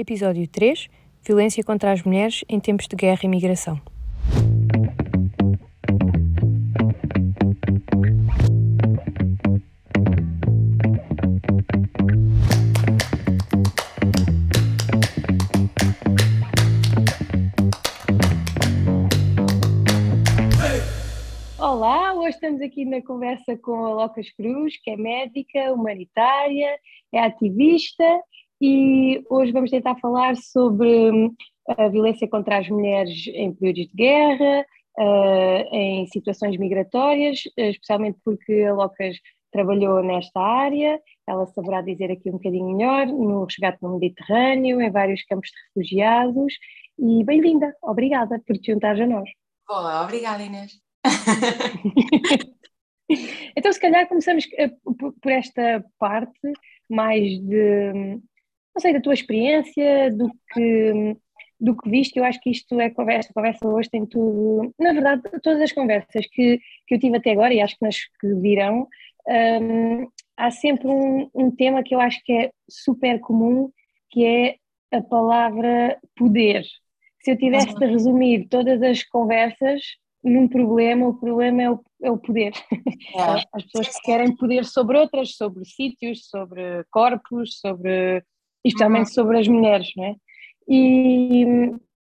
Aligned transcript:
Episódio 0.00 0.48
3 0.48 0.88
Violência 1.22 1.62
contra 1.62 1.92
as 1.92 2.02
mulheres 2.02 2.42
em 2.48 2.58
tempos 2.58 2.88
de 2.88 2.96
guerra 2.96 3.20
e 3.22 3.28
migração. 3.28 3.78
Olá, 21.58 22.14
hoje 22.14 22.30
estamos 22.30 22.62
aqui 22.62 22.86
na 22.86 23.02
conversa 23.02 23.54
com 23.58 23.84
a 23.84 23.92
Locas 23.92 24.30
Cruz, 24.30 24.78
que 24.82 24.92
é 24.92 24.96
médica, 24.96 25.74
humanitária, 25.74 26.78
é 27.12 27.20
ativista 27.20 28.02
e 28.60 29.24
hoje 29.30 29.52
vamos 29.52 29.70
tentar 29.70 29.96
falar 29.96 30.36
sobre 30.36 31.10
hum, 31.10 31.34
a 31.66 31.88
violência 31.88 32.28
contra 32.28 32.58
as 32.58 32.68
mulheres 32.68 33.26
em 33.28 33.54
períodos 33.54 33.88
de 33.88 33.94
guerra, 33.94 34.66
uh, 34.98 35.74
em 35.74 36.06
situações 36.08 36.58
migratórias, 36.58 37.40
especialmente 37.56 38.18
porque 38.24 38.64
a 38.64 38.74
Locas 38.74 39.16
trabalhou 39.50 40.02
nesta 40.02 40.40
área, 40.40 41.00
ela 41.26 41.46
saberá 41.46 41.80
dizer 41.80 42.10
aqui 42.10 42.28
um 42.28 42.34
bocadinho 42.34 42.76
melhor, 42.76 43.06
no 43.06 43.44
resgate 43.44 43.78
no 43.82 43.98
Mediterrâneo, 43.98 44.80
em 44.80 44.90
vários 44.90 45.24
campos 45.24 45.48
de 45.48 45.56
refugiados, 45.74 46.52
e 46.98 47.24
bem-vinda, 47.24 47.74
obrigada 47.82 48.40
por 48.46 48.58
te 48.58 48.72
juntar 48.72 49.00
a 49.00 49.06
nós. 49.06 49.28
Olá, 49.68 50.04
obrigada 50.04 50.42
Inês. 50.42 50.72
então, 53.56 53.72
se 53.72 53.80
calhar 53.80 54.06
começamos 54.06 54.46
eh, 54.58 54.70
por 54.84 55.32
esta 55.32 55.82
parte 55.98 56.52
mais 56.88 57.40
de, 57.40 58.20
não 58.74 58.80
sei, 58.80 58.92
da 58.92 59.00
tua 59.00 59.14
experiência, 59.14 60.10
do 60.12 60.30
que, 60.52 61.16
do 61.58 61.76
que 61.76 61.90
viste. 61.90 62.18
Eu 62.18 62.24
acho 62.24 62.40
que 62.40 62.50
isto 62.50 62.80
é 62.80 62.90
conversa, 62.90 63.32
conversa 63.34 63.66
hoje 63.66 63.90
tem 63.90 64.06
tudo. 64.06 64.72
Na 64.78 64.92
verdade, 64.92 65.22
todas 65.42 65.60
as 65.60 65.72
conversas 65.72 66.26
que, 66.32 66.60
que 66.86 66.94
eu 66.94 66.98
tive 66.98 67.16
até 67.16 67.32
agora, 67.32 67.52
e 67.52 67.60
acho 67.60 67.76
que 67.76 67.84
nas 67.84 67.96
que 68.20 68.34
virão, 68.34 68.86
um, 69.28 70.08
há 70.36 70.50
sempre 70.50 70.88
um, 70.88 71.30
um 71.34 71.50
tema 71.50 71.82
que 71.82 71.94
eu 71.94 72.00
acho 72.00 72.20
que 72.24 72.32
é 72.32 72.50
super 72.68 73.20
comum, 73.20 73.70
que 74.10 74.24
é 74.24 74.56
a 74.92 75.00
palavra 75.00 75.98
poder. 76.16 76.64
Se 77.22 77.32
eu 77.32 77.38
tivesse 77.38 77.74
de 77.74 77.86
resumir 77.86 78.48
todas 78.48 78.82
as 78.82 79.02
conversas, 79.04 79.82
num 80.22 80.48
problema, 80.48 81.06
o 81.06 81.18
problema 81.18 81.62
é 81.62 81.70
o, 81.70 81.80
é 82.02 82.10
o 82.10 82.18
poder. 82.18 82.52
É. 83.14 83.20
As 83.52 83.64
pessoas 83.64 83.88
que 83.88 84.02
querem 84.02 84.36
poder 84.36 84.64
sobre 84.64 84.98
outras, 84.98 85.36
sobre 85.36 85.64
sítios, 85.64 86.28
sobre 86.28 86.84
corpos, 86.90 87.58
sobre, 87.58 88.22
especialmente 88.64 89.08
uhum. 89.08 89.14
sobre 89.14 89.38
as 89.38 89.48
mulheres, 89.48 89.88
não 89.96 90.04
é? 90.04 90.14
E 90.68 91.44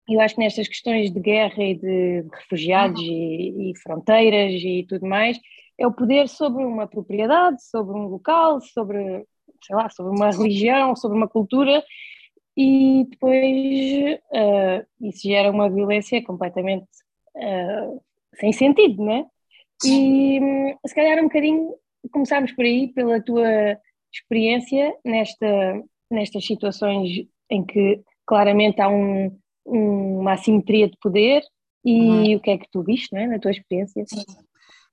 eu 0.09 0.19
acho 0.21 0.35
que 0.35 0.41
nestas 0.41 0.67
questões 0.67 1.11
de 1.11 1.19
guerra 1.19 1.63
e 1.63 1.75
de 1.75 2.25
refugiados 2.33 3.01
uhum. 3.01 3.07
e, 3.07 3.71
e, 3.71 3.77
fronteiras 3.79 4.53
e 4.53 4.85
tudo 4.87 5.05
mais, 5.05 5.39
é 5.77 5.85
o 5.85 5.93
poder 5.93 6.27
sobre 6.27 6.63
uma 6.63 6.87
propriedade, 6.87 7.63
sobre 7.63 7.97
um 7.97 8.07
local, 8.07 8.59
sobre, 8.61 9.25
sei 9.63 9.75
lá, 9.75 9.89
sobre 9.89 10.15
uma 10.15 10.31
religião, 10.31 10.95
sobre 10.95 11.17
uma 11.17 11.27
cultura, 11.27 11.83
e 12.55 13.05
depois 13.09 14.19
uh, 14.31 15.07
isso 15.07 15.27
gera 15.27 15.51
uma 15.51 15.69
violência 15.69 16.23
completamente 16.23 16.87
uh, 17.35 18.01
sem 18.39 18.51
sentido, 18.51 19.03
não 19.03 19.11
é? 19.11 19.25
E 19.85 20.39
se 20.87 20.95
calhar 20.95 21.19
um 21.19 21.27
bocadinho 21.27 21.75
começarmos 22.11 22.51
por 22.53 22.65
aí, 22.65 22.87
pela 22.93 23.21
tua 23.21 23.77
experiência 24.11 24.95
nesta, 25.05 25.45
nestas 26.09 26.45
situações 26.45 27.27
em 27.49 27.65
que 27.65 28.01
claramente 28.25 28.81
há 28.81 28.89
um, 28.89 29.37
uma 29.65 30.33
assimetria 30.33 30.89
de 30.89 30.97
poder 31.01 31.43
e 31.83 32.01
uhum. 32.01 32.35
o 32.35 32.39
que 32.39 32.49
é 32.51 32.57
que 32.57 32.67
tu 32.71 32.83
viste, 32.83 33.13
não 33.13 33.21
é, 33.21 33.27
na 33.27 33.39
tua 33.39 33.51
experiência? 33.51 34.03
Sim, 34.07 34.25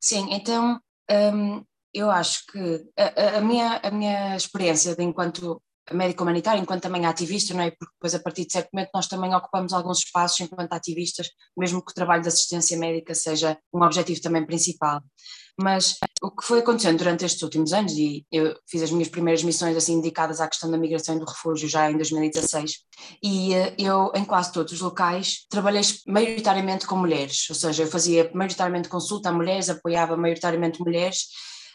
Sim 0.01 0.29
então 0.31 0.80
hum, 1.11 1.63
eu 1.92 2.11
acho 2.11 2.45
que 2.47 2.85
a, 2.97 3.39
a, 3.39 3.41
minha, 3.41 3.80
a 3.83 3.91
minha 3.91 4.36
experiência 4.36 4.95
de 4.95 5.03
enquanto 5.03 5.63
médico 5.92 6.23
humanitário, 6.23 6.63
enquanto 6.63 6.83
também 6.83 7.05
ativista, 7.05 7.53
não 7.53 7.61
é? 7.61 7.70
Porque 7.70 7.92
depois, 7.95 8.14
a 8.14 8.19
partir 8.19 8.47
de 8.47 8.53
certo 8.53 8.70
momento, 8.73 8.91
nós 8.95 9.07
também 9.07 9.35
ocupamos 9.35 9.73
alguns 9.73 9.98
espaços 9.98 10.41
enquanto 10.41 10.73
ativistas, 10.73 11.29
mesmo 11.57 11.85
que 11.85 11.92
o 11.92 11.95
trabalho 11.95 12.23
de 12.23 12.29
assistência 12.29 12.79
médica 12.79 13.14
seja 13.14 13.58
um 13.73 13.83
objetivo 13.83 14.20
também 14.23 14.47
principal. 14.47 15.03
Mas 15.61 15.97
o 16.24 16.30
que 16.30 16.46
foi 16.46 16.61
acontecendo 16.61 16.98
durante 16.98 17.24
estes 17.24 17.42
últimos 17.42 17.73
anos, 17.73 17.92
e 17.92 18.24
eu 18.33 18.57
fiz 18.67 18.83
as 18.83 18.90
minhas 18.90 19.08
primeiras 19.08 19.42
missões 19.42 19.77
assim 19.77 20.01
dedicadas 20.01 20.40
à 20.40 20.48
questão 20.48 20.70
da 20.70 20.79
migração 20.79 21.17
e 21.17 21.18
do 21.18 21.27
refúgio 21.27 21.68
já 21.68 21.90
em 21.90 21.96
2016, 21.96 22.79
e 23.23 23.52
eh, 23.55 23.74
eu, 23.79 24.11
em 24.14 24.24
quase 24.24 24.52
todos 24.52 24.73
os 24.73 24.80
locais, 24.80 25.46
trabalhei 25.51 25.83
maioritariamente 26.07 26.86
com 26.86 26.96
mulheres, 26.96 27.48
ou 27.51 27.55
seja, 27.55 27.83
eu 27.83 27.86
fazia 27.86 28.30
maioritariamente 28.33 28.89
consulta 28.89 29.29
a 29.29 29.33
mulheres, 29.33 29.68
apoiava 29.68 30.17
maioritariamente 30.17 30.80
mulheres, 30.80 31.27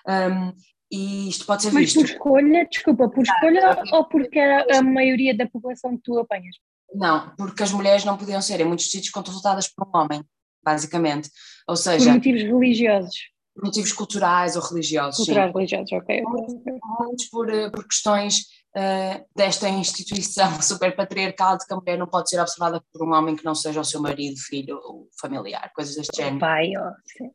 um, 0.07 0.51
e 0.91 1.29
isto 1.29 1.45
pode 1.45 1.61
ser 1.61 1.71
Mas 1.71 1.93
visto. 1.93 1.99
por 1.99 2.09
escolha, 2.09 2.67
desculpa, 2.67 3.09
por 3.09 3.21
escolha 3.21 3.83
ou 3.93 4.05
porque 4.05 4.39
era 4.39 4.79
a 4.79 4.81
maioria 4.81 5.37
da 5.37 5.47
população 5.47 5.95
que 5.95 6.03
tu 6.03 6.17
apanhas? 6.17 6.55
Não, 6.91 7.31
porque 7.35 7.61
as 7.61 7.71
mulheres 7.71 8.03
não 8.03 8.17
podiam 8.17 8.41
ser 8.41 8.59
em 8.59 8.65
muitos 8.65 8.89
sítios 8.89 9.11
consultadas 9.11 9.67
por 9.67 9.87
um 9.87 9.91
homem, 9.95 10.23
basicamente. 10.63 11.29
Ou 11.67 11.75
seja. 11.75 12.05
Por 12.05 12.13
motivos 12.13 12.41
religiosos. 12.41 13.15
Por 13.59 13.65
motivos 13.65 13.91
culturais 13.91 14.55
ou 14.55 14.61
religiosos. 14.61 15.17
Culturais, 15.17 15.53
religiosos, 15.53 15.91
ok. 15.91 16.21
Muitos, 16.99 17.25
por, 17.29 17.49
eh, 17.49 17.69
por 17.69 17.85
questões 17.85 18.37
uh, 18.75 19.25
desta 19.35 19.67
instituição 19.67 20.49
super 20.63 20.95
patriarcal 20.95 21.57
de 21.57 21.65
que 21.65 21.73
a 21.73 21.77
mulher 21.77 21.97
não 21.97 22.07
pode 22.07 22.29
ser 22.29 22.39
observada 22.39 22.81
por 22.91 23.05
um 23.05 23.13
homem 23.13 23.35
que 23.35 23.43
não 23.43 23.53
seja 23.53 23.81
o 23.81 23.85
seu 23.85 24.01
marido, 24.01 24.37
filho 24.39 24.79
ou 24.83 25.09
familiar, 25.19 25.71
coisas 25.75 25.95
deste 25.95 26.15
género. 26.15 26.39
Pai, 26.39 26.71
ó. 26.77 26.89
Oh, 26.89 27.31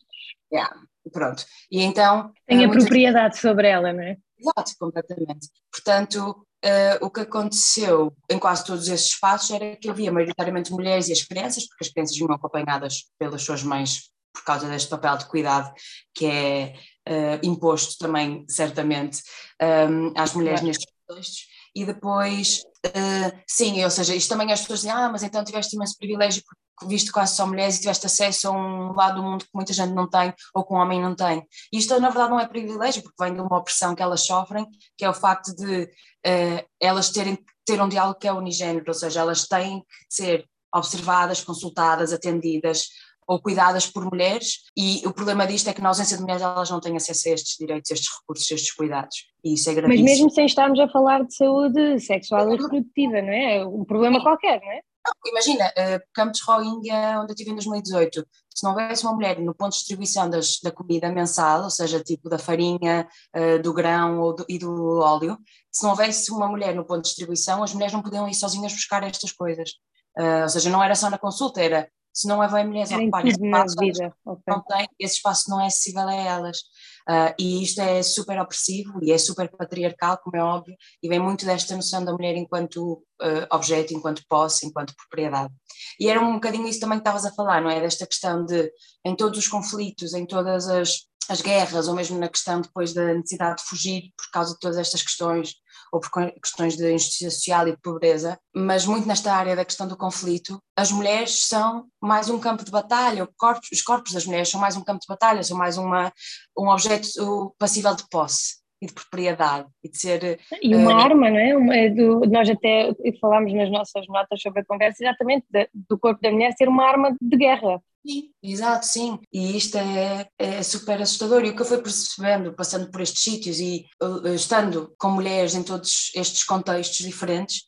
yeah. 0.52 0.74
Pronto. 1.12 1.44
E 1.70 1.82
então. 1.82 2.32
Tem 2.46 2.64
a 2.64 2.70
propriedade 2.70 3.38
sobre 3.38 3.68
ela, 3.68 3.92
não 3.92 4.02
é? 4.02 4.16
Exato, 4.38 4.72
completamente. 4.78 5.48
Portanto, 5.70 6.46
uh, 6.64 7.04
o 7.04 7.10
que 7.10 7.20
aconteceu 7.20 8.14
em 8.30 8.38
quase 8.38 8.64
todos 8.64 8.88
esses 8.88 9.08
espaços 9.08 9.50
era 9.50 9.76
que 9.76 9.90
havia 9.90 10.10
maioritariamente 10.10 10.72
mulheres 10.72 11.08
e 11.08 11.12
as 11.12 11.22
crianças, 11.22 11.66
porque 11.66 11.84
as 11.84 11.90
crianças 11.90 12.16
vinham 12.16 12.32
acompanhadas 12.32 13.04
pelas 13.18 13.42
suas 13.42 13.62
mães 13.62 14.10
por 14.34 14.44
causa 14.44 14.68
deste 14.68 14.90
papel 14.90 15.16
de 15.16 15.26
cuidado 15.26 15.72
que 16.12 16.26
é 16.26 16.74
uh, 17.08 17.46
imposto 17.46 17.96
também, 17.98 18.44
certamente, 18.48 19.22
um, 19.62 20.12
às 20.16 20.34
mulheres 20.34 20.60
claro. 20.60 20.66
nestes 20.66 20.86
contextos. 21.06 21.46
E 21.76 21.84
depois, 21.84 22.62
uh, 22.86 23.42
sim, 23.46 23.82
ou 23.82 23.90
seja, 23.90 24.14
isto 24.14 24.28
também 24.28 24.52
as 24.52 24.60
pessoas 24.60 24.80
dizem, 24.80 24.92
ah, 24.92 25.08
mas 25.08 25.22
então 25.22 25.44
tiveste 25.44 25.76
imenso 25.76 25.96
privilégio 25.96 26.42
porque 26.44 26.64
visto 26.86 27.12
quase 27.12 27.36
só 27.36 27.46
mulheres 27.46 27.76
e 27.76 27.80
tiveste 27.80 28.06
acesso 28.06 28.48
a 28.48 28.50
um 28.50 28.92
lado 28.92 29.16
do 29.16 29.22
mundo 29.22 29.44
que 29.44 29.50
muita 29.54 29.72
gente 29.72 29.92
não 29.92 30.08
tem 30.08 30.34
ou 30.52 30.64
que 30.64 30.72
um 30.72 30.76
homem 30.76 31.00
não 31.00 31.14
tem. 31.14 31.46
E 31.72 31.78
isto 31.78 31.98
na 32.00 32.08
verdade 32.08 32.30
não 32.30 32.40
é 32.40 32.48
privilégio, 32.48 33.02
porque 33.02 33.22
vem 33.22 33.34
de 33.34 33.40
uma 33.40 33.58
opressão 33.58 33.94
que 33.94 34.02
elas 34.02 34.26
sofrem, 34.26 34.66
que 34.96 35.04
é 35.04 35.10
o 35.10 35.14
facto 35.14 35.54
de 35.54 35.84
uh, 35.84 36.66
elas 36.80 37.10
terem 37.10 37.36
que 37.36 37.44
ter 37.64 37.80
um 37.80 37.88
diálogo 37.88 38.18
que 38.18 38.28
é 38.28 38.32
unigênero, 38.32 38.84
ou 38.86 38.94
seja, 38.94 39.20
elas 39.20 39.46
têm 39.46 39.80
que 39.80 39.86
ser 40.08 40.48
observadas, 40.74 41.42
consultadas, 41.42 42.12
atendidas 42.12 42.88
ou 43.26 43.40
cuidadas 43.40 43.86
por 43.86 44.04
mulheres 44.04 44.60
e 44.76 45.02
o 45.06 45.12
problema 45.12 45.46
disto 45.46 45.68
é 45.68 45.74
que 45.74 45.80
na 45.80 45.88
ausência 45.88 46.16
de 46.16 46.22
mulheres 46.22 46.42
elas 46.42 46.70
não 46.70 46.80
têm 46.80 46.96
acesso 46.96 47.28
a 47.28 47.32
estes 47.32 47.56
direitos, 47.58 47.90
a 47.90 47.94
estes 47.94 48.10
recursos, 48.18 48.50
a 48.50 48.54
estes 48.54 48.72
cuidados 48.72 49.16
e 49.44 49.54
isso 49.54 49.70
é 49.70 49.74
gravíssimo. 49.74 50.04
Mas 50.04 50.18
mesmo 50.18 50.30
sem 50.30 50.46
estarmos 50.46 50.80
a 50.80 50.88
falar 50.88 51.24
de 51.24 51.34
saúde 51.34 52.00
sexual 52.00 52.48
e 52.48 52.56
reprodutiva, 52.56 53.22
não 53.22 53.32
é? 53.32 53.56
é 53.58 53.66
um 53.66 53.84
problema 53.84 54.22
qualquer, 54.22 54.60
não 54.60 54.72
é? 54.72 54.80
imagina, 55.26 55.66
uh, 55.66 56.00
Campos 56.14 56.40
Rohingya, 56.40 57.20
onde 57.20 57.32
eu 57.32 57.34
estive 57.34 57.50
em 57.50 57.54
2018, 57.54 58.26
se 58.54 58.64
não 58.64 58.70
houvesse 58.70 59.04
uma 59.04 59.12
mulher 59.12 59.38
no 59.38 59.54
ponto 59.54 59.72
de 59.72 59.78
distribuição 59.78 60.30
das, 60.30 60.60
da 60.62 60.70
comida 60.70 61.10
mensal, 61.10 61.64
ou 61.64 61.70
seja, 61.70 62.02
tipo 62.02 62.28
da 62.28 62.38
farinha, 62.38 63.06
uh, 63.36 63.62
do 63.62 63.72
grão 63.72 64.34
do, 64.34 64.44
e 64.48 64.58
do 64.58 65.00
óleo, 65.00 65.36
se 65.70 65.82
não 65.82 65.90
houvesse 65.90 66.30
uma 66.30 66.48
mulher 66.48 66.74
no 66.74 66.84
ponto 66.84 67.02
de 67.02 67.08
distribuição, 67.08 67.62
as 67.62 67.74
mulheres 67.74 67.92
não 67.92 68.02
podiam 68.02 68.28
ir 68.28 68.34
sozinhas 68.34 68.72
buscar 68.72 69.02
estas 69.02 69.32
coisas. 69.32 69.70
Uh, 70.16 70.42
ou 70.42 70.48
seja, 70.48 70.70
não 70.70 70.82
era 70.82 70.94
só 70.94 71.10
na 71.10 71.18
consulta, 71.18 71.60
era 71.60 71.88
se 72.14 72.28
não 72.28 72.40
haver 72.40 72.64
mulheres 72.64 72.92
a 72.92 72.96
ocupar 72.96 73.26
esse 73.26 73.44
espaço, 73.44 73.76
vida. 73.80 74.16
Okay. 74.24 74.42
não 74.46 74.62
tem, 74.62 74.88
esse 75.00 75.16
espaço 75.16 75.50
não 75.50 75.60
é 75.60 75.66
acessível 75.66 76.08
a 76.08 76.14
elas. 76.14 76.58
Uh, 77.06 77.34
e 77.38 77.62
isto 77.62 77.80
é 77.80 78.02
super 78.02 78.40
opressivo 78.40 78.98
e 79.02 79.12
é 79.12 79.18
super 79.18 79.50
patriarcal, 79.50 80.16
como 80.22 80.36
é 80.36 80.42
óbvio, 80.42 80.74
e 81.02 81.08
vem 81.08 81.18
muito 81.18 81.44
desta 81.44 81.76
noção 81.76 82.02
da 82.02 82.12
mulher 82.12 82.34
enquanto 82.36 83.04
uh, 83.20 83.46
objeto, 83.52 83.92
enquanto 83.92 84.22
posse, 84.26 84.64
enquanto 84.64 84.94
propriedade. 84.96 85.52
E 86.00 86.08
era 86.08 86.20
um 86.20 86.34
bocadinho 86.34 86.68
isso 86.68 86.80
também 86.80 86.98
que 86.98 87.02
estavas 87.02 87.26
a 87.26 87.34
falar, 87.34 87.60
não 87.60 87.68
é? 87.68 87.80
Desta 87.80 88.06
questão 88.06 88.44
de, 88.44 88.72
em 89.04 89.14
todos 89.16 89.38
os 89.38 89.48
conflitos, 89.48 90.14
em 90.14 90.24
todas 90.24 90.68
as, 90.68 91.00
as 91.28 91.42
guerras, 91.42 91.88
ou 91.88 91.94
mesmo 91.94 92.18
na 92.18 92.28
questão 92.28 92.60
depois 92.60 92.94
da 92.94 93.12
necessidade 93.12 93.56
de 93.56 93.68
fugir 93.68 94.12
por 94.16 94.30
causa 94.32 94.54
de 94.54 94.60
todas 94.60 94.78
estas 94.78 95.02
questões 95.02 95.52
ou 95.94 96.00
por 96.00 96.10
questões 96.42 96.76
de 96.76 96.92
injustiça 96.92 97.30
social 97.30 97.68
e 97.68 97.70
de 97.70 97.80
pobreza, 97.80 98.36
mas 98.52 98.84
muito 98.84 99.06
nesta 99.06 99.32
área 99.32 99.54
da 99.54 99.64
questão 99.64 99.86
do 99.86 99.96
conflito, 99.96 100.60
as 100.76 100.90
mulheres 100.90 101.46
são 101.46 101.86
mais 102.02 102.28
um 102.28 102.40
campo 102.40 102.64
de 102.64 102.70
batalha, 102.72 103.28
corpos, 103.38 103.68
os 103.72 103.80
corpos 103.80 104.12
das 104.12 104.26
mulheres 104.26 104.48
são 104.48 104.60
mais 104.60 104.76
um 104.76 104.82
campo 104.82 104.98
de 104.98 105.06
batalha, 105.06 105.44
são 105.44 105.56
mais 105.56 105.78
uma, 105.78 106.12
um 106.58 106.68
objeto 106.68 107.54
passível 107.60 107.94
de 107.94 108.08
posse. 108.10 108.63
E 108.84 108.86
de 108.86 108.92
propriedade 108.92 109.66
e 109.82 109.88
de 109.88 109.98
ser. 109.98 110.38
E 110.62 110.74
uma 110.74 110.92
uh, 110.92 110.98
arma, 110.98 111.30
não 111.30 111.38
é? 111.38 111.56
Uma, 111.56 111.90
do, 111.90 112.20
nós 112.30 112.48
até 112.48 112.94
falámos 113.20 113.52
nas 113.52 113.70
nossas 113.70 114.06
notas 114.06 114.40
sobre 114.40 114.60
a 114.60 114.64
conversa 114.64 115.02
exatamente 115.02 115.46
de, 115.50 115.68
do 115.72 115.98
corpo 115.98 116.20
da 116.20 116.30
mulher 116.30 116.52
ser 116.52 116.68
uma 116.68 116.84
arma 116.84 117.16
de 117.20 117.36
guerra. 117.36 117.80
Sim, 118.06 118.30
exato, 118.42 118.84
sim. 118.84 119.18
E 119.32 119.56
isto 119.56 119.78
é, 119.78 120.26
é 120.38 120.62
super 120.62 121.00
assustador. 121.00 121.42
E 121.44 121.50
o 121.50 121.56
que 121.56 121.62
eu 121.62 121.66
fui 121.66 121.78
percebendo, 121.78 122.52
passando 122.52 122.90
por 122.90 123.00
estes 123.00 123.22
sítios 123.22 123.58
e 123.58 123.86
uh, 124.02 124.28
estando 124.28 124.94
com 124.98 125.08
mulheres 125.08 125.54
em 125.54 125.62
todos 125.62 126.12
estes 126.14 126.44
contextos 126.44 126.98
diferentes, 126.98 127.62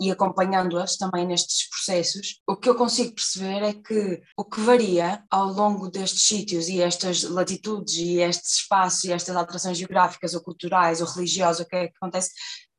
e 0.00 0.10
acompanhando-as 0.10 0.96
também 0.96 1.26
nestes 1.26 1.68
processos, 1.68 2.40
o 2.46 2.56
que 2.56 2.68
eu 2.68 2.74
consigo 2.74 3.14
perceber 3.14 3.62
é 3.62 3.72
que 3.72 4.22
o 4.36 4.44
que 4.44 4.60
varia 4.60 5.22
ao 5.30 5.46
longo 5.46 5.90
destes 5.90 6.22
sítios 6.22 6.68
e 6.68 6.80
estas 6.80 7.22
latitudes 7.22 7.94
e 7.94 8.20
estes 8.20 8.56
espaços 8.56 9.04
e 9.04 9.12
estas 9.12 9.36
alterações 9.36 9.78
geográficas 9.78 10.34
ou 10.34 10.40
culturais 10.40 11.00
ou 11.00 11.06
religiosas, 11.06 11.66
o 11.66 11.68
que 11.68 11.76
é 11.76 11.88
que 11.88 11.96
acontece, 11.96 12.30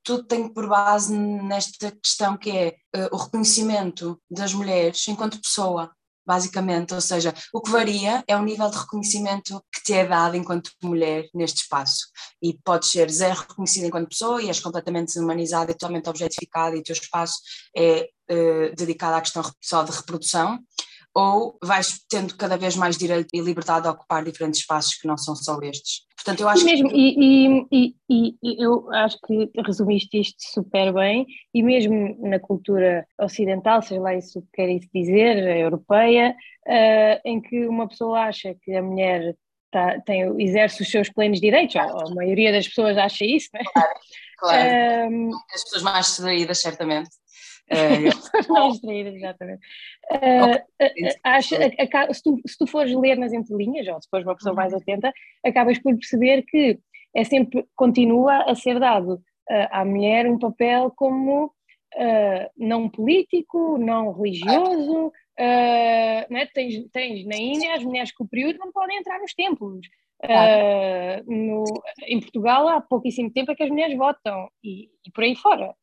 tudo 0.03 0.23
tem 0.23 0.51
por 0.51 0.68
base 0.68 1.15
nesta 1.15 1.91
questão 1.91 2.38
que 2.38 2.50
é 2.50 2.75
uh, 2.95 3.09
o 3.15 3.17
reconhecimento 3.17 4.19
das 4.29 4.53
mulheres 4.53 5.07
enquanto 5.07 5.41
pessoa, 5.41 5.91
basicamente, 6.25 6.94
ou 6.94 7.01
seja, 7.01 7.33
o 7.53 7.62
que 7.62 7.71
varia 7.71 8.24
é 8.27 8.35
o 8.35 8.44
nível 8.44 8.69
de 8.69 8.77
reconhecimento 8.77 9.63
que 9.81 9.83
te 9.83 9.93
é 9.93 10.05
dado 10.05 10.35
enquanto 10.35 10.71
mulher 10.83 11.27
neste 11.33 11.63
espaço. 11.63 12.07
E 12.41 12.57
podes 12.63 12.91
ser 12.91 13.09
zero 13.09 13.39
reconhecida 13.39 13.87
enquanto 13.87 14.09
pessoa 14.09 14.41
e 14.41 14.47
és 14.47 14.59
completamente 14.59 15.13
desumanizada 15.13 15.71
e 15.71 15.75
totalmente 15.75 16.09
objetificada 16.09 16.75
e 16.75 16.79
o 16.79 16.83
teu 16.83 16.93
espaço 16.93 17.39
é 17.75 18.07
uh, 18.31 18.75
dedicado 18.75 19.15
à 19.15 19.21
questão 19.21 19.43
só 19.61 19.83
de 19.83 19.91
reprodução, 19.91 20.59
ou 21.13 21.57
vais 21.61 21.99
tendo 22.09 22.35
cada 22.37 22.57
vez 22.57 22.75
mais 22.75 22.97
direito 22.97 23.27
e 23.33 23.41
liberdade 23.41 23.87
a 23.87 23.91
ocupar 23.91 24.23
diferentes 24.23 24.61
espaços 24.61 24.95
que 24.95 25.07
não 25.07 25.17
são 25.17 25.35
só 25.35 25.59
estes. 25.61 26.05
Portanto, 26.15 26.41
eu 26.41 26.49
acho 26.49 26.61
e 26.61 26.65
mesmo, 26.65 26.89
que... 26.89 26.95
e, 26.95 27.67
e, 27.71 27.95
e, 28.09 28.35
e, 28.43 28.63
eu 28.63 28.89
acho 28.93 29.17
que 29.25 29.49
resumiste 29.65 30.19
isto 30.19 30.37
super 30.39 30.93
bem, 30.93 31.25
e 31.53 31.63
mesmo 31.63 32.15
na 32.21 32.39
cultura 32.39 33.05
ocidental, 33.19 33.81
seja 33.81 33.99
lá 33.99 34.15
isso 34.15 34.41
que 34.41 34.47
quer 34.53 34.79
dizer, 34.93 35.57
europeia, 35.57 36.35
uh, 36.67 37.21
em 37.25 37.41
que 37.41 37.65
uma 37.67 37.87
pessoa 37.87 38.21
acha 38.21 38.55
que 38.61 38.73
a 38.73 38.83
mulher 38.83 39.35
tá, 39.71 40.00
tem, 40.01 40.21
exerce 40.41 40.81
os 40.81 40.91
seus 40.91 41.09
plenos 41.09 41.39
direitos, 41.39 41.75
ou 41.75 42.12
a 42.12 42.15
maioria 42.15 42.51
das 42.51 42.68
pessoas 42.68 42.97
acha 42.97 43.25
isso, 43.25 43.50
não 43.53 43.62
é? 43.62 43.63
Claro, 43.73 44.00
claro. 44.38 45.12
Um, 45.12 45.29
As 45.53 45.63
pessoas 45.63 45.83
mais 45.83 46.06
distraídas, 46.07 46.62
certamente. 46.62 47.09
mais 48.50 48.73
distraídas, 48.73 49.15
exatamente. 49.15 49.62
Uh, 50.12 51.15
acho, 51.23 51.56
se, 52.13 52.23
tu, 52.23 52.41
se 52.45 52.57
tu 52.57 52.68
fores 52.68 52.94
ler 52.94 53.18
nas 53.18 53.31
entrelinhas, 53.31 53.88
ou 53.88 54.01
se 54.01 54.09
fores 54.09 54.25
uma 54.25 54.35
pessoa 54.35 54.53
mais 54.53 54.73
uhum. 54.73 54.79
atenta, 54.79 55.13
acabas 55.45 55.79
por 55.79 55.95
perceber 55.95 56.44
que 56.44 56.79
é 57.15 57.24
sempre, 57.24 57.65
continua 57.75 58.44
a 58.50 58.56
ser 58.56 58.79
dado 58.79 59.13
uh, 59.15 59.67
à 59.71 59.85
mulher 59.85 60.27
um 60.27 60.38
papel 60.38 60.91
como 60.91 61.53
uh, 61.95 62.49
não 62.57 62.89
político, 62.89 63.77
não 63.77 64.11
religioso, 64.11 65.07
uh, 65.07 65.11
né? 65.38 66.47
tens, 66.53 66.88
tens 66.91 67.25
na 67.25 67.35
Índia 67.35 67.75
as 67.75 67.83
mulheres 67.83 68.11
com 68.11 68.23
o 68.23 68.27
período 68.27 68.59
não 68.59 68.71
podem 68.71 68.97
entrar 68.97 69.19
nos 69.19 69.33
templos. 69.33 69.88
Uh, 70.23 71.23
no, 71.25 71.63
em 72.05 72.19
Portugal 72.19 72.67
há 72.67 72.79
pouquíssimo 72.79 73.31
tempo 73.31 73.51
é 73.51 73.55
que 73.55 73.63
as 73.63 73.69
mulheres 73.69 73.97
votam 73.97 74.47
e, 74.63 74.88
e 75.03 75.11
por 75.11 75.23
aí 75.23 75.35
fora 75.35 75.73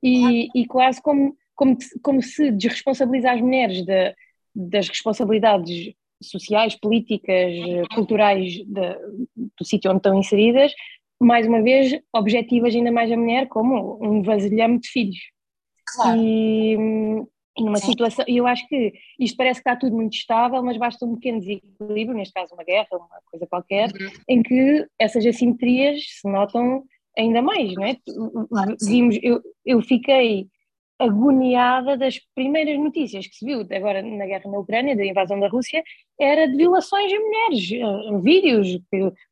e, 0.00 0.48
e 0.54 0.64
quase 0.64 1.02
como, 1.02 1.36
como, 1.56 1.76
como 2.00 2.22
se 2.22 2.52
desresponsabiliza 2.52 3.32
as 3.32 3.40
mulheres 3.40 3.82
de, 3.84 4.14
das 4.54 4.88
responsabilidades 4.88 5.92
sociais, 6.22 6.76
políticas, 6.76 7.52
culturais 7.92 8.52
de, 8.52 8.96
do 9.34 9.64
sítio 9.64 9.90
onde 9.90 9.98
estão 9.98 10.16
inseridas, 10.16 10.72
mais 11.20 11.46
uma 11.46 11.62
vez, 11.62 12.00
objetivas 12.14 12.74
ainda 12.74 12.90
mais 12.90 13.12
a 13.12 13.16
mulher 13.16 13.46
como 13.48 13.98
um 14.02 14.22
vasilhame 14.22 14.80
de 14.80 14.88
filhos. 14.88 15.18
Claro. 15.94 16.18
E, 16.18 16.74
e 17.58 17.64
numa 17.64 17.78
Sim. 17.78 17.86
situação, 17.86 18.24
eu 18.28 18.46
acho 18.46 18.66
que 18.68 18.92
isto 19.18 19.36
parece 19.36 19.62
que 19.62 19.68
está 19.68 19.78
tudo 19.78 19.96
muito 19.96 20.14
estável, 20.14 20.62
mas 20.62 20.76
basta 20.76 21.04
um 21.04 21.14
pequeno 21.14 21.40
desequilíbrio, 21.40 22.16
neste 22.16 22.34
caso 22.34 22.54
uma 22.54 22.64
guerra, 22.64 22.88
uma 22.92 23.08
coisa 23.30 23.46
qualquer, 23.46 23.90
uhum. 23.90 24.10
em 24.28 24.42
que 24.42 24.86
essas 24.98 25.24
assimetrias 25.26 26.00
se 26.20 26.28
notam 26.28 26.84
ainda 27.16 27.42
mais, 27.42 27.74
não 27.74 27.84
é? 27.84 27.96
Vimos, 28.80 29.18
eu, 29.22 29.40
eu 29.64 29.82
fiquei 29.82 30.46
agoniada 31.00 31.96
das 31.96 32.20
primeiras 32.34 32.78
notícias 32.78 33.26
que 33.26 33.34
se 33.34 33.44
viu 33.44 33.60
agora 33.60 34.02
na 34.02 34.26
guerra 34.26 34.50
na 34.50 34.58
Ucrânia, 34.58 34.94
da 34.94 35.04
invasão 35.04 35.40
da 35.40 35.48
Rússia, 35.48 35.82
era 36.20 36.46
de 36.46 36.56
violações 36.56 37.10
a 37.10 37.18
mulheres, 37.18 38.22
vídeos, 38.22 38.78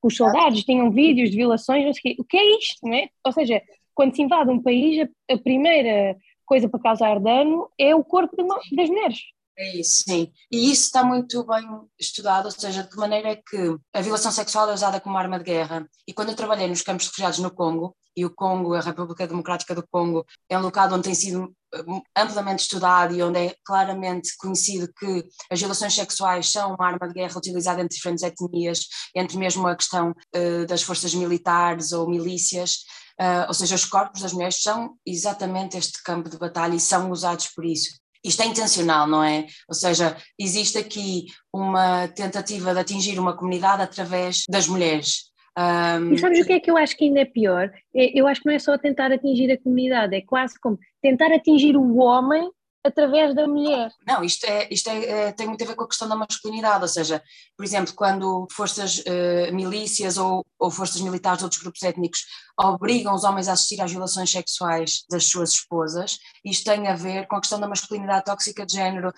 os 0.03 0.17
soldados 0.17 0.65
tinham 0.65 0.91
vídeos 0.91 1.31
de 1.31 1.37
violações, 1.37 1.85
não 1.85 1.93
sei 1.93 2.17
o, 2.19 2.23
o 2.23 2.25
que 2.25 2.39
é 2.39 2.59
isto, 2.59 2.87
não 2.87 2.95
é? 2.95 3.09
Ou 3.23 3.33
seja, 3.33 3.63
quando 3.95 4.17
se 4.17 4.23
invade 4.23 4.51
um 4.51 4.63
país, 4.63 5.07
a 5.31 5.37
primeira 5.37 6.17
coisa 6.49 6.69
para 6.69 6.81
causar 6.81 7.21
dano 7.21 7.69
é 7.79 7.95
o 7.95 8.03
corpo 8.03 8.35
uma, 8.43 8.59
das 8.73 8.89
mulheres. 8.89 9.19
É 9.57 9.77
isso, 9.77 10.05
sim. 10.05 10.33
E 10.53 10.71
isso 10.71 10.85
está 10.85 11.03
muito 11.03 11.45
bem 11.45 11.67
estudado, 11.99 12.47
ou 12.47 12.51
seja, 12.53 12.85
de 12.85 12.89
que 12.89 12.97
maneira 12.97 13.31
é 13.31 13.37
que 13.37 13.77
a 13.93 14.01
violação 14.01 14.31
sexual 14.31 14.71
é 14.71 14.73
usada 14.73 15.01
como 15.01 15.19
arma 15.19 15.37
de 15.37 15.45
guerra. 15.45 15.85
E 16.07 16.13
quando 16.13 16.29
eu 16.29 16.37
trabalhei 16.37 16.69
nos 16.69 16.83
campos 16.83 17.05
de 17.05 17.11
refugiados 17.11 17.41
no 17.41 17.51
Congo, 17.51 17.95
e 18.17 18.25
o 18.25 18.31
Congo, 18.31 18.75
a 18.75 18.81
República 18.81 19.27
Democrática 19.27 19.75
do 19.75 19.87
Congo, 19.89 20.25
é 20.49 20.59
um 20.59 20.63
local 20.63 20.93
onde 20.93 21.05
tem 21.05 21.15
sido 21.15 21.55
hum, 21.87 22.03
amplamente 22.17 22.63
estudado 22.63 23.15
e 23.15 23.23
onde 23.23 23.39
é 23.39 23.55
claramente 23.65 24.37
conhecido 24.37 24.93
que 24.99 25.25
as 25.51 25.59
violações 25.59 25.95
sexuais 25.95 26.51
são 26.51 26.75
uma 26.75 26.87
arma 26.87 27.07
de 27.07 27.15
guerra 27.15 27.39
utilizada 27.39 27.81
entre 27.81 27.97
diferentes 27.97 28.25
etnias, 28.25 28.87
entre 29.15 29.37
mesmo 29.37 29.67
a 29.69 29.77
questão 29.77 30.11
uh, 30.11 30.67
das 30.67 30.83
forças 30.83 31.15
militares 31.15 31.93
ou 31.93 32.09
milícias, 32.09 32.85
uh, 33.21 33.47
ou 33.49 33.55
seja, 33.55 33.75
os 33.75 33.85
corpos 33.85 34.23
das 34.23 34.33
mulheres 34.33 34.63
são 34.63 34.97
exatamente 35.07 35.77
este 35.77 36.03
campo 36.03 36.29
de 36.29 36.39
batalha 36.39 36.75
e 36.75 36.81
são 36.81 37.11
usados 37.11 37.49
por 37.49 37.65
isso 37.65 37.99
isto 38.25 38.43
é 38.43 38.47
intencional, 38.47 39.07
não 39.07 39.23
é? 39.23 39.47
Ou 39.69 39.75
seja, 39.75 40.17
existe 40.39 40.79
aqui 40.79 41.27
uma 41.53 42.09
tentativa 42.09 42.75
de 42.75 42.81
atingir 42.81 43.19
uma 43.19 43.37
comunidade 43.37 43.83
através 43.83 44.45
das 44.49 44.67
mulheres. 44.67 45.29
Um... 45.57 46.13
E 46.13 46.19
sabes 46.19 46.41
o 46.41 46.47
que 46.47 46.53
é 46.53 46.61
que 46.61 46.71
eu 46.71 46.77
acho 46.77 46.97
que 46.97 47.05
ainda 47.05 47.21
é 47.21 47.25
pior? 47.25 47.71
É, 47.95 48.19
eu 48.19 48.27
acho 48.27 48.41
que 48.41 48.47
não 48.47 48.55
é 48.55 48.59
só 48.59 48.77
tentar 48.79 49.11
atingir 49.13 49.51
a 49.51 49.61
comunidade, 49.61 50.15
é 50.15 50.21
quase 50.21 50.59
como 50.61 50.79
tentar 51.03 51.33
atingir 51.33 51.77
o 51.77 51.97
homem 51.97 52.49
através 52.85 53.35
da 53.35 53.47
mulher. 53.47 53.91
Não, 54.07 54.23
isto, 54.23 54.45
é, 54.45 54.69
isto 54.71 54.89
é, 54.89 55.05
é, 55.05 55.33
tem 55.33 55.47
muito 55.47 55.63
a 55.63 55.67
ver 55.67 55.75
com 55.75 55.85
a 55.85 55.89
questão 55.89 56.09
da 56.09 56.17
masculinidade, 56.17 56.83
ou 56.83 56.89
seja, 56.89 57.23
por 57.57 57.65
exemplo, 57.65 57.93
quando 57.95 58.47
forças 58.53 58.99
uh, 59.01 59.55
milícias 59.55 60.17
ou, 60.17 60.45
ou, 60.59 60.71
forças 60.71 61.01
militares 61.01 61.39
de 61.39 61.45
outros 61.45 61.61
grupos 61.61 61.83
étnicos 61.83 62.21
obrigam 62.59 63.15
os 63.15 63.25
homens 63.25 63.49
a 63.49 63.53
assistir 63.53 63.81
às 63.81 63.91
violações 63.91 64.31
sexuais 64.31 65.05
das 65.11 65.25
suas 65.25 65.53
esposas, 65.53 66.19
isto 66.45 66.71
tem 66.71 66.87
a 66.89 66.95
ver 66.95 67.27
com 67.27 67.37
a 67.37 67.41
questão 67.41 67.61
da 67.61 67.69
masculinidade 67.69 68.25
tóxica 68.25 68.65
de 68.65 68.75
género, 68.75 69.13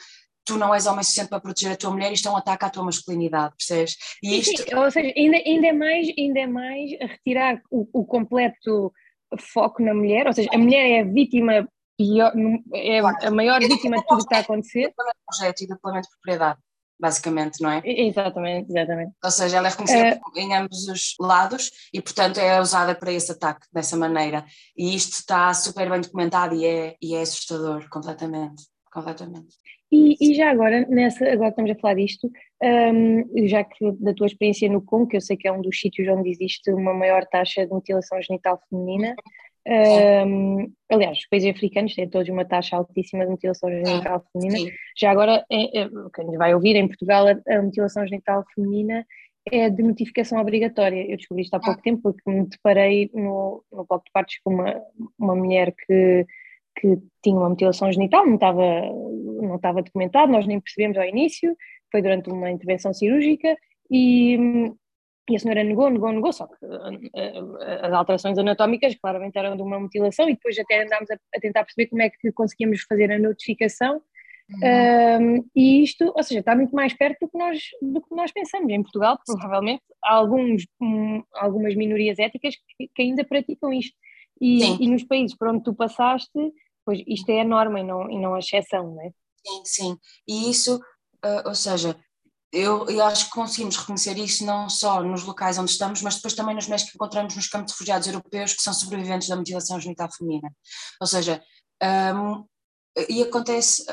tu 0.44 0.56
não 0.56 0.74
és 0.74 0.86
homem 0.86 1.02
suficiente 1.04 1.28
para 1.28 1.40
proteger 1.40 1.72
a 1.72 1.76
tua 1.76 1.90
mulher, 1.90 2.12
isto 2.12 2.28
é 2.28 2.30
um 2.30 2.36
ataque 2.36 2.64
à 2.64 2.70
tua 2.70 2.84
masculinidade, 2.84 3.54
percebes? 3.56 3.96
E 4.22 4.38
isto... 4.38 4.62
Sim, 4.62 4.74
ou 4.74 4.90
seja, 4.90 5.12
ainda, 5.16 5.36
ainda, 5.36 5.66
é 5.68 5.72
mais, 5.72 6.08
ainda 6.18 6.40
é 6.40 6.46
mais 6.46 6.90
retirar 6.92 7.60
o, 7.70 7.86
o 7.92 8.04
completo 8.04 8.92
foco 9.38 9.82
na 9.82 9.94
mulher, 9.94 10.26
ou 10.26 10.32
seja, 10.32 10.48
a 10.52 10.58
mulher 10.58 10.90
é 10.90 11.00
a 11.00 11.04
vítima 11.04 11.68
pior, 12.00 12.32
é 12.74 12.98
a 12.98 13.30
maior 13.30 13.60
vítima 13.60 13.98
de 13.98 14.06
tudo 14.06 14.18
que 14.18 14.22
está 14.24 14.38
a 14.38 14.40
acontecer. 14.40 14.92
projeto 15.26 15.60
e 15.62 15.66
do 15.66 15.74
de 15.74 16.08
propriedade, 16.08 16.58
basicamente, 16.98 17.60
não 17.60 17.70
é? 17.70 17.82
Exatamente, 17.84 18.70
exatamente. 18.70 19.12
Ou 19.22 19.30
seja, 19.30 19.58
ela 19.58 19.68
é 19.68 19.70
reconhecida 19.70 20.18
uh, 20.18 20.38
em 20.38 20.56
ambos 20.56 20.88
os 20.88 21.14
lados 21.20 21.70
e, 21.92 22.00
portanto, 22.00 22.38
é 22.38 22.58
usada 22.60 22.94
para 22.94 23.12
esse 23.12 23.32
ataque 23.32 23.66
dessa 23.70 23.96
maneira. 23.96 24.44
E 24.76 24.94
isto 24.94 25.12
está 25.12 25.52
super 25.52 25.90
bem 25.90 26.00
documentado 26.00 26.54
e 26.54 26.64
é, 26.64 26.96
e 27.02 27.14
é 27.14 27.20
assustador, 27.20 27.86
completamente. 27.90 28.64
completamente. 28.90 29.54
E, 29.92 30.16
e, 30.20 30.34
já 30.34 30.50
agora, 30.52 30.86
nessa, 30.88 31.28
agora 31.28 31.48
estamos 31.48 31.72
a 31.72 31.74
falar 31.74 31.94
disto, 31.94 32.30
um, 32.62 33.48
já 33.48 33.64
que 33.64 33.90
da 33.98 34.14
tua 34.14 34.28
experiência 34.28 34.68
no 34.68 34.80
Congo, 34.80 35.08
que 35.08 35.16
eu 35.16 35.20
sei 35.20 35.36
que 35.36 35.48
é 35.48 35.52
um 35.52 35.60
dos 35.60 35.80
sítios 35.80 36.06
onde 36.06 36.30
existe 36.30 36.70
uma 36.70 36.94
maior 36.94 37.26
taxa 37.26 37.66
de 37.66 37.72
mutilação 37.72 38.22
genital 38.22 38.60
feminina, 38.70 39.16
um, 39.66 40.72
aliás, 40.90 41.18
os 41.18 41.28
países 41.28 41.50
africanos 41.50 41.94
têm 41.94 42.08
todos 42.08 42.28
uma 42.28 42.44
taxa 42.44 42.76
altíssima 42.76 43.24
de 43.24 43.30
mutilação 43.30 43.70
genital 43.70 44.24
feminina. 44.32 44.70
Já 44.98 45.10
agora, 45.10 45.44
é, 45.50 45.80
é, 45.80 45.88
quem 46.14 46.26
nos 46.26 46.36
vai 46.36 46.54
ouvir, 46.54 46.76
em 46.76 46.86
Portugal 46.86 47.26
a, 47.26 47.54
a, 47.54 47.62
mutilação 47.62 48.06
genital 48.06 48.44
feminina 48.54 49.06
é 49.50 49.68
de 49.68 49.82
notificação 49.82 50.40
obrigatória. 50.40 51.04
Eu 51.10 51.16
descobri 51.16 51.42
isto 51.42 51.54
há 51.54 51.60
pouco 51.60 51.78
ah. 51.80 51.82
tempo 51.82 52.02
porque 52.02 52.30
me 52.30 52.46
deparei 52.46 53.10
no, 53.12 53.62
no 53.70 53.84
bloco 53.84 54.04
de 54.04 54.12
partes 54.12 54.40
com 54.42 54.54
uma, 54.54 54.80
uma 55.18 55.34
mulher 55.34 55.74
que, 55.86 56.26
que 56.76 56.98
tinha 57.22 57.36
uma 57.36 57.50
mutilação 57.50 57.92
genital, 57.92 58.26
não 58.26 58.34
estava, 58.34 58.62
não 59.42 59.56
estava 59.56 59.82
documentado, 59.82 60.32
nós 60.32 60.46
nem 60.46 60.60
percebemos 60.60 60.96
ao 60.96 61.04
início, 61.04 61.54
foi 61.90 62.00
durante 62.00 62.30
uma 62.30 62.50
intervenção 62.50 62.94
cirúrgica 62.94 63.56
e, 63.90 64.38
e 65.30 65.36
a 65.36 65.38
senhora 65.38 65.62
negou, 65.62 65.88
negou, 65.88 66.12
negou, 66.12 66.32
só 66.32 66.46
que 66.46 66.54
eh, 66.64 67.00
eh, 67.14 67.80
as 67.82 67.92
alterações 67.92 68.36
anatómicas 68.38 68.94
claramente 68.96 69.38
eram 69.38 69.56
de 69.56 69.62
uma 69.62 69.78
mutilação 69.78 70.28
e 70.28 70.34
depois 70.34 70.58
até 70.58 70.82
andámos 70.82 71.10
a, 71.10 71.14
a, 71.14 71.40
tentar 71.40 71.64
perceber 71.64 71.88
como 71.88 72.02
é 72.02 72.10
que 72.10 72.32
conseguíamos 72.32 72.82
fazer 72.82 73.12
a 73.12 73.18
notificação 73.18 74.02
Uhum. 74.50 75.38
Um, 75.38 75.50
e 75.54 75.84
isto, 75.84 76.12
ou 76.14 76.22
seja, 76.24 76.40
está 76.40 76.56
muito 76.56 76.74
mais 76.74 76.92
perto 76.92 77.20
do 77.20 77.28
que 77.30 77.38
nós, 77.38 77.60
do 77.80 78.00
que 78.00 78.14
nós 78.14 78.32
pensamos. 78.32 78.68
Em 78.68 78.82
Portugal, 78.82 79.18
provavelmente, 79.24 79.82
há 80.02 80.14
alguns, 80.14 80.66
um, 80.80 81.22
algumas 81.34 81.76
minorias 81.76 82.18
éticas 82.18 82.54
que, 82.76 82.88
que, 82.88 83.02
ainda 83.02 83.24
praticam 83.24 83.72
isto. 83.72 83.96
E, 84.40 84.64
e, 84.82 84.88
nos 84.88 85.04
países 85.04 85.36
por 85.36 85.48
onde 85.48 85.62
tu 85.62 85.74
passaste, 85.74 86.32
pois 86.84 87.00
isto 87.06 87.30
é 87.30 87.42
a 87.42 87.44
norma 87.44 87.80
e 87.80 87.84
não, 87.84 88.10
e 88.10 88.18
não 88.18 88.34
a 88.34 88.38
exceção, 88.38 88.94
não 88.94 89.02
é? 89.02 89.10
Sim, 89.46 89.62
sim. 89.64 89.96
E 90.26 90.50
isso, 90.50 90.76
uh, 91.24 91.46
ou 91.48 91.54
seja, 91.54 91.96
eu, 92.52 92.88
eu, 92.88 93.04
acho 93.04 93.26
que 93.26 93.30
conseguimos 93.30 93.76
reconhecer 93.76 94.18
isso 94.18 94.44
não 94.44 94.68
só 94.68 95.02
nos 95.02 95.22
locais 95.22 95.58
onde 95.58 95.70
estamos, 95.70 96.02
mas 96.02 96.16
depois 96.16 96.34
também 96.34 96.54
nos 96.54 96.66
meios 96.66 96.82
que 96.82 96.90
encontramos 96.94 97.36
nos 97.36 97.48
campos 97.48 97.68
de 97.68 97.72
refugiados 97.72 98.06
europeus 98.08 98.52
que 98.52 98.62
são 98.62 98.74
sobreviventes 98.74 99.28
da 99.28 99.36
mutilação 99.36 99.80
genital 99.80 100.10
feminina. 100.12 100.50
Ou 101.00 101.06
seja, 101.06 101.42
um, 101.82 102.44
e 103.08 103.22
acontece, 103.22 103.84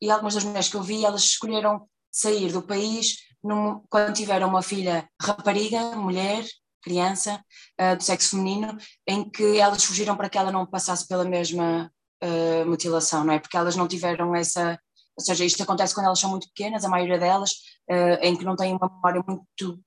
e 0.00 0.10
algumas 0.10 0.34
das 0.34 0.44
mulheres 0.44 0.68
que 0.68 0.76
eu 0.76 0.82
vi, 0.82 1.04
elas 1.04 1.22
escolheram 1.22 1.88
sair 2.10 2.50
do 2.52 2.62
país 2.62 3.16
num, 3.42 3.82
quando 3.88 4.14
tiveram 4.14 4.48
uma 4.48 4.62
filha 4.62 5.08
rapariga, 5.20 5.94
mulher, 5.94 6.44
criança, 6.82 7.42
uh, 7.80 7.96
do 7.96 8.02
sexo 8.02 8.30
feminino, 8.30 8.76
em 9.06 9.28
que 9.28 9.58
elas 9.58 9.84
fugiram 9.84 10.16
para 10.16 10.28
que 10.28 10.38
ela 10.38 10.52
não 10.52 10.66
passasse 10.66 11.06
pela 11.06 11.24
mesma 11.24 11.92
uh, 12.22 12.66
mutilação, 12.66 13.24
não 13.24 13.34
é? 13.34 13.38
Porque 13.38 13.56
elas 13.56 13.76
não 13.76 13.86
tiveram 13.86 14.34
essa. 14.34 14.78
Ou 15.18 15.24
seja, 15.24 15.44
isto 15.44 15.62
acontece 15.62 15.94
quando 15.94 16.06
elas 16.06 16.20
são 16.20 16.30
muito 16.30 16.48
pequenas, 16.48 16.84
a 16.84 16.88
maioria 16.88 17.18
delas, 17.18 17.50
uh, 17.90 18.18
em 18.22 18.36
que 18.36 18.44
não 18.44 18.54
têm 18.54 18.74
uma 18.74 18.88
memória 18.88 19.22
muito 19.26 19.80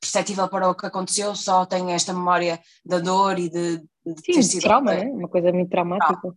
perceptível 0.00 0.48
para 0.48 0.68
o 0.68 0.74
que 0.74 0.86
aconteceu, 0.86 1.34
só 1.36 1.64
têm 1.64 1.92
esta 1.92 2.12
memória 2.12 2.60
da 2.84 2.98
dor 2.98 3.38
e 3.38 3.48
de, 3.48 3.78
de 3.78 4.20
Sim, 4.24 4.32
ter 4.32 4.42
sido. 4.42 4.62
trauma, 4.62 4.92
é? 4.92 5.04
uma 5.04 5.28
coisa 5.28 5.52
muito 5.52 5.70
traumática. 5.70 6.34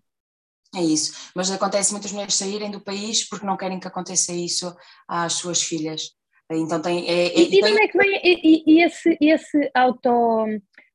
É 0.76 0.82
isso, 0.82 1.32
mas 1.36 1.52
acontece 1.52 1.92
muitas 1.92 2.12
mulheres 2.12 2.36
saírem 2.36 2.72
do 2.72 2.80
país 2.80 3.28
porque 3.28 3.46
não 3.46 3.58
querem 3.58 3.80
que 3.80 3.88
aconteça 3.88 4.32
isso 4.32 4.74
às 5.08 5.34
suas 5.34 5.62
filhas. 5.62 6.12
Então 6.50 6.82
tem. 6.82 7.08
É, 7.08 7.28
é, 7.28 7.40
e, 7.40 7.50
tem... 7.50 7.64
onde 7.64 7.82
é 7.82 7.88
que 7.88 7.98
vem 7.98 8.22
e, 8.24 8.64
e, 8.68 8.84
esse, 8.84 9.18
esse 9.22 9.72
auto. 9.74 10.46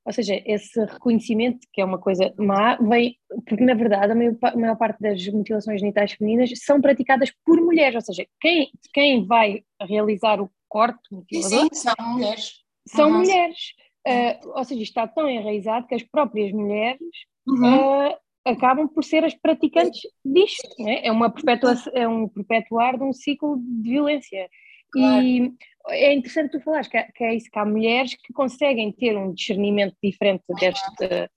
Ou 0.07 0.13
seja, 0.13 0.41
esse 0.47 0.79
reconhecimento, 0.85 1.67
que 1.73 1.81
é 1.81 1.85
uma 1.85 1.99
coisa 1.99 2.33
má, 2.39 2.77
vem. 2.77 3.17
Porque 3.45 3.65
na 3.65 3.75
verdade 3.75 4.13
a 4.13 4.15
maior, 4.15 4.37
a 4.43 4.57
maior 4.57 4.77
parte 4.77 5.01
das 5.01 5.27
mutilações 5.27 5.81
genitais 5.81 6.13
femininas 6.13 6.51
são 6.63 6.81
praticadas 6.81 7.33
por 7.45 7.61
mulheres, 7.61 7.97
ou 7.97 8.01
seja, 8.03 8.27
quem, 8.41 8.71
quem 8.95 9.27
vai 9.27 9.65
realizar 9.81 10.41
o 10.41 10.51
corte 10.69 11.01
mutilador. 11.11 11.61
Sim, 11.61 11.69
são 11.73 11.95
mulheres. 12.01 12.53
São 12.87 13.11
uhum. 13.11 13.19
mulheres. 13.19 13.59
Uh, 14.07 14.51
ou 14.57 14.65
seja, 14.65 14.83
está 14.83 15.09
tão 15.09 15.29
enraizado 15.29 15.89
que 15.89 15.95
as 15.97 16.05
próprias 16.05 16.53
mulheres. 16.53 17.01
Uhum. 17.45 18.11
Uh, 18.11 18.17
acabam 18.47 18.87
por 18.87 19.03
ser 19.03 19.25
as 19.25 19.35
praticantes 19.35 20.03
disto, 20.25 20.69
é? 20.87 21.09
É, 21.09 21.13
uma 21.13 21.29
perpetua, 21.29 21.75
é 21.93 22.07
um 22.07 22.29
perpetuar 22.29 22.97
de 22.97 23.03
um 23.03 23.13
ciclo 23.13 23.59
de 23.59 23.91
violência. 23.91 24.49
Claro. 24.93 25.23
E 25.23 25.53
é 25.89 26.13
interessante 26.15 26.53
tu 26.53 26.61
falares 26.61 26.89
que, 26.89 27.03
que, 27.15 27.25
é 27.25 27.35
isso, 27.35 27.51
que 27.51 27.59
há 27.59 27.65
mulheres 27.65 28.15
que 28.15 28.33
conseguem 28.33 28.93
ter 28.93 29.17
um 29.17 29.33
discernimento 29.33 29.97
diferente 30.03 30.43
deste, 30.59 31.31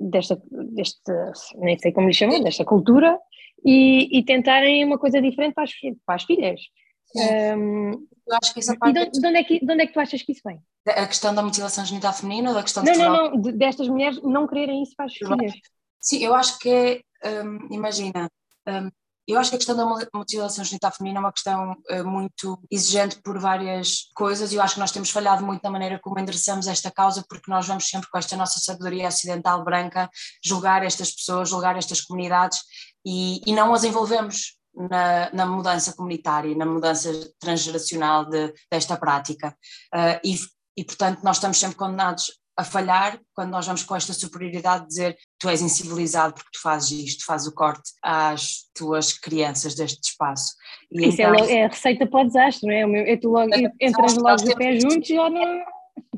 desta, 0.00 0.42
deste, 0.50 1.00
nem 1.56 1.78
sei 1.78 1.92
como 1.92 2.08
lhe 2.08 2.14
chamam, 2.14 2.42
desta 2.42 2.64
cultura 2.64 3.18
e, 3.64 4.18
e 4.18 4.24
tentarem 4.24 4.84
uma 4.84 4.98
coisa 4.98 5.20
diferente 5.20 5.54
para 5.54 5.64
as, 5.64 5.72
para 6.04 6.14
as 6.14 6.24
filhas. 6.24 6.60
Um, 7.14 8.06
eu 8.26 8.36
acho 8.40 8.54
que 8.54 8.60
essa 8.60 8.76
parte. 8.76 8.98
E 8.98 9.10
de, 9.10 9.20
de, 9.20 9.26
onde 9.26 9.38
é 9.38 9.44
que, 9.44 9.64
de 9.64 9.72
onde 9.72 9.82
é 9.82 9.86
que 9.86 9.92
tu 9.92 10.00
achas 10.00 10.22
que 10.22 10.32
isso 10.32 10.42
vem? 10.44 10.60
A 10.86 11.06
questão 11.06 11.34
da 11.34 11.42
mutilação 11.42 11.84
genital 11.84 12.12
feminina 12.12 12.50
ou 12.50 12.54
da 12.54 12.62
questão 12.62 12.84
não, 12.84 12.94
Não, 12.94 13.30
não, 13.32 13.40
destas 13.40 13.88
mulheres 13.88 14.20
não 14.22 14.46
quererem 14.46 14.82
isso 14.82 14.94
para 14.96 15.06
as 15.06 15.14
filhas. 15.14 15.52
Sim, 16.00 16.24
eu 16.24 16.34
acho 16.34 16.58
que 16.58 16.70
é, 16.70 17.00
imagina, 17.70 18.30
eu 19.32 19.38
acho 19.38 19.50
que 19.50 19.56
a 19.56 19.58
questão 19.58 19.76
da 19.76 20.08
mutilação 20.14 20.64
genital 20.64 20.92
feminina 20.92 21.20
é 21.20 21.22
uma 21.22 21.32
questão 21.32 21.72
uh, 21.72 22.04
muito 22.04 22.60
exigente 22.70 23.20
por 23.22 23.38
várias 23.38 24.08
coisas 24.14 24.52
e 24.52 24.56
eu 24.56 24.62
acho 24.62 24.74
que 24.74 24.80
nós 24.80 24.92
temos 24.92 25.10
falhado 25.10 25.44
muito 25.44 25.62
na 25.62 25.70
maneira 25.70 25.98
como 25.98 26.18
endereçamos 26.18 26.66
esta 26.66 26.90
causa 26.90 27.24
porque 27.28 27.50
nós 27.50 27.66
vamos 27.66 27.88
sempre 27.88 28.08
com 28.10 28.18
esta 28.18 28.36
nossa 28.36 28.58
sabedoria 28.60 29.08
ocidental 29.08 29.64
branca 29.64 30.08
julgar 30.44 30.84
estas 30.84 31.12
pessoas, 31.12 31.48
julgar 31.48 31.76
estas 31.76 32.00
comunidades 32.00 32.58
e, 33.04 33.40
e 33.46 33.52
não 33.52 33.74
as 33.74 33.84
envolvemos 33.84 34.58
na, 34.74 35.32
na, 35.32 35.46
mudança 35.46 35.92
comunitária, 35.92 36.56
na 36.56 36.66
mudança 36.66 37.10
transgeracional 37.38 38.24
de, 38.24 38.52
desta 38.70 38.96
prática. 38.96 39.56
Uh, 39.94 40.20
e, 40.24 40.38
e, 40.76 40.84
portanto, 40.84 41.22
nós 41.22 41.36
estamos 41.36 41.58
sempre 41.58 41.76
condenados 41.76 42.26
a 42.56 42.64
falhar 42.64 43.18
quando 43.34 43.50
nós 43.50 43.66
vamos 43.66 43.82
com 43.82 43.96
esta 43.96 44.12
superioridade 44.12 44.82
de 44.82 44.88
dizer 44.88 45.16
tu 45.40 45.48
és 45.48 45.62
incivilizado 45.62 46.34
porque 46.34 46.50
tu 46.52 46.60
fazes 46.60 46.90
isto, 46.90 47.24
fazes 47.24 47.48
o 47.48 47.54
corte 47.54 47.90
às 48.02 48.68
tuas 48.74 49.14
crianças 49.14 49.74
deste 49.74 50.10
espaço. 50.10 50.54
E 50.92 51.08
Isso 51.08 51.22
é 51.22 51.24
então, 51.24 51.44
é, 51.46 51.52
é, 51.52 51.64
a 51.64 51.68
receita 51.68 52.06
para 52.06 52.20
o 52.20 52.26
desastre, 52.26 52.68
não 52.68 52.96
é? 52.96 53.12
Eu 53.12 53.18
tu 53.18 53.30
logo, 53.30 53.50
entras 53.80 54.16
logo 54.16 54.36
de 54.36 54.54
pé 54.54 54.78
juntos 54.78 55.08
e 55.08 55.14
já 55.14 55.30
não... 55.30 55.64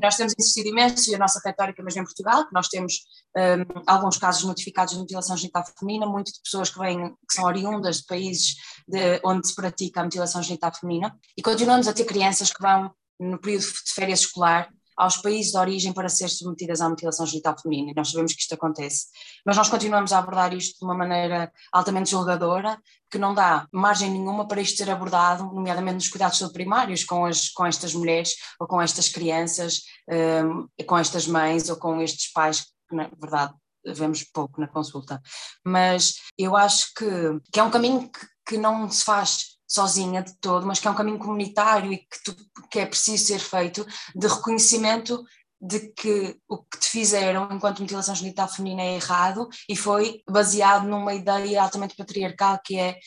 Nós 0.01 0.17
temos 0.17 0.33
insistido 0.37 0.67
imenso, 0.67 1.09
e 1.09 1.15
a 1.15 1.17
nossa 1.17 1.39
retórica 1.43 1.81
mesmo 1.81 2.01
em 2.01 2.03
Portugal, 2.03 2.45
que 2.45 2.53
nós 2.53 2.67
temos 2.67 2.93
um, 3.37 3.81
alguns 3.87 4.17
casos 4.17 4.43
notificados 4.43 4.93
de 4.93 4.99
mutilação 4.99 5.37
genital 5.37 5.63
feminina, 5.77 6.05
muito 6.05 6.31
de 6.31 6.41
pessoas 6.43 6.69
que 6.69 6.79
vêm, 6.79 7.09
que 7.27 7.33
são 7.33 7.45
oriundas 7.45 7.97
de 7.97 8.05
países 8.05 8.55
de, 8.87 9.21
onde 9.23 9.47
se 9.47 9.55
pratica 9.55 10.01
a 10.01 10.03
mutilação 10.03 10.43
genital 10.43 10.73
feminina, 10.73 11.17
e 11.37 11.41
continuamos 11.41 11.87
a 11.87 11.93
ter 11.93 12.03
crianças 12.03 12.51
que 12.51 12.61
vão 12.61 12.91
no 13.19 13.39
período 13.39 13.63
de 13.63 13.93
férias 13.93 14.19
escolar 14.21 14.69
aos 14.97 15.17
países 15.17 15.51
de 15.51 15.57
origem 15.57 15.93
para 15.93 16.09
ser 16.09 16.29
submetidas 16.29 16.81
à 16.81 16.89
mutilação 16.89 17.25
genital 17.25 17.55
feminina, 17.59 17.91
e 17.91 17.95
nós 17.95 18.11
sabemos 18.11 18.33
que 18.33 18.41
isto 18.41 18.53
acontece. 18.53 19.07
Mas 19.45 19.57
nós 19.57 19.69
continuamos 19.69 20.11
a 20.11 20.19
abordar 20.19 20.53
isto 20.53 20.79
de 20.79 20.85
uma 20.85 20.95
maneira 20.95 21.51
altamente 21.71 22.11
julgadora, 22.11 22.77
que 23.09 23.17
não 23.17 23.33
dá 23.33 23.67
margem 23.71 24.09
nenhuma 24.09 24.47
para 24.47 24.61
isto 24.61 24.77
ser 24.77 24.89
abordado, 24.89 25.43
nomeadamente 25.43 25.95
nos 25.95 26.09
cuidados 26.09 26.41
primários, 26.51 27.03
com, 27.03 27.25
as, 27.25 27.49
com 27.49 27.65
estas 27.65 27.93
mulheres, 27.93 28.35
ou 28.59 28.67
com 28.67 28.81
estas 28.81 29.09
crianças, 29.09 29.81
um, 30.09 30.67
com 30.85 30.97
estas 30.97 31.27
mães, 31.27 31.69
ou 31.69 31.77
com 31.77 32.01
estes 32.01 32.31
pais, 32.31 32.61
que 32.89 32.95
na 32.95 33.09
verdade 33.21 33.53
vemos 33.85 34.23
pouco 34.23 34.59
na 34.59 34.67
consulta. 34.67 35.21
Mas 35.65 36.15
eu 36.37 36.55
acho 36.55 36.93
que, 36.95 37.05
que 37.51 37.59
é 37.59 37.63
um 37.63 37.71
caminho 37.71 38.09
que, 38.09 38.27
que 38.47 38.57
não 38.57 38.89
se 38.89 39.03
faz 39.03 39.52
sozinha 39.67 40.21
de 40.21 40.33
todo, 40.39 40.65
mas 40.65 40.79
que 40.79 40.87
é 40.87 40.91
um 40.91 40.95
caminho 40.95 41.19
comunitário 41.19 41.91
e 41.91 41.97
que, 41.97 42.23
tu, 42.23 42.35
que 42.69 42.79
é 42.79 42.85
preciso 42.85 43.25
ser 43.25 43.39
feito 43.39 43.85
de 44.15 44.27
reconhecimento 44.27 45.23
de 45.65 45.79
que 45.93 46.35
o 46.49 46.57
que 46.57 46.77
te 46.77 46.89
fizeram 46.89 47.47
enquanto 47.49 47.79
mutilação 47.79 48.13
genital 48.13 48.49
feminina 48.49 48.81
é 48.81 48.95
errado 48.95 49.47
e 49.69 49.77
foi 49.77 50.21
baseado 50.29 50.85
numa 50.85 51.13
ideia 51.13 51.63
altamente 51.63 51.95
patriarcal 51.95 52.59
que 52.63 52.77
é 52.77 52.99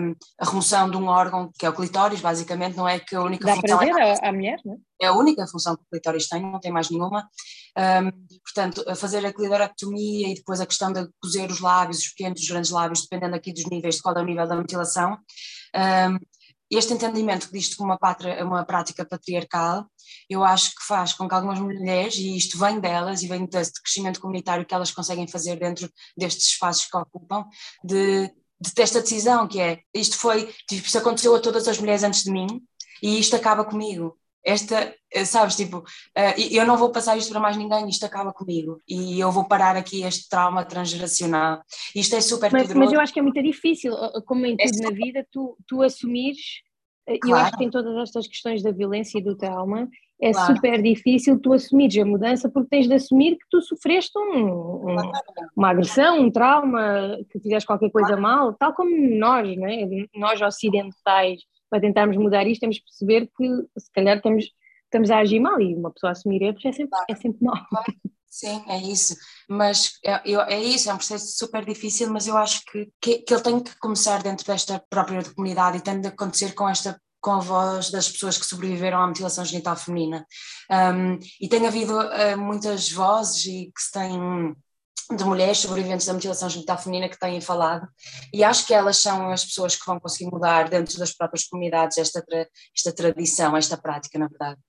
um, 0.00 0.14
a 0.40 0.46
remoção 0.46 0.90
de 0.90 0.96
um 0.96 1.06
órgão 1.06 1.50
que 1.58 1.66
é 1.66 1.68
o 1.68 1.74
clitóris, 1.74 2.20
basicamente, 2.20 2.78
não 2.78 2.88
é 2.88 2.98
que 2.98 3.14
a 3.14 3.20
única 3.20 3.44
Dá 3.44 3.56
função... 3.56 3.78
Para 3.78 4.08
é, 4.08 4.14
a, 4.14 4.28
a 4.30 4.32
mulher, 4.32 4.58
não 4.64 4.74
é? 4.74 4.78
É 5.00 5.06
a 5.06 5.12
única 5.12 5.46
função 5.46 5.76
que 5.76 5.82
o 5.82 5.86
clitóris 5.92 6.26
tem, 6.28 6.42
não 6.42 6.58
tem 6.58 6.72
mais 6.72 6.90
nenhuma. 6.90 7.28
Um, 7.76 8.10
portanto, 8.42 8.84
a 8.88 8.96
fazer 8.96 9.24
a 9.24 9.32
clitorectomia 9.32 10.28
e 10.28 10.34
depois 10.34 10.60
a 10.60 10.66
questão 10.66 10.92
de 10.92 11.06
cozer 11.22 11.50
os 11.50 11.60
lábios, 11.60 11.98
os 11.98 12.08
pequenos, 12.08 12.40
os 12.40 12.48
grandes 12.48 12.70
lábios, 12.70 13.02
dependendo 13.02 13.36
aqui 13.36 13.52
dos 13.52 13.66
níveis, 13.66 13.96
de 13.96 14.02
qual 14.02 14.16
é 14.16 14.22
o 14.22 14.24
nível 14.24 14.48
da 14.48 14.56
mutilação, 14.56 15.18
um, 15.76 16.18
este 16.70 16.92
entendimento 16.92 17.50
disto 17.50 17.76
como 17.76 17.90
uma, 17.90 17.98
pátria, 17.98 18.44
uma 18.44 18.64
prática 18.64 19.04
patriarcal, 19.04 19.86
eu 20.28 20.44
acho 20.44 20.70
que 20.74 20.82
faz 20.86 21.12
com 21.12 21.28
que 21.28 21.34
algumas 21.34 21.58
mulheres, 21.58 22.16
e 22.16 22.36
isto 22.36 22.58
vem 22.58 22.78
delas 22.78 23.22
e 23.22 23.28
vem 23.28 23.46
deste 23.46 23.80
crescimento 23.82 24.20
comunitário 24.20 24.66
que 24.66 24.74
elas 24.74 24.90
conseguem 24.90 25.26
fazer 25.26 25.58
dentro 25.58 25.90
destes 26.16 26.46
espaços 26.48 26.86
que 26.86 26.96
ocupam, 26.96 27.44
de, 27.82 28.30
de 28.60 28.74
ter 28.74 28.82
esta 28.82 29.00
decisão 29.00 29.48
que 29.48 29.60
é, 29.60 29.80
isto 29.94 30.18
foi, 30.18 30.52
tipo, 30.68 30.86
isto 30.86 30.98
aconteceu 30.98 31.34
a 31.34 31.40
todas 31.40 31.66
as 31.68 31.78
mulheres 31.78 32.02
antes 32.02 32.22
de 32.22 32.30
mim 32.30 32.62
e 33.02 33.18
isto 33.18 33.34
acaba 33.34 33.64
comigo 33.64 34.18
esta, 34.44 34.94
eh, 35.12 35.24
sabes, 35.24 35.56
tipo, 35.56 35.78
uh, 35.78 36.40
eu 36.50 36.66
não 36.66 36.76
vou 36.76 36.90
passar 36.90 37.16
isto 37.16 37.30
para 37.30 37.40
mais 37.40 37.56
ninguém, 37.56 37.88
isto 37.88 38.04
acaba 38.06 38.32
comigo 38.32 38.80
e 38.88 39.18
eu 39.18 39.30
vou 39.30 39.44
parar 39.44 39.76
aqui 39.76 40.02
este 40.02 40.28
trauma 40.28 40.64
transgeracional. 40.64 41.62
Isto 41.94 42.16
é 42.16 42.20
super 42.20 42.50
mas, 42.52 42.62
poderoso. 42.62 42.84
Mas 42.84 42.92
eu 42.92 43.00
acho 43.00 43.12
que 43.12 43.18
é 43.18 43.22
muito 43.22 43.42
difícil, 43.42 43.92
como 44.26 44.46
em 44.46 44.56
é 44.58 44.66
tudo 44.66 44.80
é 44.80 44.84
na 44.84 44.90
vida, 44.90 45.26
tu, 45.30 45.56
tu 45.66 45.82
assumires, 45.82 46.62
claro. 47.06 47.20
eu 47.26 47.36
acho 47.36 47.56
que 47.56 47.64
em 47.64 47.70
todas 47.70 47.96
estas 47.96 48.26
questões 48.26 48.62
da 48.62 48.70
violência 48.70 49.18
e 49.18 49.22
do 49.22 49.36
trauma, 49.36 49.88
é 50.20 50.32
claro. 50.32 50.54
super 50.54 50.82
difícil 50.82 51.38
tu 51.38 51.52
assumires 51.52 51.96
a 51.96 52.04
mudança 52.04 52.50
porque 52.50 52.68
tens 52.70 52.88
de 52.88 52.94
assumir 52.94 53.36
que 53.36 53.46
tu 53.48 53.60
sofreste 53.62 54.18
um, 54.18 54.90
um, 54.90 55.12
uma 55.56 55.70
agressão, 55.70 56.20
um 56.20 56.30
trauma, 56.30 57.18
que 57.30 57.38
fizeste 57.38 57.66
qualquer 57.66 57.90
coisa 57.90 58.08
claro. 58.08 58.22
mal, 58.22 58.54
tal 58.54 58.74
como 58.74 58.90
nós, 59.16 59.56
né? 59.56 59.86
nós 60.14 60.40
ocidentais 60.40 61.40
para 61.70 61.80
tentarmos 61.80 62.16
mudar 62.16 62.46
isto, 62.46 62.60
temos 62.60 62.78
que 62.78 62.84
perceber 62.84 63.30
que 63.36 63.80
se 63.80 63.92
calhar 63.92 64.16
estamos, 64.16 64.44
estamos 64.84 65.10
a 65.10 65.18
agir 65.18 65.40
mal 65.40 65.60
e 65.60 65.74
uma 65.74 65.92
pessoa 65.92 66.12
assumir 66.12 66.42
erros 66.42 66.64
é 66.64 66.72
sempre, 66.72 66.98
é 67.08 67.14
sempre 67.14 67.44
mal. 67.44 67.56
Sim, 68.30 68.62
é 68.68 68.78
isso. 68.78 69.16
Mas 69.48 69.92
é, 70.04 70.20
é 70.54 70.62
isso, 70.62 70.90
é 70.90 70.94
um 70.94 70.98
processo 70.98 71.36
super 71.36 71.64
difícil, 71.64 72.10
mas 72.12 72.26
eu 72.26 72.36
acho 72.36 72.62
que, 72.66 72.92
que, 73.00 73.18
que 73.18 73.34
ele 73.34 73.42
tem 73.42 73.60
que 73.60 73.76
começar 73.78 74.22
dentro 74.22 74.46
desta 74.46 74.82
própria 74.90 75.22
comunidade 75.34 75.78
e 75.78 75.82
tem 75.82 76.00
de 76.00 76.08
acontecer 76.08 76.54
com 76.54 76.68
esta 76.68 77.00
com 77.20 77.32
a 77.32 77.40
voz 77.40 77.90
das 77.90 78.08
pessoas 78.08 78.38
que 78.38 78.46
sobreviveram 78.46 79.00
à 79.00 79.06
mutilação 79.06 79.44
genital 79.44 79.76
feminina. 79.76 80.24
Um, 80.70 81.18
e 81.40 81.48
tem 81.48 81.66
havido 81.66 81.98
uh, 81.98 82.38
muitas 82.38 82.90
vozes 82.92 83.44
e 83.46 83.72
que 83.74 83.82
se 83.82 83.92
têm 83.92 84.54
de 85.10 85.24
mulheres 85.24 85.58
sobreviventes 85.58 86.06
da 86.06 86.12
mutilação 86.12 86.50
genital 86.50 86.78
feminina 86.78 87.08
que 87.08 87.18
têm 87.18 87.40
falado, 87.40 87.88
e 88.32 88.44
acho 88.44 88.66
que 88.66 88.74
elas 88.74 88.98
são 88.98 89.30
as 89.30 89.44
pessoas 89.44 89.74
que 89.74 89.86
vão 89.86 89.98
conseguir 89.98 90.30
mudar 90.30 90.68
dentro 90.68 90.98
das 90.98 91.14
próprias 91.14 91.46
comunidades 91.46 91.96
esta, 91.96 92.22
tra 92.22 92.46
esta 92.76 92.92
tradição, 92.92 93.56
esta 93.56 93.76
prática, 93.76 94.18
na 94.18 94.28
verdade. 94.28 94.60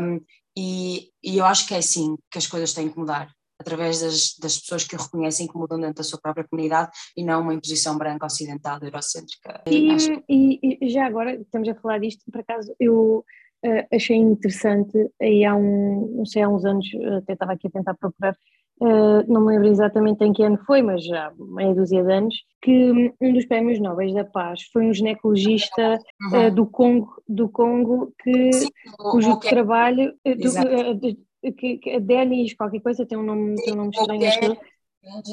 Um, 0.00 0.20
e, 0.56 1.10
e, 1.22 1.36
eu 1.36 1.44
acho 1.44 1.66
que 1.68 1.74
é 1.74 1.78
assim 1.78 2.16
que 2.30 2.38
as 2.38 2.46
coisas 2.46 2.72
têm 2.72 2.88
que 2.88 2.98
mudar, 2.98 3.28
através 3.60 4.00
das, 4.00 4.34
das 4.40 4.58
pessoas 4.58 4.84
que 4.84 4.96
reconhecem 4.96 5.46
que 5.46 5.56
mudam 5.56 5.78
dentro 5.78 5.96
da 5.96 6.02
sua 6.02 6.18
própria 6.18 6.46
comunidade 6.48 6.90
e 7.14 7.22
não 7.22 7.42
uma 7.42 7.52
imposição 7.52 7.98
branca, 7.98 8.24
ocidental, 8.24 8.78
eurocêntrica. 8.80 9.62
E, 9.66 9.94
e, 10.26 10.78
e 10.80 10.88
já 10.88 11.04
agora, 11.04 11.34
estamos 11.34 11.68
a 11.68 11.74
falar 11.74 11.98
disto, 11.98 12.24
por 12.30 12.40
acaso, 12.40 12.74
eu 12.80 13.22
uh, 13.64 13.94
achei 13.94 14.16
interessante, 14.16 15.10
aí 15.20 15.44
há 15.44 15.54
um, 15.54 16.16
não 16.16 16.24
sei, 16.24 16.42
há 16.42 16.48
uns 16.48 16.64
anos, 16.64 16.86
até 17.18 17.34
estava 17.34 17.52
aqui 17.52 17.66
a 17.66 17.70
tentar 17.70 17.94
procurar, 17.94 18.34
Uh, 18.78 19.24
não 19.26 19.40
me 19.40 19.52
lembro 19.52 19.68
exatamente 19.68 20.22
em 20.22 20.34
que 20.34 20.42
ano 20.42 20.58
foi, 20.66 20.82
mas 20.82 21.02
já 21.02 21.32
meia 21.38 21.74
dúzia 21.74 22.04
de 22.04 22.12
anos, 22.12 22.34
que 22.60 23.14
um 23.18 23.32
dos 23.32 23.46
prémios 23.46 23.80
Nobel 23.80 24.12
da 24.12 24.24
Paz 24.24 24.60
foi 24.70 24.84
um 24.84 24.92
ginecologista 24.92 25.98
uhum. 26.30 26.46
uh, 26.46 26.54
do 26.54 26.66
Congo, 26.66 27.22
do 27.26 27.48
Congo 27.48 28.12
que, 28.22 28.52
Sim, 28.52 28.68
cujo 28.98 29.32
okay. 29.32 29.48
trabalho, 29.48 30.12
uh, 30.28 31.52
que, 31.56 31.78
que, 31.78 32.00
Denis 32.00 32.54
qualquer 32.54 32.80
coisa, 32.80 33.06
tem 33.06 33.16
um 33.16 33.22
nome, 33.22 33.54
tem 33.62 33.72
um 33.72 33.76
nome 33.76 33.90
estranho, 33.94 34.28
acho 34.28 34.44
eu. 34.44 34.56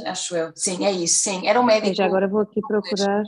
Acho 0.05 0.35
eu, 0.37 0.51
sim, 0.55 0.85
é 0.85 0.91
isso, 0.91 1.23
sim, 1.23 1.45
era 1.45 1.59
um 1.59 1.65
médico. 1.65 1.95
Já 1.95 2.05
agora 2.05 2.29
vou 2.29 2.41
aqui 2.41 2.61
procurar. 2.61 3.23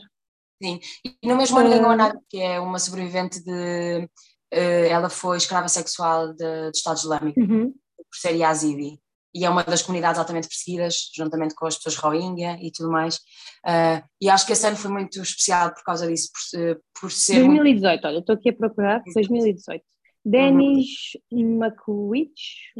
Sim, 0.63 0.79
e 1.03 1.27
no 1.27 1.35
mesmo 1.35 1.57
ano 1.57 1.69
ganhou 1.69 1.89
a 1.89 1.95
Nadia, 1.97 2.21
que 2.29 2.39
é 2.39 2.57
uma 2.57 2.79
sobrevivente 2.79 3.43
de, 3.43 4.07
ela 4.49 5.09
foi 5.09 5.35
escrava 5.35 5.67
sexual 5.67 6.33
de, 6.33 6.69
do 6.69 6.71
Estado 6.73 6.97
Islâmico, 6.99 7.39
uhum. 7.41 7.73
por 7.97 8.17
ser 8.17 8.35
Yazidi 8.35 8.97
e 9.35 9.43
é 9.43 9.49
uma 9.49 9.63
das 9.63 9.81
comunidades 9.81 10.17
altamente 10.17 10.47
perseguidas, 10.47 11.11
juntamente 11.13 11.53
com 11.53 11.67
as 11.67 11.75
pessoas 11.75 11.97
Rohingya 11.97 12.57
e 12.61 12.71
tudo 12.71 12.89
mais. 12.89 13.17
Uh, 13.65 14.01
e 14.21 14.29
acho 14.29 14.45
que 14.47 14.53
esse 14.53 14.65
ano 14.65 14.77
foi 14.77 14.89
muito 14.89 15.21
especial 15.21 15.73
por 15.73 15.83
causa 15.83 16.07
disso, 16.07 16.29
por, 16.31 16.81
por 17.01 17.11
ser. 17.11 17.43
2018, 17.43 17.91
muito... 17.91 18.07
olha, 18.07 18.19
estou 18.19 18.35
aqui 18.35 18.49
a 18.49 18.53
procurar, 18.53 19.03
2018. 19.13 19.83
Denis 20.23 20.87
uhum. 21.33 21.57
Makuich, 21.57 22.73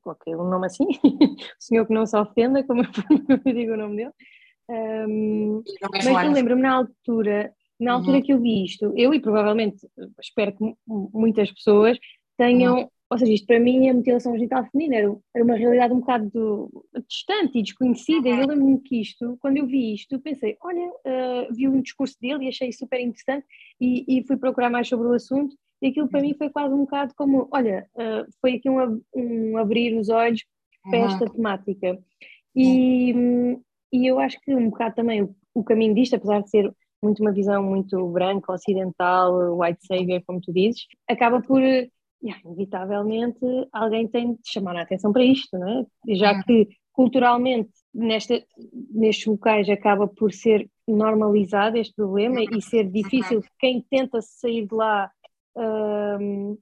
qualquer 0.00 0.36
um 0.36 0.48
nome 0.48 0.66
assim, 0.66 0.84
o 1.04 1.36
senhor 1.58 1.86
que 1.86 1.92
não 1.92 2.06
se 2.06 2.16
ofenda, 2.16 2.62
como 2.62 2.82
eu 2.82 2.88
digo 3.52 3.72
o 3.72 3.76
nome 3.76 3.96
dele. 3.96 4.12
Um, 4.70 5.62
mas 5.90 6.06
eu 6.06 6.32
lembro-me 6.32 6.62
na 6.62 6.74
altura, 6.74 7.52
na 7.80 7.94
altura 7.94 8.18
uhum. 8.18 8.22
que 8.22 8.32
eu 8.32 8.40
vi 8.40 8.64
isto, 8.64 8.92
eu 8.96 9.12
e 9.12 9.20
provavelmente 9.20 9.88
espero 10.22 10.54
que 10.56 10.74
muitas 10.86 11.50
pessoas 11.50 11.98
tenham 12.36 12.82
uhum. 12.82 12.88
Ou 13.10 13.16
seja, 13.16 13.32
isto 13.32 13.46
para 13.46 13.58
mim, 13.58 13.88
a 13.88 13.94
mutilação 13.94 14.34
genital 14.34 14.66
feminina 14.70 14.96
era, 14.96 15.16
era 15.34 15.44
uma 15.44 15.54
realidade 15.54 15.94
um 15.94 16.00
bocado 16.00 16.70
distante 17.08 17.58
e 17.58 17.62
desconhecida. 17.62 18.28
E 18.28 18.32
eu 18.32 18.46
lembro-me 18.46 18.80
que 18.80 19.00
isto, 19.00 19.38
quando 19.40 19.56
eu 19.56 19.66
vi 19.66 19.94
isto, 19.94 20.20
pensei: 20.20 20.56
olha, 20.62 20.86
uh, 20.88 21.54
vi 21.54 21.66
um 21.66 21.80
discurso 21.80 22.16
dele 22.20 22.44
e 22.44 22.48
achei 22.48 22.70
super 22.70 23.00
interessante 23.00 23.46
e, 23.80 24.04
e, 24.06 24.26
fui 24.26 24.36
procurar 24.36 24.68
mais 24.68 24.88
sobre 24.88 25.08
o 25.08 25.12
assunto. 25.12 25.56
E 25.80 25.88
aquilo 25.88 26.08
para 26.08 26.20
mim 26.20 26.34
foi 26.34 26.50
quase 26.50 26.74
um 26.74 26.80
bocado 26.80 27.14
como: 27.16 27.48
olha, 27.50 27.88
uh, 27.94 28.30
foi 28.42 28.56
aqui 28.56 28.68
um, 28.68 29.00
um, 29.14 29.56
abrir 29.56 29.98
os 29.98 30.10
olhos 30.10 30.44
para 30.82 30.98
esta 30.98 31.24
uhum. 31.24 31.30
temática. 31.30 31.98
E, 32.54 33.14
e 33.90 34.06
eu 34.06 34.18
acho 34.18 34.38
que 34.40 34.54
um 34.54 34.68
bocado 34.68 34.96
também 34.96 35.22
o, 35.22 35.34
o 35.54 35.64
caminho 35.64 35.94
disto, 35.94 36.16
apesar 36.16 36.42
de 36.42 36.50
ser 36.50 36.70
muito 37.02 37.20
uma 37.22 37.32
visão 37.32 37.62
muito 37.62 38.06
branca, 38.08 38.52
ocidental, 38.52 39.56
white 39.58 39.86
savior, 39.86 40.22
como 40.26 40.40
tu 40.40 40.52
dizes, 40.52 40.86
acaba 41.08 41.40
por 41.40 41.62
inevitavelmente 42.22 43.38
alguém 43.72 44.08
tem 44.08 44.34
de 44.34 44.40
chamar 44.44 44.76
a 44.76 44.82
atenção 44.82 45.12
para 45.12 45.24
isto, 45.24 45.58
não 45.58 45.68
é? 45.68 46.14
Já 46.16 46.32
uhum. 46.32 46.42
que 46.42 46.68
culturalmente 46.92 47.70
nesta, 47.94 48.42
nestes 48.90 49.26
locais 49.26 49.68
acaba 49.68 50.08
por 50.08 50.32
ser 50.32 50.68
normalizado 50.86 51.76
este 51.76 51.94
problema 51.94 52.40
e 52.42 52.60
ser 52.60 52.90
difícil 52.90 53.42
quem 53.58 53.80
tenta 53.88 54.20
sair 54.20 54.66
de 54.66 54.74
lá. 54.74 55.10
Um, 55.56 56.58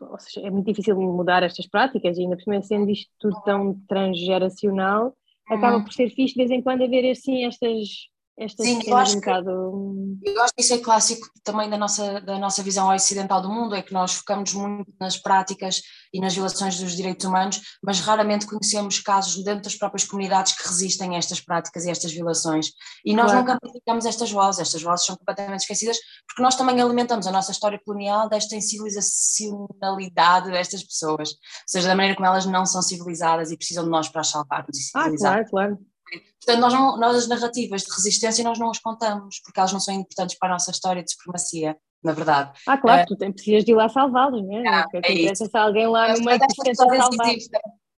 ou 0.00 0.18
seja, 0.18 0.46
é 0.46 0.50
muito 0.50 0.66
difícil 0.66 0.96
mudar 1.00 1.42
estas 1.42 1.66
práticas, 1.66 2.18
e 2.18 2.22
ainda 2.22 2.36
por 2.36 2.42
cima 2.42 2.62
sendo 2.62 2.90
isto 2.90 3.10
tudo 3.18 3.40
tão 3.42 3.80
transgeracional, 3.88 5.16
acaba 5.48 5.78
uhum. 5.78 5.84
por 5.84 5.92
ser 5.92 6.10
fixe 6.10 6.34
de 6.34 6.40
vez 6.40 6.50
em 6.50 6.62
quando 6.62 6.82
haver 6.82 7.10
assim 7.10 7.44
estas 7.44 8.08
Sim, 8.60 8.82
eu 8.86 8.94
acho, 8.96 9.12
um 9.12 9.20
bocado... 9.20 10.20
eu 10.22 10.42
acho 10.42 10.52
que 10.54 10.60
isso 10.60 10.74
é 10.74 10.78
clássico 10.78 11.26
também 11.42 11.70
da 11.70 11.78
nossa, 11.78 12.20
da 12.20 12.38
nossa 12.38 12.62
visão 12.62 12.94
ocidental 12.94 13.40
do 13.40 13.48
mundo, 13.50 13.74
é 13.74 13.80
que 13.80 13.94
nós 13.94 14.12
focamos 14.12 14.52
muito 14.52 14.92
nas 15.00 15.16
práticas 15.16 15.80
e 16.12 16.20
nas 16.20 16.34
violações 16.34 16.78
dos 16.78 16.94
direitos 16.94 17.24
humanos, 17.24 17.62
mas 17.82 17.98
raramente 18.00 18.46
conhecemos 18.46 19.00
casos 19.00 19.42
dentro 19.42 19.62
das 19.62 19.74
próprias 19.74 20.04
comunidades 20.06 20.52
que 20.52 20.68
resistem 20.68 21.14
a 21.14 21.18
estas 21.18 21.40
práticas 21.40 21.84
e 21.84 21.88
a 21.88 21.92
estas 21.92 22.12
violações. 22.12 22.72
E 23.04 23.14
nós 23.14 23.30
claro. 23.30 23.40
nunca 23.40 23.54
amplificamos 23.54 24.04
estas 24.04 24.30
vozes, 24.30 24.60
estas 24.60 24.82
vozes 24.82 25.06
são 25.06 25.16
completamente 25.16 25.60
esquecidas, 25.60 25.96
porque 26.28 26.42
nós 26.42 26.56
também 26.56 26.78
alimentamos 26.78 27.26
a 27.26 27.32
nossa 27.32 27.52
história 27.52 27.80
colonial 27.82 28.28
desta 28.28 28.54
incivilizacionalidade 28.54 30.50
destas 30.50 30.84
pessoas, 30.84 31.30
ou 31.30 31.36
seja, 31.66 31.88
da 31.88 31.94
maneira 31.94 32.14
como 32.14 32.26
elas 32.26 32.44
não 32.44 32.66
são 32.66 32.82
civilizadas 32.82 33.50
e 33.50 33.56
precisam 33.56 33.84
de 33.84 33.90
nós 33.90 34.10
para 34.10 34.20
as 34.20 34.28
salvarmos. 34.28 34.76
Ah, 34.94 35.10
claro, 35.16 35.44
claro. 35.48 35.78
Portanto, 36.44 36.60
nós, 36.60 36.72
não, 36.72 36.96
nós 36.98 37.16
as 37.16 37.28
narrativas 37.28 37.82
de 37.82 37.92
resistência 37.92 38.44
nós 38.44 38.58
não 38.58 38.70
as 38.70 38.78
contamos, 38.78 39.40
porque 39.44 39.58
elas 39.58 39.72
não 39.72 39.80
são 39.80 39.94
importantes 39.94 40.38
para 40.38 40.50
a 40.50 40.52
nossa 40.52 40.70
história 40.70 41.02
de 41.02 41.10
supremacia, 41.10 41.76
na 42.02 42.12
verdade. 42.12 42.52
Ah, 42.66 42.78
claro, 42.78 43.02
uh, 43.02 43.06
tu 43.06 43.16
tem, 43.16 43.32
precisas 43.32 43.64
de 43.64 43.72
ir 43.72 43.74
lá 43.74 43.88
salvá-los, 43.88 44.42
não 44.46 44.58
é? 44.58 44.68
Ah, 44.68 44.86
é 45.02 45.12
isso. 45.12 45.46
se 45.46 45.58
alguém 45.58 45.88
lá 45.88 46.12
no 46.12 46.24
meio 46.24 46.38
que 46.38 46.74
salvar. 46.74 47.08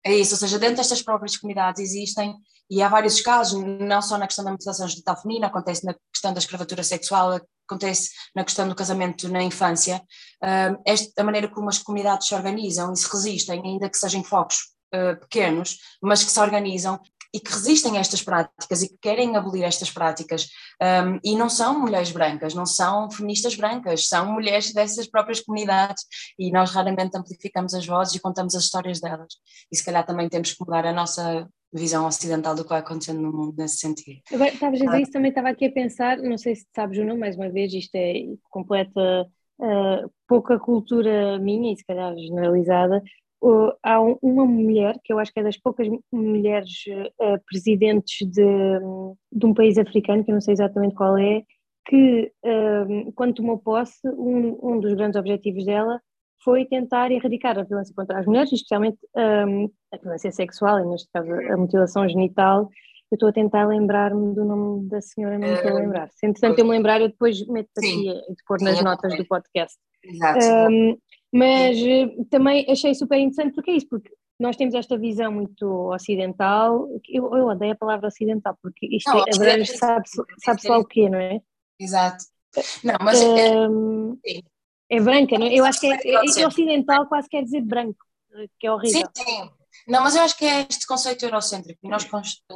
É 0.04 0.14
isso, 0.14 0.34
ou 0.34 0.38
seja, 0.38 0.58
dentro 0.58 0.76
destas 0.76 1.02
próprias 1.02 1.36
comunidades 1.36 1.82
existem, 1.82 2.34
e 2.70 2.82
há 2.82 2.88
vários 2.88 3.20
casos, 3.20 3.62
não 3.62 4.00
só 4.00 4.16
na 4.16 4.26
questão 4.26 4.44
da 4.44 4.52
mutilação 4.52 4.88
genital 4.88 5.20
feminina, 5.20 5.48
acontece 5.48 5.84
na 5.84 5.94
questão 6.12 6.32
da 6.32 6.38
escravatura 6.38 6.82
sexual, 6.82 7.40
acontece 7.68 8.10
na 8.34 8.44
questão 8.44 8.68
do 8.68 8.74
casamento 8.74 9.28
na 9.28 9.42
infância, 9.42 10.00
uh, 10.42 10.80
esta, 10.86 11.20
a 11.20 11.24
maneira 11.24 11.48
como 11.48 11.68
as 11.68 11.78
comunidades 11.78 12.28
se 12.28 12.34
organizam 12.34 12.92
e 12.92 12.96
se 12.96 13.10
resistem, 13.10 13.60
ainda 13.62 13.90
que 13.90 13.98
sejam 13.98 14.22
focos 14.22 14.56
uh, 14.94 15.18
pequenos, 15.20 15.78
mas 16.02 16.24
que 16.24 16.30
se 16.30 16.40
organizam 16.40 16.98
e 17.34 17.40
que 17.40 17.52
resistem 17.52 17.96
a 17.96 18.00
estas 18.00 18.22
práticas 18.22 18.82
e 18.82 18.88
que 18.88 18.98
querem 19.00 19.36
abolir 19.36 19.64
estas 19.64 19.90
práticas. 19.90 20.48
Um, 20.80 21.18
e 21.24 21.36
não 21.36 21.48
são 21.48 21.78
mulheres 21.78 22.10
brancas, 22.10 22.54
não 22.54 22.66
são 22.66 23.10
feministas 23.10 23.54
brancas, 23.54 24.08
são 24.08 24.32
mulheres 24.32 24.72
dessas 24.72 25.06
próprias 25.06 25.40
comunidades 25.40 26.04
e 26.38 26.50
nós 26.50 26.70
raramente 26.70 27.16
amplificamos 27.16 27.74
as 27.74 27.86
vozes 27.86 28.14
e 28.14 28.20
contamos 28.20 28.54
as 28.54 28.64
histórias 28.64 29.00
delas. 29.00 29.34
E 29.70 29.76
se 29.76 29.84
calhar 29.84 30.04
também 30.06 30.28
temos 30.28 30.52
que 30.52 30.60
mudar 30.60 30.86
a 30.86 30.92
nossa 30.92 31.48
visão 31.72 32.06
ocidental 32.06 32.54
do 32.54 32.62
que 32.62 32.70
vai 32.70 32.80
acontecendo 32.80 33.20
no 33.20 33.32
mundo 33.32 33.54
nesse 33.58 33.76
sentido. 33.76 34.20
Agora, 34.32 34.50
estavas 34.50 34.80
a 34.80 34.84
dizer 34.84 35.00
isso, 35.02 35.12
também 35.12 35.28
estava 35.28 35.50
aqui 35.50 35.66
a 35.66 35.72
pensar, 35.72 36.16
não 36.18 36.38
sei 36.38 36.54
se 36.54 36.66
sabes 36.74 36.98
ou 36.98 37.04
não, 37.04 37.18
mais 37.18 37.36
uma 37.36 37.50
vez, 37.50 37.72
isto 37.74 37.94
é 37.94 38.14
completa 38.50 39.26
uh, 39.58 40.10
pouca 40.26 40.58
cultura 40.58 41.38
minha 41.38 41.72
e 41.72 41.76
se 41.76 41.84
calhar 41.84 42.16
generalizada, 42.16 43.02
há 43.82 44.00
uma 44.22 44.44
mulher, 44.44 44.96
que 45.04 45.12
eu 45.12 45.18
acho 45.18 45.32
que 45.32 45.40
é 45.40 45.42
das 45.42 45.56
poucas 45.56 45.88
mulheres 46.12 46.84
uh, 47.20 47.40
presidentes 47.46 48.26
de, 48.26 48.78
de 49.32 49.46
um 49.46 49.54
país 49.54 49.78
africano, 49.78 50.24
que 50.24 50.30
eu 50.30 50.34
não 50.34 50.40
sei 50.40 50.54
exatamente 50.54 50.94
qual 50.94 51.16
é, 51.16 51.42
que 51.86 52.32
uh, 52.44 53.12
quando 53.14 53.34
tomou 53.34 53.58
posse, 53.58 54.06
um, 54.08 54.58
um 54.62 54.80
dos 54.80 54.94
grandes 54.94 55.18
objetivos 55.18 55.64
dela 55.64 56.00
foi 56.44 56.64
tentar 56.66 57.10
erradicar 57.10 57.58
a 57.58 57.64
violência 57.64 57.94
contra 57.94 58.18
as 58.18 58.26
mulheres, 58.26 58.52
especialmente 58.52 58.98
um, 59.16 59.70
a 59.92 59.96
violência 59.96 60.30
sexual, 60.30 60.80
e 60.80 60.86
neste 60.86 61.08
caso 61.12 61.32
a 61.32 61.56
mutilação 61.56 62.08
genital. 62.08 62.68
Eu 63.10 63.16
estou 63.16 63.30
a 63.30 63.32
tentar 63.32 63.66
lembrar-me 63.66 64.34
do 64.34 64.44
nome 64.44 64.86
da 64.86 65.00
senhora, 65.00 65.38
não 65.38 65.48
me 65.48 65.54
estou 65.54 65.70
a 65.70 65.74
lembrar. 65.74 66.10
Se 66.10 66.26
entretanto 66.26 66.58
eu 66.58 66.64
me 66.66 66.72
lembrar, 66.72 67.00
eu 67.00 67.08
depois 67.08 67.44
meto 67.46 67.70
aqui 67.78 68.06
e 68.06 68.34
pôr 68.46 68.60
nas 68.60 68.84
notas 68.84 69.16
do 69.16 69.26
podcast. 69.26 69.78
Exato. 70.04 70.44
Um, 70.70 70.96
mas 71.32 71.76
eh, 71.78 72.08
também 72.30 72.66
achei 72.70 72.94
super 72.94 73.18
interessante 73.18 73.54
porque 73.54 73.70
é 73.70 73.76
isso, 73.76 73.88
porque 73.88 74.10
nós 74.38 74.56
temos 74.56 74.74
esta 74.74 74.96
visão 74.96 75.32
muito 75.32 75.66
ocidental, 75.92 76.88
eu, 77.08 77.34
eu 77.36 77.46
odeio 77.46 77.72
a 77.72 77.76
palavra 77.76 78.06
ocidental, 78.06 78.56
porque 78.62 78.86
isto 78.86 79.10
não, 79.10 79.24
é, 79.24 79.64
sabe-se 79.64 80.22
sabe 80.44 80.68
lá 80.68 80.78
o 80.78 80.84
quê, 80.84 81.08
não 81.08 81.18
é? 81.18 81.40
Exato. 81.78 82.24
Não, 82.84 82.94
mas 83.00 83.20
um, 83.20 84.16
é, 84.24 84.40
é 84.96 85.00
branca, 85.00 85.36
não 85.38 85.46
é? 85.46 85.54
Eu 85.54 85.64
acho 85.64 85.80
que 85.80 85.86
é, 85.86 85.96
é, 86.04 86.40
é, 86.40 86.46
ocidental 86.46 87.06
quase 87.06 87.28
quer 87.28 87.42
dizer 87.42 87.62
branco, 87.62 87.98
que 88.58 88.66
é 88.66 88.72
horrível. 88.72 89.08
Sim, 89.14 89.24
sim. 89.24 89.50
Não, 89.86 90.02
mas 90.02 90.16
eu 90.16 90.22
acho 90.22 90.36
que 90.36 90.44
é 90.44 90.66
este 90.68 90.86
conceito 90.86 91.24
eurocêntrico. 91.24 91.88
Nós, 91.88 92.06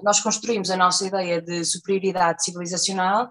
nós 0.03 0.21
construímos 0.21 0.71
a 0.71 0.77
nossa 0.77 1.07
ideia 1.07 1.41
de 1.41 1.65
superioridade 1.65 2.45
civilizacional 2.45 3.31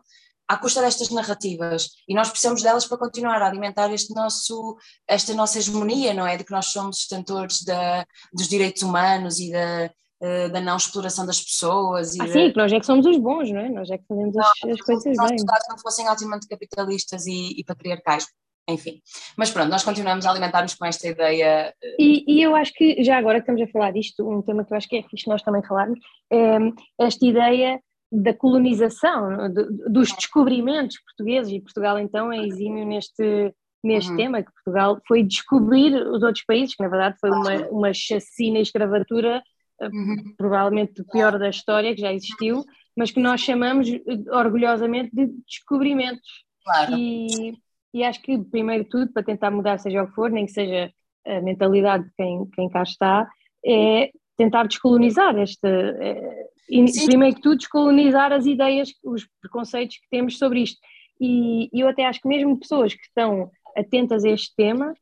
à 0.51 0.57
custa 0.57 0.81
destas 0.81 1.09
narrativas 1.09 1.91
e 2.07 2.13
nós 2.13 2.29
precisamos 2.29 2.61
delas 2.61 2.85
para 2.85 2.97
continuar 2.97 3.41
a 3.41 3.47
alimentar 3.47 3.89
este 3.93 4.13
nosso, 4.13 4.77
esta 5.07 5.33
nossa 5.33 5.57
hegemonia, 5.57 6.13
não 6.13 6.27
é? 6.27 6.35
De 6.35 6.43
que 6.43 6.51
nós 6.51 6.65
somos 6.65 6.97
sustentores 6.97 7.63
da, 7.63 8.05
dos 8.33 8.49
direitos 8.49 8.81
humanos 8.81 9.39
e 9.39 9.49
da, 9.49 9.89
eh, 10.21 10.49
da 10.49 10.59
não 10.59 10.75
exploração 10.75 11.25
das 11.25 11.39
pessoas. 11.39 12.15
E 12.15 12.21
ah, 12.21 12.27
sim, 12.27 12.51
nós 12.53 12.73
é 12.73 12.81
que 12.81 12.85
somos 12.85 13.05
os 13.05 13.17
bons, 13.17 13.49
não 13.49 13.61
é? 13.61 13.69
Nós 13.69 13.89
é 13.89 13.97
que 13.97 14.03
fazemos 14.05 14.35
as, 14.37 14.71
as 14.71 14.81
coisas 14.81 15.03
bem. 15.03 15.39
Se 15.39 15.69
não 15.69 15.77
fossem 15.81 16.05
altamente 16.05 16.49
capitalistas 16.49 17.25
e, 17.27 17.57
e 17.57 17.63
patriarcais. 17.63 18.27
enfim. 18.67 19.01
Mas 19.37 19.51
pronto, 19.51 19.69
nós 19.69 19.85
continuamos 19.85 20.25
a 20.25 20.31
alimentar-nos 20.31 20.75
com 20.75 20.85
esta 20.85 21.07
ideia. 21.07 21.73
Eh, 21.81 21.95
e, 21.97 22.25
e, 22.27 22.41
eu 22.41 22.57
acho 22.57 22.73
que, 22.73 23.01
já 23.05 23.17
agora 23.17 23.39
que 23.39 23.49
estamos 23.49 23.61
a 23.61 23.71
falar 23.71 23.91
disto, 23.91 24.29
um 24.29 24.41
tema 24.41 24.65
que 24.65 24.73
eu 24.73 24.77
acho 24.77 24.89
que 24.89 24.97
é 24.97 25.03
fixe 25.03 25.29
nós 25.29 25.41
também 25.43 25.63
falarmos, 25.63 25.97
é 26.29 26.57
esta 26.99 27.25
ideia 27.25 27.79
da 28.11 28.33
colonização, 28.33 29.49
de, 29.51 29.63
dos 29.89 30.11
descobrimentos 30.13 30.99
portugueses, 30.99 31.53
e 31.53 31.61
Portugal 31.61 31.97
então 31.97 32.31
é 32.31 32.45
exímio 32.45 32.85
neste, 32.85 33.53
neste 33.83 34.11
uhum. 34.11 34.17
tema, 34.17 34.43
que 34.43 34.51
Portugal 34.51 34.99
foi 35.07 35.23
descobrir 35.23 35.95
os 35.95 36.21
outros 36.21 36.43
países, 36.43 36.75
que 36.75 36.83
na 36.83 36.89
verdade 36.89 37.17
foi 37.19 37.29
uma, 37.29 37.55
uma 37.69 37.93
chacina 37.93 38.59
e 38.59 38.63
escravatura, 38.63 39.41
eh, 39.79 39.87
uhum. 39.87 40.33
provavelmente 40.37 41.01
o 41.01 41.07
pior 41.07 41.39
da 41.39 41.49
história 41.49 41.95
que 41.95 42.01
já 42.01 42.13
existiu, 42.13 42.65
mas 42.97 43.11
que 43.11 43.19
nós 43.19 43.39
chamamos 43.39 43.89
eh, 43.89 44.01
orgulhosamente 44.29 45.09
de 45.13 45.27
descobrimentos. 45.47 46.43
Claro. 46.65 46.97
E, 46.97 47.53
e 47.93 48.03
acho 48.03 48.21
que, 48.21 48.37
primeiro 48.37 48.83
de 48.83 48.89
tudo, 48.89 49.13
para 49.13 49.23
tentar 49.23 49.51
mudar 49.51 49.77
seja 49.77 50.03
o 50.03 50.07
que 50.07 50.13
for, 50.13 50.29
nem 50.29 50.45
que 50.45 50.51
seja 50.51 50.91
a 51.25 51.41
mentalidade 51.41 52.05
de 52.05 52.11
quem, 52.15 52.45
quem 52.53 52.69
cá 52.69 52.83
está, 52.83 53.27
é 53.65 54.11
tentar 54.41 54.67
descolonizar 54.67 55.37
esta, 55.37 55.67
é, 55.67 56.47
e, 56.67 57.05
primeiro 57.05 57.35
que 57.35 57.41
tudo, 57.41 57.57
descolonizar 57.57 58.31
as 58.31 58.45
ideias, 58.47 58.91
os 59.03 59.27
preconceitos 59.39 59.97
que 59.97 60.09
temos 60.09 60.37
sobre 60.37 60.61
isto. 60.63 60.79
E, 61.19 61.69
eu 61.71 61.87
até 61.87 62.05
acho 62.05 62.19
que 62.19 62.27
mesmo 62.27 62.59
pessoas 62.59 62.93
que 62.93 63.03
estão 63.03 63.51
atentas 63.77 64.25
a 64.25 64.29
este 64.29 64.55
tema, 64.55 64.93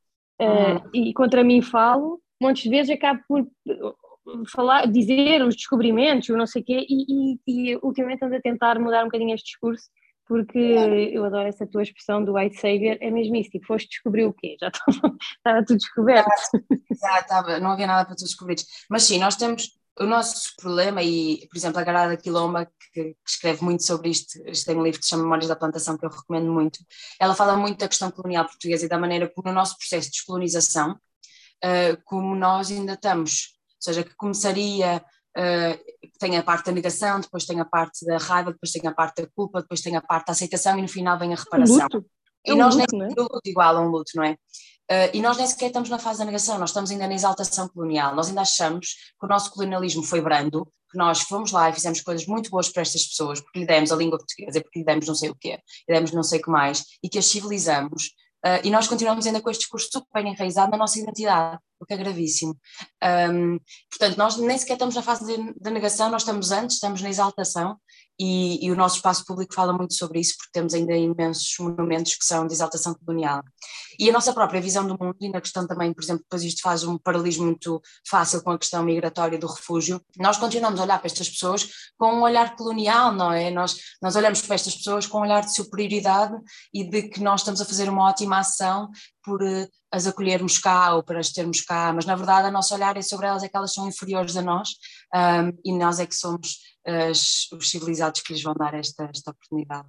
uh, 0.42 0.90
e 0.94 1.14
contra 1.14 1.44
mim 1.44 1.62
falo, 1.62 2.20
muitas 2.42 2.64
vezes 2.66 2.92
acabo 2.92 3.22
por 3.28 3.48
falar, 4.48 4.86
dizer 4.88 5.42
os 5.42 5.56
descobrimentos, 5.56 6.30
o 6.30 6.38
não 6.38 6.46
sei 6.46 6.62
o 6.62 6.66
quê, 6.66 6.86
e, 6.88 7.36
e, 7.48 7.72
e 7.72 7.80
ultimamente 7.82 8.24
ando 8.24 8.36
a 8.36 8.42
tentar 8.42 8.78
mudar 8.78 9.02
um 9.02 9.06
bocadinho 9.06 9.34
este 9.34 9.46
discurso, 9.46 9.86
porque 10.30 10.60
eu 10.60 11.26
adoro 11.26 11.48
essa 11.48 11.66
tua 11.66 11.82
expressão 11.82 12.24
do 12.24 12.36
white 12.36 12.56
savior, 12.62 13.00
é 13.02 13.10
mesmo 13.10 13.36
isso, 13.36 13.50
tipo, 13.50 13.66
foste 13.66 13.90
descobrir 13.90 14.26
o 14.26 14.34
quê? 14.34 14.56
Já 14.62 14.68
estava, 14.70 15.18
estava 15.18 15.66
tudo 15.66 15.78
descoberto. 15.80 16.30
Já 17.02 17.20
estava, 17.20 17.60
não 17.60 17.72
havia 17.72 17.88
nada 17.88 18.06
para 18.06 18.16
tu 18.16 18.24
descobrir. 18.24 18.58
Mas 18.88 19.04
sim, 19.04 19.18
nós 19.18 19.36
temos, 19.36 19.72
o 20.00 20.06
nosso 20.06 20.56
problema, 20.56 21.02
e 21.02 21.48
por 21.48 21.58
exemplo, 21.58 21.80
a 21.80 21.84
Garada 21.84 22.16
Quilomba, 22.16 22.68
que, 22.94 23.04
que, 23.04 23.16
escreve 23.28 23.64
muito 23.64 23.84
sobre 23.84 24.10
isto, 24.10 24.40
isto 24.48 24.68
tem 24.68 24.78
um 24.78 24.84
livro 24.84 25.00
que 25.00 25.06
se 25.06 25.10
chama 25.10 25.24
Memórias 25.24 25.48
da 25.48 25.56
Plantação, 25.56 25.98
que 25.98 26.06
eu 26.06 26.12
recomendo 26.12 26.54
muito, 26.54 26.78
ela 27.20 27.34
fala 27.34 27.58
muito 27.58 27.80
da 27.80 27.88
questão 27.88 28.12
colonial 28.12 28.46
portuguesa 28.46 28.86
e 28.86 28.90
da 28.90 29.00
maneira 29.00 29.28
como 29.28 29.50
no 29.50 29.56
nosso 29.56 29.80
processo 29.80 30.10
de 30.10 30.12
descolonização, 30.12 30.92
uh, 30.92 32.02
como 32.06 32.36
nós 32.36 32.70
ainda 32.70 32.94
estamos, 32.94 33.58
ou 33.78 33.82
seja, 33.82 34.04
que 34.04 34.16
começaria, 34.16 35.04
uh, 35.40 36.10
tem 36.20 36.38
a 36.38 36.44
parte 36.44 36.66
da 36.66 36.72
negação, 36.72 37.20
depois 37.20 37.46
tem 37.46 37.60
a 37.60 37.66
parte 37.66 38.06
da 38.06 38.18
raiva, 38.18 38.52
depois 38.52 38.72
tem 38.72 38.86
a 38.88 38.94
parte 38.94 39.22
da 39.22 39.30
culpa, 39.30 39.62
depois 39.62 39.82
tem 39.82 39.96
a 39.96 40.02
parte 40.02 40.28
da 40.28 40.34
aceitação 40.34 40.78
e 40.78 40.82
no 40.82 40.88
final 40.88 41.18
vem 41.18 41.34
a 41.34 41.38
reparação. 41.38 41.88
Luto. 41.94 42.06
É 42.46 42.52
e 42.52 42.56
nós 42.56 42.76
luto, 42.76 42.98
nem 42.98 43.08
é? 43.08 43.14
luto 43.18 43.42
igual 43.46 43.78
a 43.78 43.82
um 43.82 43.90
luto, 43.90 44.12
não 44.16 44.24
é? 44.24 44.32
Uh, 44.92 45.10
e 45.14 45.22
nós 45.22 45.38
nem 45.38 45.46
sequer 45.46 45.68
estamos 45.68 45.90
na 45.90 46.00
fase 46.00 46.20
da 46.20 46.26
negação, 46.26 46.58
nós 46.58 46.72
estamos 46.72 46.90
ainda 46.90 47.08
na 47.08 47.14
exaltação 47.14 47.68
colonial, 47.70 48.16
nós 48.16 48.28
ainda 48.28 48.42
achamos 48.42 48.88
que 49.20 49.26
o 49.26 49.30
nosso 49.30 49.52
colonialismo 49.52 50.04
foi 50.04 50.20
brando, 50.20 50.66
que 50.92 50.98
nós 50.98 51.22
fomos 51.22 51.52
lá 51.52 51.70
e 51.70 51.74
fizemos 51.74 52.02
coisas 52.02 52.26
muito 52.26 52.50
boas 52.50 52.70
para 52.70 52.82
estas 52.82 53.06
pessoas, 53.06 53.40
porque 53.40 53.60
lhe 53.60 53.68
demos 53.68 53.92
a 53.92 53.96
língua 53.96 54.18
portuguesa, 54.18 54.62
porque 54.62 54.80
lhe 54.80 54.86
demos 54.86 55.08
não 55.08 55.14
sei 55.14 55.30
o 55.30 55.36
quê, 55.36 55.60
lhe 55.88 55.96
demos 55.96 56.12
não 56.12 56.24
sei 56.24 56.40
o 56.40 56.42
que 56.42 56.50
mais, 56.50 56.84
e 57.04 57.10
que 57.10 57.20
as 57.20 57.26
civilizamos, 57.26 58.16
uh, 58.46 58.60
e 58.64 58.70
nós 58.70 58.88
continuamos 58.88 59.26
ainda 59.26 59.42
com 59.42 59.50
este 59.50 59.62
discurso 59.62 59.90
super 59.92 60.26
enraizado 60.26 60.72
na 60.72 60.78
nossa 60.78 61.00
identidade, 61.00 61.60
o 61.80 61.86
que 61.86 61.94
é 61.94 61.98
gravíssimo. 61.98 62.58
Um, 63.32 63.60
portanto, 63.90 64.18
nós 64.18 64.38
nem 64.38 64.58
sequer 64.58 64.74
estamos 64.74 64.96
na 64.96 65.02
fase 65.02 65.26
de 65.36 65.70
negação, 65.70 66.10
nós 66.10 66.24
estamos 66.24 66.52
antes, 66.52 66.76
estamos 66.76 67.02
na 67.02 67.10
exaltação, 67.10 67.78
e, 68.20 68.66
e, 68.66 68.72
o 68.72 68.76
nosso 68.76 68.98
espaço 68.98 69.26
público 69.26 69.54
fala 69.54 69.72
muito 69.72 69.94
sobre 69.94 70.20
isso, 70.20 70.36
porque 70.38 70.52
temos 70.52 70.74
ainda 70.74 70.94
imensos 70.96 71.54
monumentos 71.60 72.16
que 72.16 72.26
são 72.26 72.46
de 72.46 72.54
exaltação 72.54 72.94
colonial. 72.94 73.42
E 73.98 74.10
a 74.10 74.14
nossa 74.14 74.34
própria 74.34 74.62
visão 74.62 74.86
do 74.86 74.98
mundo, 75.00 75.16
e 75.22 75.30
na 75.30 75.40
questão 75.40 75.66
também, 75.66 75.94
por 75.94 76.04
exemplo, 76.04 76.24
depois 76.24 76.44
isto 76.44 76.62
faz 76.62 76.84
um 76.84 76.98
paralelismo 76.98 77.46
muito 77.46 77.82
fácil 78.10 78.44
com 78.44 78.52
a 78.52 78.60
questão 78.60 78.84
migratória 78.84 79.40
do 79.40 79.48
refúgio, 79.48 80.02
nós 80.18 80.38
continuamos 80.38 80.80
a 80.80 80.84
olhar 80.84 80.98
para 80.98 81.08
estas 81.08 81.30
pessoas 81.30 81.70
com 81.98 82.14
um 82.14 82.22
olhar 82.22 82.56
colonial, 82.56 83.14
não 83.14 83.32
é? 83.32 83.50
Nós, 83.52 83.78
nós 84.02 84.16
olhamos 84.16 84.42
para 84.42 84.56
estas 84.56 84.76
pessoas 84.76 85.08
com 85.08 85.20
um 85.20 85.22
olhar 85.22 85.42
de 85.42 85.56
superioridade 85.56 86.34
e 86.74 86.84
de 86.84 87.04
que 87.04 87.22
nós 87.22 87.42
estamos 87.42 87.62
a 87.62 87.66
fazer 87.66 87.90
uma 87.90 88.10
ótima 88.10 88.40
ação 88.40 88.90
por 89.24 89.42
uh, 89.42 89.68
as 89.92 90.08
acolhermos 90.08 90.58
cá 90.58 90.96
ou 90.96 91.04
para 91.04 91.20
as 91.20 91.32
termos 91.32 91.62
cá, 91.62 91.92
mas 91.94 92.06
na 92.06 92.16
verdade 92.16 92.48
a 92.48 92.52
nosso 92.52 92.74
olhar 92.74 92.96
é 92.98 93.02
sobre 93.02 93.28
elas 93.28 93.44
é 93.44 93.50
que 93.50 93.58
elas 93.58 93.74
são 93.74 93.88
inferiores 93.88 94.36
a 94.38 94.42
nós 94.42 94.70
um, 95.14 95.52
e 95.66 95.78
nós 95.78 96.00
é 96.00 96.06
que 96.06 96.16
somos 96.16 96.58
as, 96.90 97.50
os 97.52 97.70
civilizados 97.70 98.22
que 98.22 98.34
lhes 98.34 98.42
vão 98.42 98.54
dar 98.54 98.74
esta, 98.74 99.10
esta 99.14 99.32
oportunidade. 99.32 99.88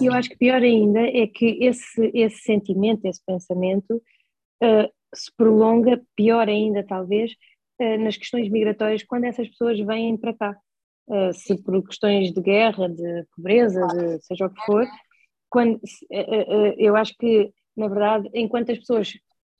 Eu 0.00 0.12
acho 0.12 0.30
que 0.30 0.36
pior 0.36 0.62
ainda 0.62 1.00
é 1.00 1.26
que 1.26 1.58
esse, 1.64 2.10
esse 2.14 2.38
sentimento, 2.42 3.04
esse 3.06 3.24
pensamento 3.24 3.94
uh, 4.62 4.90
se 5.14 5.32
prolonga, 5.36 6.02
pior 6.16 6.48
ainda 6.48 6.84
talvez, 6.84 7.32
uh, 7.80 7.98
nas 7.98 8.16
questões 8.16 8.48
migratórias 8.48 9.02
quando 9.02 9.24
essas 9.24 9.48
pessoas 9.48 9.78
vêm 9.80 10.16
para 10.16 10.34
cá. 10.34 10.56
Uh, 11.08 11.32
se 11.32 11.60
por 11.62 11.82
questões 11.86 12.32
de 12.32 12.40
guerra, 12.40 12.88
de 12.88 13.24
pobreza, 13.34 13.86
de 13.88 14.24
seja 14.24 14.46
o 14.46 14.50
que 14.50 14.64
for, 14.64 14.86
quando, 15.50 15.78
eu 16.78 16.96
acho 16.96 17.14
que, 17.18 17.52
na 17.76 17.86
verdade, 17.86 18.26
enquanto 18.32 18.72
as 18.72 18.78
pessoas 18.78 19.12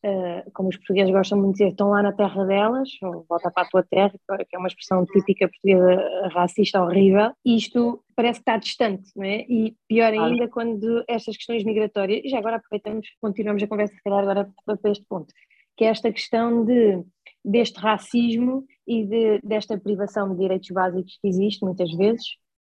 Uh, 0.05 0.51
como 0.53 0.69
os 0.69 0.77
portugueses 0.77 1.13
gostam 1.13 1.39
muito 1.39 1.53
de 1.53 1.59
dizer, 1.59 1.71
estão 1.71 1.91
lá 1.91 2.03
na 2.03 2.13
terra 2.13 2.45
delas, 2.45 2.89
ou 3.03 3.25
volta 3.29 3.53
para 3.53 3.63
a 3.63 3.69
tua 3.69 3.85
terra, 3.85 4.13
que 4.49 4.57
é 4.57 4.59
uma 4.59 4.67
expressão 4.67 5.07
típica 5.07 5.49
portuguesa 5.49 6.29
racista 6.33 6.83
horrível, 6.83 7.31
isto 7.45 8.03
parece 8.17 8.41
que 8.41 8.51
está 8.51 8.57
distante, 8.57 9.11
não 9.15 9.25
é? 9.25 9.47
E 9.49 9.77
pior 9.87 10.13
ainda 10.13 10.49
quando 10.49 11.05
estas 11.07 11.37
questões 11.37 11.63
migratórias, 11.63 12.21
e 12.25 12.29
já 12.29 12.39
agora 12.39 12.57
aproveitamos, 12.57 13.07
continuamos 13.21 13.63
a 13.63 13.69
conversa, 13.69 13.95
se 13.95 14.03
calhar 14.03 14.19
agora 14.19 14.51
para 14.67 14.91
este 14.91 15.05
ponto, 15.09 15.33
que 15.77 15.85
é 15.85 15.89
esta 15.89 16.11
questão 16.11 16.65
de, 16.65 17.05
deste 17.45 17.79
racismo 17.79 18.65
e 18.87 19.07
de, 19.07 19.41
desta 19.43 19.79
privação 19.79 20.31
de 20.31 20.41
direitos 20.41 20.69
básicos 20.71 21.17
que 21.21 21.29
existe 21.29 21.65
muitas 21.65 21.93
vezes, 21.97 22.27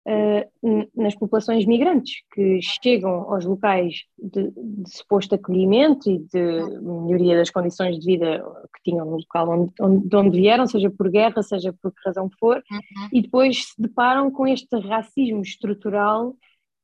uh, 0.07 0.89
nas 0.95 1.15
populações 1.15 1.67
migrantes 1.67 2.23
que 2.33 2.61
chegam 2.63 3.33
aos 3.33 3.45
locais 3.45 4.05
de, 4.19 4.51
de, 4.51 4.91
suposto 4.91 5.35
acolhimento 5.35 6.11
e 6.11 6.19
de 6.19 6.81
melhoria 6.81 7.37
das 7.37 7.51
condições 7.51 7.99
de 7.99 8.07
vida 8.07 8.43
que 8.75 8.91
tinham 8.91 9.07
no 9.07 9.17
local 9.17 9.49
onde, 9.51 9.73
onde, 9.81 10.09
de 10.09 10.17
onde 10.17 10.41
vieram, 10.41 10.67
seja 10.67 10.91
por 10.91 11.11
guerra, 11.11 11.43
seja 11.43 11.73
por 11.83 11.93
que 11.93 12.01
razão 12.05 12.31
for, 12.39 12.57
uhum. 12.57 13.09
e 13.13 13.23
depois 13.23 13.67
se 13.69 13.81
deparam 13.81 14.31
com 14.31 14.47
este 14.47 14.79
racismo 14.81 15.43
estrutural 15.43 16.35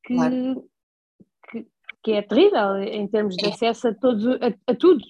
que, 0.04 0.14
claro. 0.14 0.64
que, 1.50 1.66
que, 2.02 2.12
é 2.12 2.22
terrível 2.22 2.76
em 2.82 3.06
termos 3.08 3.36
de 3.36 3.46
acesso 3.46 3.88
a, 3.88 3.94
todos, 3.94 4.26
a, 4.26 4.72
a 4.72 4.74
tudo. 4.74 5.04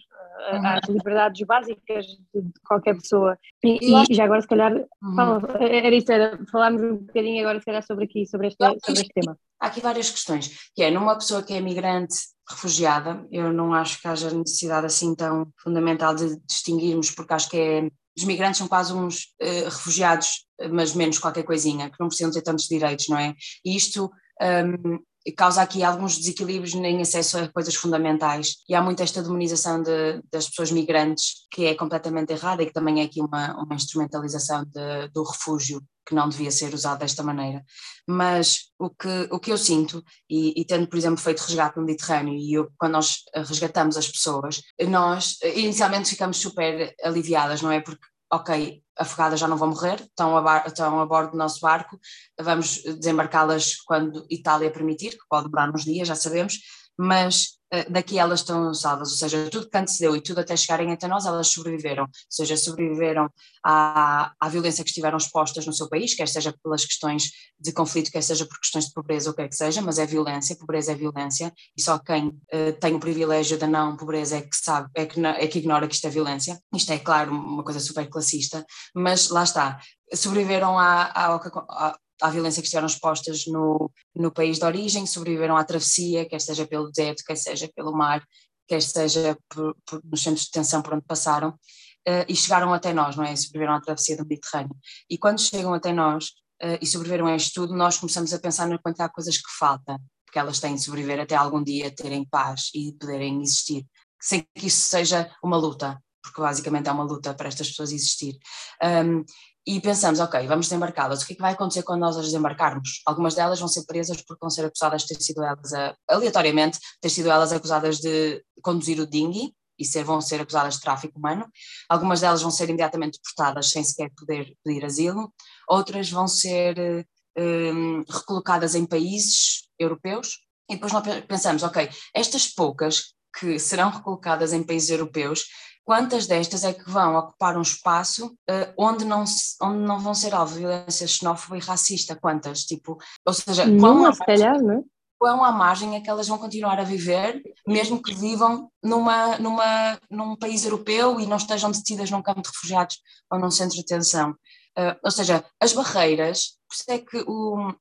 Às 0.62 0.88
liberdades 0.88 1.46
básicas 1.46 2.07
de, 2.07 2.42
qualquer 2.66 2.94
pessoa. 2.94 3.38
E, 3.64 3.79
e, 4.11 4.14
já 4.14 4.25
agora, 4.25 4.40
se 4.40 4.49
calhar, 4.49 4.72
uhum. 4.75 5.14
fala, 5.14 5.42
era 5.61 5.94
isso, 5.94 6.11
era 6.12 6.38
falarmos 6.51 6.83
um 6.83 6.96
bocadinho 6.99 7.40
agora, 7.40 7.59
se 7.59 7.64
calhar, 7.64 7.83
sobre 7.83 8.05
aqui, 8.05 8.27
sobre 8.27 8.49
este, 8.49 8.64
sobre 8.64 9.01
este 9.01 9.12
tema. 9.14 9.38
Há 9.61 9.66
aqui 9.66 9.81
várias 9.81 10.11
questões, 10.11 10.70
que 10.75 10.83
é, 10.83 10.90
numa 10.90 11.14
pessoa 11.14 11.42
que 11.42 11.55
é 11.55 11.61
migrante, 11.61 12.16
refugiada, 12.49 13.27
eu 13.31 13.53
não 13.53 13.75
acho 13.75 14.01
que 14.01 14.07
haja 14.07 14.31
necessidade 14.31 14.87
assim 14.87 15.14
tão 15.14 15.49
fundamental 15.59 16.14
de 16.14 16.38
distinguirmos, 16.46 17.11
porque 17.11 17.33
acho 17.33 17.51
que 17.51 17.57
é 17.57 17.90
os 18.16 18.25
migrantes 18.25 18.59
são 18.59 18.66
quase 18.66 18.94
uns 18.94 19.35
uh, 19.42 19.64
refugiados, 19.64 20.46
mas 20.72 20.94
menos 20.94 21.18
qualquer 21.18 21.42
coisinha, 21.42 21.90
que 21.90 22.01
não 22.01 22.09
precisam 22.09 22.33
ter 22.33 22.40
tantos 22.40 22.66
direitos, 22.66 23.09
não 23.09 23.18
é? 23.18 23.35
E 23.62 23.77
isto 23.77 24.11
um, 24.40 24.99
causa 25.33 25.62
aqui 25.62 25.83
alguns 25.83 26.17
desequilíbrios 26.17 26.75
em 26.75 27.01
acesso 27.01 27.39
a 27.39 27.49
coisas 27.49 27.75
fundamentais. 27.75 28.57
E 28.69 28.75
há 28.75 28.83
muito 28.83 29.03
esta 29.03 29.23
demonização 29.23 29.83
de, 29.83 30.23
das 30.31 30.49
pessoas 30.49 30.71
migrantes 30.71 31.47
que 31.51 31.67
é 31.67 31.75
completamente 31.75 32.33
errada 32.33 32.62
e 32.62 32.67
que 32.67 32.73
também 32.73 33.01
é 33.01 33.05
aqui 33.05 33.21
uma, 33.21 33.55
uma 33.62 33.75
instrumentalização 33.75 34.65
de, 34.65 35.09
do 35.12 35.23
refúgio 35.23 35.83
que 36.07 36.15
não 36.15 36.29
devia 36.29 36.53
ser 36.53 36.73
usado 36.73 37.01
desta 37.01 37.23
maneira. 37.23 37.65
Mas 38.07 38.71
o 38.79 38.89
que, 38.89 39.29
o 39.31 39.41
que 39.41 39.51
eu 39.51 39.59
sinto, 39.59 40.03
e, 40.31 40.61
e 40.61 40.65
tendo, 40.65 40.87
por 40.87 40.97
exemplo, 40.97 41.19
feito 41.19 41.41
resgate 41.41 41.77
no 41.77 41.85
Mediterrâneo, 41.85 42.35
e 42.35 42.55
eu, 42.55 42.71
quando 42.79 42.93
nós 42.93 43.25
resgatamos 43.35 43.97
as 43.97 44.09
pessoas, 44.09 44.62
nós 44.89 45.37
inicialmente 45.43 46.11
ficamos 46.11 46.37
super 46.37 46.95
aliviadas, 47.03 47.61
não 47.61 47.73
é? 47.73 47.81
Porque 47.81 48.07
ok, 48.33 48.83
afogadas 48.99 49.39
já 49.39 49.47
não 49.47 49.57
vão 49.57 49.69
morrer, 49.69 50.01
estão 50.01 50.37
a, 50.37 50.65
estão 50.67 51.01
a 51.01 51.07
bordo 51.07 51.33
do 51.33 51.39
nosso 51.39 51.61
barco, 51.61 51.99
vamos 52.41 52.83
desembarcá-las 52.83 53.77
quando 53.77 54.27
Itália 54.31 54.71
permitir, 54.71 55.11
que 55.11 55.29
pode 55.29 55.45
demorar 55.45 55.73
uns 55.73 55.85
dias, 55.85 56.09
já 56.09 56.15
sabemos, 56.15 56.61
mas 56.99 57.59
uh, 57.75 57.91
daqui 57.91 58.19
elas 58.19 58.41
estão 58.41 58.73
salvas, 58.75 59.11
ou 59.11 59.17
seja, 59.17 59.51
tudo 59.51 59.69
que 59.69 59.77
antecedeu 59.77 60.17
e 60.17 60.21
tudo 60.21 60.41
até 60.41 60.57
chegarem 60.57 60.93
até 60.93 61.07
nós, 61.07 61.27
elas 61.27 61.49
sobreviveram, 61.49 62.05
ou 62.05 62.11
seja, 62.29 62.57
sobreviveram 62.57 63.29
à, 63.65 64.33
à 64.41 64.49
violência 64.49 64.83
que 64.83 64.91
estiveram 64.91 65.17
expostas 65.17 65.67
no 65.67 65.73
seu 65.73 65.89
país, 65.89 66.15
quer 66.15 66.29
seja 66.29 66.55
pelas 66.63 66.85
questões 66.85 67.31
de 67.59 67.73
conflito, 67.73 68.11
quer 68.11 68.23
seja 68.23 68.47
por 68.47 68.59
questões 68.59 68.87
de 68.87 68.93
pobreza, 68.93 69.31
ou 69.31 69.37
quer 69.37 69.49
que 69.49 69.57
seja, 69.57 69.83
mas 69.83 69.99
é 69.99 70.07
violência, 70.07 70.57
pobreza 70.57 70.93
é 70.93 70.95
violência, 70.95 71.53
e 71.77 71.83
só 71.83 71.99
quem 71.99 72.29
uh, 72.29 72.73
tem 72.81 72.95
o 72.95 73.01
privilégio 73.01 73.59
da 73.59 73.67
não 73.67 73.97
pobreza 73.97 74.37
é 74.39 74.43
que 74.43 74.57
sabe, 74.57 74.89
é 74.95 75.07
que, 75.07 75.25
é 75.25 75.47
que 75.47 75.59
ignora 75.59 75.89
que 75.89 75.95
isto 75.95 76.07
é 76.07 76.11
violência. 76.11 76.61
Isto 76.75 76.93
é, 76.93 76.99
claro, 76.99 77.33
uma 77.33 77.65
coisa 77.65 77.81
super 77.81 78.09
classista, 78.09 78.65
mas 78.95 79.31
lá 79.31 79.43
está, 79.43 79.81
sobreviveram 80.15 80.79
à, 80.79 81.05
à, 81.05 81.99
à 82.20 82.31
violência 82.31 82.61
que 82.62 82.66
estiveram 82.66 82.87
expostas 82.87 83.46
no, 83.46 83.90
no 84.14 84.31
país 84.33 84.59
de 84.59 84.64
origem, 84.64 85.07
sobreviveram 85.07 85.57
à 85.57 85.64
travessia, 85.64 86.29
quer 86.29 86.40
seja 86.40 86.66
pelo 86.66 86.90
deserto, 86.90 87.22
quer 87.24 87.37
seja 87.37 87.70
pelo 87.74 87.92
mar, 87.92 88.24
quer 88.66 88.83
seja 88.83 89.37
por, 89.48 89.76
por, 89.87 90.00
nos 90.05 90.22
centros 90.22 90.44
de 90.44 90.50
detenção 90.50 90.83
por 90.83 90.94
onde 90.94 91.05
passaram, 91.05 91.50
uh, 91.50 92.24
e 92.29 92.35
chegaram 92.35 92.72
até 92.72 92.92
nós, 92.92 93.16
não 93.16 93.24
é? 93.24 93.35
Sobreviveram 93.37 93.74
à 93.74 93.81
travessia 93.81 94.16
do 94.16 94.26
Mediterrâneo. 94.26 94.76
E 95.11 95.18
quando 95.18 95.40
chegam 95.40 95.74
até 95.74 95.92
nós 95.92 96.29
uh, 96.62 96.79
e 96.81 96.87
sobreviveram 96.87 97.26
a 97.26 97.37
isto 97.37 97.55
tudo, 97.55 97.74
nós 97.74 97.98
começamos 97.98 98.33
a 98.33 98.38
pensar 98.38 98.66
na 98.66 98.79
quantidade 98.79 99.11
de 99.11 99.14
coisas 99.14 99.37
que 99.37 99.50
falta, 99.59 99.98
porque 100.24 100.38
elas 100.38 100.59
têm 100.59 100.74
de 100.74 100.83
sobreviver 100.83 101.20
até 101.20 101.35
algum 101.35 101.62
dia 101.62 101.94
terem 101.94 102.24
paz 102.24 102.70
e 102.74 102.92
poderem 102.98 103.42
existir, 103.42 103.87
sem 104.20 104.44
que 104.55 104.66
isso 104.66 104.88
seja 104.88 105.31
uma 105.42 105.57
luta, 105.57 106.00
porque 106.22 106.40
basicamente 106.40 106.88
é 106.88 106.92
uma 106.92 107.05
luta 107.05 107.35
para 107.35 107.48
estas 107.48 107.68
pessoas 107.68 107.92
existir. 107.92 108.37
Um, 108.83 109.24
e 109.66 109.81
pensamos, 109.81 110.20
ok, 110.20 110.46
vamos 110.46 110.68
desembarcá-las, 110.68 111.22
o 111.22 111.26
que 111.26 111.33
é 111.33 111.37
que 111.37 111.42
vai 111.42 111.52
acontecer 111.52 111.83
quando 111.83 112.00
nós 112.00 112.16
as 112.16 112.26
desembarcarmos? 112.26 113.02
Algumas 113.05 113.35
delas 113.35 113.59
vão 113.59 113.68
ser 113.68 113.85
presas 113.85 114.22
porque 114.22 114.40
vão 114.40 114.50
ser 114.50 114.64
acusadas 114.64 115.02
de 115.02 115.09
ter 115.09 115.20
sido 115.20 115.42
elas, 115.42 115.72
a, 115.72 115.96
aleatoriamente, 116.09 116.79
ter 117.00 117.11
sido 117.11 117.31
elas 117.31 117.52
acusadas 117.52 117.98
de 117.98 118.44
conduzir 118.62 119.00
o 119.00 119.07
dinghy, 119.07 119.52
e 119.79 119.85
ser, 119.85 120.05
vão 120.05 120.20
ser 120.20 120.40
acusadas 120.40 120.74
de 120.74 120.81
tráfico 120.81 121.18
humano. 121.18 121.46
Algumas 121.88 122.20
delas 122.20 122.42
vão 122.42 122.50
ser 122.50 122.68
imediatamente 122.68 123.18
deportadas 123.18 123.70
sem 123.70 123.85
sequer 123.85 124.11
poder 124.16 124.55
pedir 124.64 124.85
asilo, 124.85 125.33
outras 125.68 126.11
vão 126.11 126.26
ser 126.26 127.07
um, 127.37 128.02
recolocadas 128.09 128.74
em 128.74 128.87
países 128.87 129.68
europeus. 129.79 130.38
E 130.68 130.74
depois 130.74 130.92
nós 130.92 131.05
pensamos, 131.29 131.62
ok, 131.62 131.90
estas 132.14 132.46
poucas 132.46 133.14
que 133.38 133.59
serão 133.59 133.90
recolocadas 133.90 134.52
em 134.52 134.62
países 134.62 134.90
europeus, 134.90 135.44
quantas 135.87 136.27
destas 136.27 136.64
é 136.64 136.72
que 136.72 136.90
vão 136.90 137.16
ocupar 137.16 137.57
um 137.57 137.62
espaço 137.62 138.27
uh, 138.51 138.75
onde, 138.77 139.05
não, 139.05 139.25
onde 139.62 139.79
não 139.79 140.01
vão 140.01 140.12
ser 140.12 140.35
alvo 140.35 140.55
de 140.55 140.59
violência 140.59 141.07
xenófoba 141.07 141.57
e 141.57 141.61
racista? 141.61 142.16
Quantas? 142.16 142.64
Tipo, 142.64 142.99
ou 143.25 143.33
seja, 143.33 143.64
Nenhuma, 143.64 144.12
se 144.12 144.25
calhar, 144.27 144.61
não 144.61 144.81
é? 144.81 144.83
quão 145.16 145.44
à 145.44 145.53
margem 145.53 145.94
é 145.94 146.01
que 146.01 146.11
elas 146.11 146.27
vão 146.27 146.38
continuar 146.38 146.81
a 146.81 146.85
viver, 146.85 147.40
mesmo 147.66 148.03
que 148.03 148.12
vivam 148.12 148.68
numa, 148.83 149.38
numa, 149.38 149.99
num 150.11 150.35
país 150.35 150.64
europeu 150.64 151.20
e 151.20 151.27
não 151.27 151.37
estejam 151.37 151.70
detidas 151.70 152.11
num 152.11 152.20
campo 152.20 152.42
de 152.42 152.49
refugiados 152.49 152.99
ou 153.31 153.38
num 153.38 153.51
centro 153.51 153.77
de 153.77 153.83
detenção. 153.83 154.33
Uh, 154.77 154.99
ou 155.05 155.11
seja, 155.11 155.44
as 155.61 155.72
barreiras, 155.72 156.59
por 156.68 156.75
isso 156.75 156.85
é 156.88 156.99
que 156.99 157.25
o, 157.29 157.72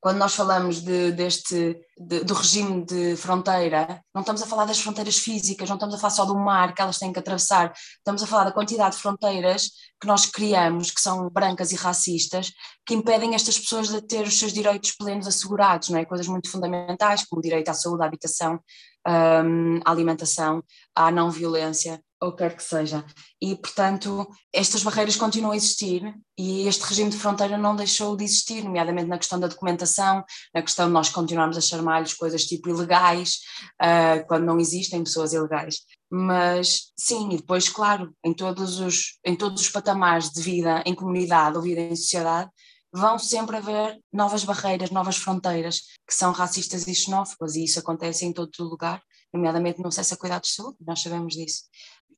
quando 0.00 0.18
nós 0.18 0.34
falamos 0.34 0.80
de, 0.80 1.10
deste, 1.12 1.80
de, 1.98 2.20
do 2.20 2.34
regime 2.34 2.84
de 2.84 3.16
fronteira, 3.16 4.02
não 4.14 4.20
estamos 4.20 4.42
a 4.42 4.46
falar 4.46 4.64
das 4.64 4.80
fronteiras 4.80 5.18
físicas, 5.18 5.68
não 5.68 5.76
estamos 5.76 5.94
a 5.94 5.98
falar 5.98 6.10
só 6.10 6.24
do 6.24 6.36
mar 6.36 6.74
que 6.74 6.80
elas 6.80 6.98
têm 6.98 7.12
que 7.12 7.18
atravessar, 7.18 7.72
estamos 7.74 8.22
a 8.22 8.26
falar 8.26 8.44
da 8.44 8.52
quantidade 8.52 8.94
de 8.94 9.02
fronteiras 9.02 9.70
que 10.00 10.06
nós 10.06 10.26
criamos, 10.26 10.90
que 10.92 11.00
são 11.00 11.28
brancas 11.28 11.72
e 11.72 11.76
racistas, 11.76 12.52
que 12.86 12.94
impedem 12.94 13.34
estas 13.34 13.58
pessoas 13.58 13.88
de 13.88 14.00
ter 14.00 14.26
os 14.26 14.38
seus 14.38 14.52
direitos 14.52 14.92
plenos 14.92 15.26
assegurados, 15.26 15.88
não 15.88 15.98
é? 15.98 16.04
Coisas 16.04 16.28
muito 16.28 16.48
fundamentais, 16.48 17.24
como 17.24 17.40
o 17.40 17.42
direito 17.42 17.68
à 17.68 17.74
saúde, 17.74 18.02
à 18.02 18.06
habitação, 18.06 18.60
um, 19.06 19.80
à 19.84 19.90
alimentação, 19.90 20.62
à 20.94 21.10
não 21.10 21.30
violência, 21.30 22.00
ou 22.20 22.34
quer 22.34 22.56
que 22.56 22.62
seja. 22.62 23.04
E, 23.40 23.56
portanto, 23.56 24.26
estas 24.52 24.82
barreiras 24.82 25.16
continuam 25.16 25.52
a 25.52 25.56
existir 25.56 26.14
e 26.36 26.66
este 26.66 26.82
regime 26.82 27.10
de 27.10 27.16
fronteira 27.16 27.56
não 27.56 27.76
deixou 27.76 28.16
de 28.16 28.24
existir, 28.24 28.64
nomeadamente 28.64 29.08
na 29.08 29.18
questão 29.18 29.38
da 29.38 29.46
documentação, 29.46 30.24
na 30.54 30.62
questão 30.62 30.86
de 30.86 30.92
nós 30.92 31.08
continuarmos 31.08 31.56
a 31.56 31.60
chamar-lhes 31.60 32.14
coisas 32.14 32.44
tipo 32.44 32.68
ilegais, 32.68 33.38
uh, 33.80 34.26
quando 34.26 34.44
não 34.44 34.58
existem 34.58 35.04
pessoas 35.04 35.32
ilegais. 35.32 35.80
Mas, 36.10 36.92
sim, 36.98 37.32
e 37.32 37.36
depois, 37.36 37.68
claro, 37.68 38.12
em 38.24 38.34
todos 38.34 38.80
os, 38.80 39.18
em 39.24 39.36
todos 39.36 39.62
os 39.62 39.68
patamares 39.68 40.30
de 40.30 40.42
vida 40.42 40.82
em 40.86 40.94
comunidade 40.94 41.56
ou 41.56 41.62
vida 41.62 41.80
em 41.80 41.94
sociedade, 41.94 42.50
vão 42.92 43.18
sempre 43.18 43.56
haver 43.56 44.00
novas 44.12 44.44
barreiras, 44.44 44.90
novas 44.90 45.16
fronteiras 45.16 45.82
que 46.06 46.14
são 46.14 46.32
racistas 46.32 46.86
e 46.86 46.94
xenófobas, 46.94 47.54
e 47.54 47.64
isso 47.64 47.78
acontece 47.78 48.24
em 48.24 48.32
todo 48.32 48.50
lugar, 48.60 49.02
nomeadamente 49.32 49.80
no 49.80 49.88
acesso 49.88 50.14
a 50.14 50.16
cuidados 50.16 50.50
de 50.50 50.56
saúde, 50.56 50.78
nós 50.86 51.00
sabemos 51.00 51.34
disso. 51.34 51.64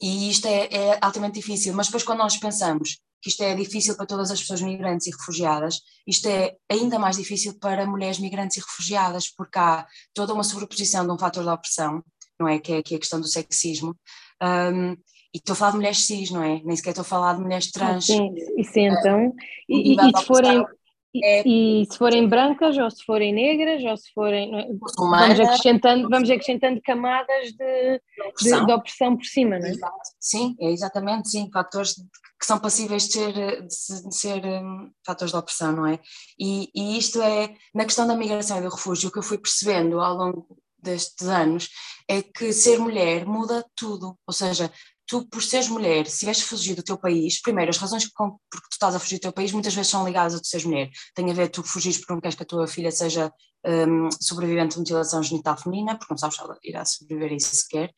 E 0.01 0.31
isto 0.31 0.47
é, 0.47 0.67
é 0.67 0.99
altamente 1.01 1.35
difícil, 1.41 1.75
mas 1.75 1.87
depois 1.87 2.03
quando 2.03 2.19
nós 2.21 2.37
pensamos 2.37 2.99
que 3.23 3.29
isto 3.29 3.43
é 3.43 3.55
difícil 3.55 3.97
para 3.97 4.07
todas 4.07 4.31
as 4.31 4.41
pessoas 4.41 4.63
migrantes 4.63 5.07
e 5.07 5.11
refugiadas, 5.11 5.81
isto 6.07 6.27
é 6.27 6.57
ainda 6.71 6.99
mais 6.99 7.17
difícil 7.17 7.59
para 7.59 7.87
mulheres 7.87 8.19
migrantes 8.19 8.57
e 8.57 8.61
refugiadas, 8.61 9.29
porque 9.29 9.59
há 9.59 9.87
toda 10.15 10.33
uma 10.33 10.43
sobreposição 10.43 11.07
de 11.07 11.13
um 11.13 11.19
fator 11.19 11.45
de 11.45 11.51
opressão, 11.51 12.03
não 12.39 12.49
é? 12.49 12.59
Que 12.59 12.75
é, 12.75 12.83
que 12.83 12.95
é 12.95 12.97
a 12.97 13.01
questão 13.01 13.21
do 13.21 13.27
sexismo. 13.27 13.95
Um, 14.43 14.93
e 15.33 15.39
estou 15.39 15.53
a 15.53 15.57
falar 15.57 15.71
de 15.73 15.77
mulheres 15.77 16.07
cis, 16.07 16.31
não 16.31 16.43
é? 16.43 16.61
Nem 16.65 16.75
sequer 16.75 16.91
estou 16.91 17.03
a 17.03 17.05
falar 17.05 17.35
de 17.35 17.43
mulheres 17.43 17.71
trans. 17.71 18.05
Ah, 18.11 18.15
sim, 18.15 18.35
isso 18.57 18.79
então. 18.79 19.33
e, 19.69 19.93
e, 19.93 19.97
e 19.97 20.19
se 20.19 20.25
forem, 20.25 20.65
é, 21.15 21.43
e, 21.47 21.87
se 21.91 21.99
forem 21.99 22.29
brancas, 22.29 22.79
ou 22.79 22.91
se 22.91 23.05
forem 23.05 23.33
negras, 23.33 23.83
ou 23.85 23.97
se 23.97 24.13
forem. 24.13 24.61
É? 24.61 24.69
Vamos 24.97 25.41
acrescentando, 25.41 26.09
vamos 26.09 26.31
acrescentando 26.31 26.81
camadas 26.83 27.53
de, 27.53 28.01
opressão. 28.29 28.61
De, 28.61 28.67
de 28.67 28.73
opressão 28.73 29.17
por 29.17 29.25
cima, 29.25 29.59
não 29.59 29.67
é? 29.67 29.73
Sim, 30.21 30.57
é 30.61 30.71
exatamente, 30.71 31.31
sim, 31.31 31.51
fatores 31.53 31.95
que 32.41 32.47
são 32.47 32.59
passíveis 32.59 33.07
de 33.07 33.13
ser, 33.13 33.33
de 33.67 34.17
ser 34.17 34.45
um, 34.47 34.91
fatores 35.05 35.31
de 35.31 35.39
opressão, 35.39 35.73
não 35.73 35.87
é? 35.87 35.99
E, 36.39 36.71
e 36.75 36.97
isto 36.97 37.21
é, 37.21 37.55
na 37.75 37.85
questão 37.85 38.07
da 38.07 38.17
migração 38.17 38.59
e 38.59 38.63
do 38.63 38.71
refúgio, 38.71 39.11
o 39.11 39.13
que 39.13 39.19
eu 39.19 39.23
fui 39.23 39.37
percebendo 39.37 40.01
ao 40.01 40.15
longo 40.15 40.47
destes 40.83 41.29
anos 41.29 41.69
é 42.09 42.23
que 42.23 42.53
ser 42.53 42.79
mulher 42.79 43.27
muda 43.27 43.65
tudo, 43.77 44.19
ou 44.27 44.33
seja, 44.33 44.73
tu, 45.11 45.27
por 45.29 45.43
seres 45.43 45.69
mulher, 45.69 46.07
se 46.07 46.21
tiveres 46.21 46.41
fugido 46.41 46.77
do 46.77 46.85
teu 46.85 46.97
país, 46.97 47.43
primeiro, 47.43 47.69
as 47.69 47.79
razões 47.79 48.07
com, 48.07 48.31
porque 48.49 48.69
tu 48.71 48.75
estás 48.75 48.95
a 48.95 49.01
fugir 49.01 49.17
do 49.17 49.23
teu 49.23 49.33
país 49.33 49.51
muitas 49.51 49.75
vezes 49.75 49.91
são 49.91 50.07
ligadas 50.07 50.37
a 50.37 50.39
tu 50.39 50.47
seres 50.47 50.65
mulher. 50.65 50.89
Tem 51.17 51.29
a 51.29 51.35
ver 51.35 51.49
tu 51.49 51.65
fugires 51.65 51.99
porque 51.99 52.13
não 52.13 52.21
queres 52.21 52.37
que 52.37 52.45
a 52.45 52.47
tua 52.47 52.69
filha 52.69 52.93
seja 52.93 53.33
um, 53.67 54.09
sobrevivente 54.21 54.75
de 54.75 54.79
mutilação 54.79 55.21
genital 55.21 55.57
feminina, 55.59 55.99
porque 55.99 56.13
não 56.13 56.17
sabes 56.17 56.37
se 56.37 56.43
ela 56.43 56.57
irá 56.63 56.85
sobreviver 56.85 57.33
a 57.33 57.35
isso 57.35 57.57
sequer, 57.57 57.91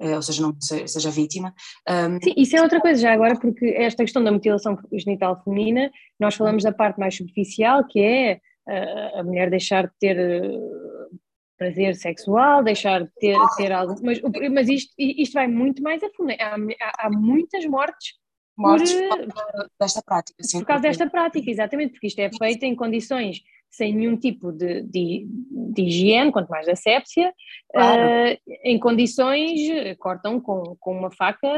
uh, 0.00 0.16
ou 0.16 0.22
seja, 0.22 0.42
não 0.42 0.56
seja 0.60 1.10
vítima. 1.10 1.54
Um, 1.88 2.18
Sim, 2.20 2.34
isso 2.36 2.56
é 2.56 2.62
outra 2.62 2.80
coisa 2.80 3.00
já 3.00 3.12
agora, 3.12 3.38
porque 3.38 3.66
esta 3.66 4.02
questão 4.02 4.24
da 4.24 4.32
mutilação 4.32 4.76
genital 4.92 5.40
feminina, 5.44 5.88
nós 6.18 6.34
falamos 6.34 6.64
da 6.64 6.72
parte 6.72 6.98
mais 6.98 7.16
superficial, 7.16 7.86
que 7.86 8.00
é 8.00 8.40
uh, 8.68 9.20
a 9.20 9.22
mulher 9.22 9.50
deixar 9.50 9.86
de 9.86 9.92
ter. 10.00 10.16
Prazer 11.56 11.94
sexual, 11.94 12.62
deixar 12.62 13.04
de 13.04 13.10
ter, 13.18 13.38
ter 13.56 13.72
algo. 13.72 13.94
Mas, 14.02 14.20
mas 14.52 14.68
isto, 14.68 14.92
isto 14.98 15.32
vai 15.32 15.46
muito 15.46 15.82
mais 15.82 16.02
a 16.02 16.10
fundo. 16.10 16.32
Há, 16.32 16.54
há, 16.54 17.06
há 17.06 17.10
muitas 17.10 17.64
mortes. 17.64 18.14
Mortes 18.58 18.92
por, 18.92 19.18
por 19.18 19.70
desta 19.78 20.02
prática, 20.02 20.42
sim. 20.42 20.60
Por 20.60 20.66
causa 20.66 20.82
desta 20.82 21.10
prática, 21.10 21.50
exatamente, 21.50 21.92
porque 21.92 22.06
isto 22.06 22.18
é 22.20 22.30
feito 22.38 22.62
em 22.62 22.74
condições 22.74 23.42
sem 23.76 23.94
nenhum 23.94 24.16
tipo 24.16 24.52
de, 24.52 24.82
de, 24.82 25.26
de 25.28 25.82
higiene, 25.82 26.32
quanto 26.32 26.48
mais 26.48 26.66
asepsia, 26.66 27.32
claro. 27.70 28.32
uh, 28.32 28.38
em 28.64 28.78
condições, 28.78 29.60
cortam 29.98 30.40
com, 30.40 30.76
com 30.80 30.98
uma 30.98 31.10
faca 31.10 31.48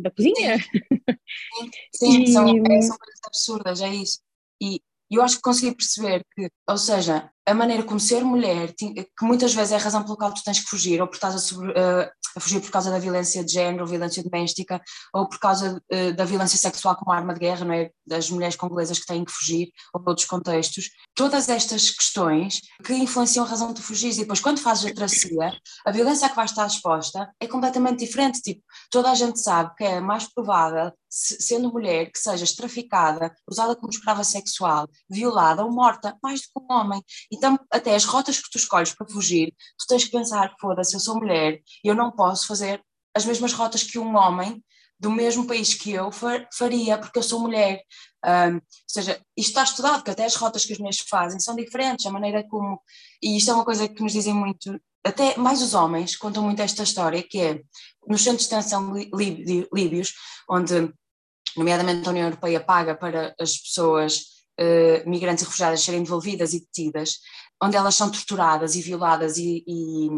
da 0.00 0.10
cozinha. 0.10 0.58
Sim, 0.58 1.66
sim 1.92 2.22
e... 2.22 2.26
são, 2.28 2.48
é, 2.48 2.80
são 2.82 2.96
coisas 2.96 3.20
absurdas, 3.26 3.80
é 3.80 3.88
isso. 3.88 4.20
E 4.62 4.80
eu 5.10 5.22
acho 5.22 5.36
que 5.36 5.42
consegui 5.42 5.74
perceber 5.74 6.24
que, 6.34 6.48
ou 6.68 6.78
seja, 6.78 7.30
a 7.46 7.54
maneira 7.54 7.84
como 7.84 8.00
ser 8.00 8.24
mulher, 8.24 8.74
que 8.74 9.06
muitas 9.22 9.54
vezes 9.54 9.72
é 9.72 9.76
a 9.76 9.78
razão 9.78 10.02
pela 10.02 10.16
qual 10.16 10.34
tu 10.34 10.42
tens 10.42 10.58
que 10.58 10.68
fugir, 10.68 11.00
ou 11.00 11.06
por 11.06 11.14
estás 11.14 11.34
a, 11.34 11.38
sobre, 11.38 11.70
uh, 11.70 12.10
a 12.36 12.40
fugir 12.40 12.60
por 12.60 12.70
causa 12.72 12.90
da 12.90 12.98
violência 12.98 13.44
de 13.44 13.52
género, 13.52 13.86
violência 13.86 14.22
doméstica, 14.22 14.82
ou 15.14 15.28
por 15.28 15.38
causa 15.38 15.80
uh, 15.92 16.12
da 16.14 16.24
violência 16.24 16.58
sexual 16.58 16.96
como 16.96 17.12
arma 17.12 17.32
de 17.32 17.40
guerra, 17.40 17.64
não 17.64 17.72
é? 17.72 17.90
das 18.04 18.30
mulheres 18.30 18.56
congolesas 18.56 18.98
que 18.98 19.06
têm 19.06 19.24
que 19.24 19.30
fugir, 19.30 19.68
ou 19.94 20.02
outros 20.06 20.26
contextos. 20.26 20.90
Todas 21.14 21.48
estas 21.48 21.90
questões 21.90 22.60
que 22.84 22.94
influenciam 22.94 23.44
a 23.44 23.48
razão 23.48 23.68
de 23.68 23.74
tu 23.74 23.82
fugir. 23.82 24.12
E 24.12 24.18
depois, 24.18 24.40
quando 24.40 24.58
fazes 24.58 24.90
a 24.90 24.94
tracia, 24.94 25.52
a 25.84 25.90
violência 25.90 26.26
a 26.26 26.30
que 26.30 26.36
vais 26.36 26.50
estar 26.50 26.66
exposta 26.66 27.30
é 27.40 27.46
completamente 27.46 28.04
diferente. 28.04 28.40
Tipo, 28.42 28.62
toda 28.90 29.10
a 29.10 29.14
gente 29.14 29.40
sabe 29.40 29.74
que 29.76 29.84
é 29.84 30.00
mais 30.00 30.32
provável 30.32 30.92
sendo 31.08 31.72
mulher, 31.72 32.10
que 32.10 32.18
sejas 32.18 32.54
traficada, 32.54 33.34
usada 33.48 33.74
como 33.74 33.90
escrava 33.90 34.22
sexual, 34.22 34.86
violada 35.08 35.64
ou 35.64 35.72
morta, 35.72 36.16
mais 36.22 36.42
do 36.42 36.46
que 36.48 36.60
um 36.60 36.74
homem. 36.76 37.02
Então, 37.36 37.58
até 37.70 37.94
as 37.94 38.04
rotas 38.04 38.40
que 38.40 38.50
tu 38.50 38.58
escolhes 38.58 38.92
para 38.94 39.06
fugir, 39.06 39.54
tu 39.78 39.86
tens 39.86 40.04
que 40.04 40.10
pensar: 40.10 40.54
foda-se, 40.60 40.94
eu 40.94 41.00
sou 41.00 41.16
mulher 41.16 41.60
e 41.84 41.88
eu 41.88 41.94
não 41.94 42.10
posso 42.10 42.46
fazer 42.46 42.82
as 43.14 43.24
mesmas 43.24 43.52
rotas 43.52 43.82
que 43.82 43.98
um 43.98 44.16
homem 44.16 44.62
do 44.98 45.10
mesmo 45.10 45.46
país 45.46 45.74
que 45.74 45.92
eu 45.92 46.10
faria, 46.52 46.98
porque 46.98 47.18
eu 47.18 47.22
sou 47.22 47.40
mulher. 47.40 47.82
Um, 48.24 48.54
ou 48.56 48.62
seja, 48.86 49.20
isto 49.36 49.50
está 49.50 49.62
estudado, 49.62 50.02
que 50.02 50.10
até 50.10 50.24
as 50.24 50.34
rotas 50.34 50.64
que 50.64 50.72
as 50.72 50.78
mulheres 50.78 51.00
fazem 51.00 51.38
são 51.38 51.54
diferentes, 51.54 52.06
a 52.06 52.10
maneira 52.10 52.46
como. 52.48 52.80
E 53.22 53.36
isto 53.36 53.50
é 53.50 53.54
uma 53.54 53.64
coisa 53.64 53.88
que 53.88 54.02
nos 54.02 54.12
dizem 54.12 54.34
muito, 54.34 54.80
até 55.04 55.36
mais 55.36 55.62
os 55.62 55.74
homens 55.74 56.16
contam 56.16 56.42
muito 56.42 56.60
esta 56.60 56.82
história, 56.82 57.22
que 57.22 57.38
é 57.38 57.60
nos 58.08 58.22
centros 58.24 58.48
de 58.48 58.50
detenção 58.50 58.92
líbios, 59.72 60.14
onde, 60.48 60.92
nomeadamente, 61.56 62.06
a 62.06 62.10
União 62.10 62.26
Europeia 62.26 62.60
paga 62.60 62.94
para 62.94 63.34
as 63.38 63.56
pessoas 63.58 64.35
uh, 64.60 65.08
migrantes 65.08 65.42
e 65.42 65.46
refugiadas 65.46 65.82
serem 65.82 66.02
devolvidas 66.02 66.52
e 66.54 66.60
detidas, 66.60 67.18
onde 67.62 67.76
elas 67.76 67.94
são 67.94 68.10
torturadas 68.10 68.74
e 68.74 68.82
violadas 68.82 69.38
e, 69.38 69.64
e, 69.66 70.08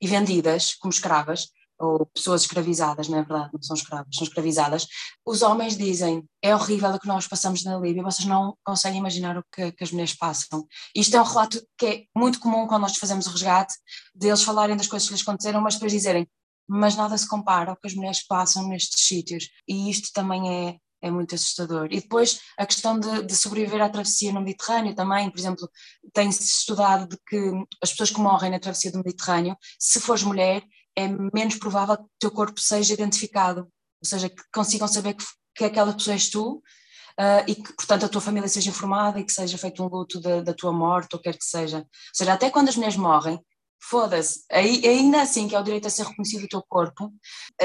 e 0.00 0.06
vendidas 0.06 0.74
como 0.74 0.92
escravas, 0.92 1.48
ou 1.80 2.04
pessoas 2.06 2.42
escravizadas, 2.42 3.08
não 3.08 3.18
é 3.18 3.22
verdade, 3.22 3.50
não 3.54 3.62
são 3.62 3.74
escravas, 3.74 4.14
são 4.14 4.26
escravizadas, 4.26 4.86
os 5.24 5.40
homens 5.40 5.78
dizem, 5.78 6.22
é 6.42 6.54
horrível 6.54 6.90
o 6.90 7.00
que 7.00 7.08
nós 7.08 7.26
passamos 7.26 7.64
na 7.64 7.78
Líbia, 7.78 8.02
vocês 8.02 8.28
não 8.28 8.54
conseguem 8.62 8.98
imaginar 8.98 9.38
o 9.38 9.44
que, 9.50 9.72
que, 9.72 9.82
as 9.82 9.90
mulheres 9.90 10.14
passam. 10.14 10.66
Isto 10.94 11.16
é 11.16 11.20
um 11.20 11.24
relato 11.24 11.62
que 11.78 11.86
é 11.86 12.04
muito 12.14 12.38
comum 12.38 12.66
quando 12.66 12.82
nós 12.82 12.96
fazemos 12.98 13.26
o 13.26 13.30
resgate, 13.30 13.74
deles 14.14 14.42
falarem 14.42 14.76
das 14.76 14.86
coisas 14.86 15.08
que 15.08 15.14
lhes 15.14 15.22
aconteceram, 15.22 15.62
mas 15.62 15.74
depois 15.74 15.92
dizerem, 15.92 16.28
mas 16.68 16.96
nada 16.96 17.16
se 17.16 17.26
compara 17.26 17.70
ao 17.70 17.76
que 17.76 17.88
as 17.88 17.94
mulheres 17.94 18.24
passam 18.26 18.68
nestes 18.68 19.06
sítios. 19.06 19.48
E 19.66 19.90
isto 19.90 20.10
também 20.12 20.68
é, 20.68 20.76
é 21.02 21.10
muito 21.10 21.34
assustador. 21.34 21.88
E 21.90 22.00
depois 22.00 22.40
a 22.58 22.66
questão 22.66 22.98
de, 22.98 23.22
de, 23.22 23.36
sobreviver 23.36 23.82
à 23.82 23.88
travessia 23.88 24.32
no 24.32 24.40
Mediterrâneo 24.40 24.94
também, 24.94 25.30
por 25.30 25.38
exemplo, 25.38 25.68
tem-se 26.12 26.42
estudado 26.42 27.08
de 27.08 27.16
que 27.26 27.52
as 27.82 27.90
pessoas 27.90 28.10
que 28.10 28.20
morrem 28.20 28.50
na 28.50 28.60
travessia 28.60 28.92
do 28.92 28.98
Mediterrâneo, 28.98 29.56
se 29.78 30.00
fores 30.00 30.22
mulher, 30.22 30.62
é 30.96 31.08
menos 31.08 31.56
provável 31.56 31.96
que 31.96 32.04
o 32.04 32.10
teu 32.18 32.30
corpo 32.30 32.60
seja 32.60 32.94
identificado, 32.94 33.62
ou 33.62 34.08
seja, 34.08 34.28
que 34.28 34.42
consigam 34.52 34.88
saber 34.88 35.14
que, 35.14 35.24
que 35.54 35.64
aquela 35.64 35.92
pessoa 35.92 36.14
és 36.14 36.28
tu 36.28 36.56
uh, 36.56 37.44
e 37.46 37.54
que, 37.54 37.72
portanto, 37.74 38.06
a 38.06 38.08
tua 38.08 38.20
família 38.20 38.48
seja 38.48 38.70
informada 38.70 39.20
e 39.20 39.24
que 39.24 39.32
seja 39.32 39.56
feito 39.56 39.82
um 39.82 39.88
luto 39.88 40.20
da, 40.20 40.42
da 40.42 40.54
tua 40.54 40.72
morte, 40.72 41.14
ou 41.14 41.20
quer 41.20 41.36
que 41.36 41.44
seja. 41.44 41.78
Ou 41.78 41.86
seja, 42.14 42.32
até 42.32 42.50
quando 42.50 42.68
as 42.68 42.76
mulheres 42.76 42.96
morrem, 42.96 43.40
foda-se, 43.82 44.44
ainda 44.50 45.22
assim 45.22 45.48
que 45.48 45.54
é 45.54 45.60
o 45.60 45.62
direito 45.62 45.86
a 45.86 45.90
ser 45.90 46.04
reconhecido 46.04 46.44
o 46.44 46.48
teu 46.48 46.62
corpo, 46.68 47.12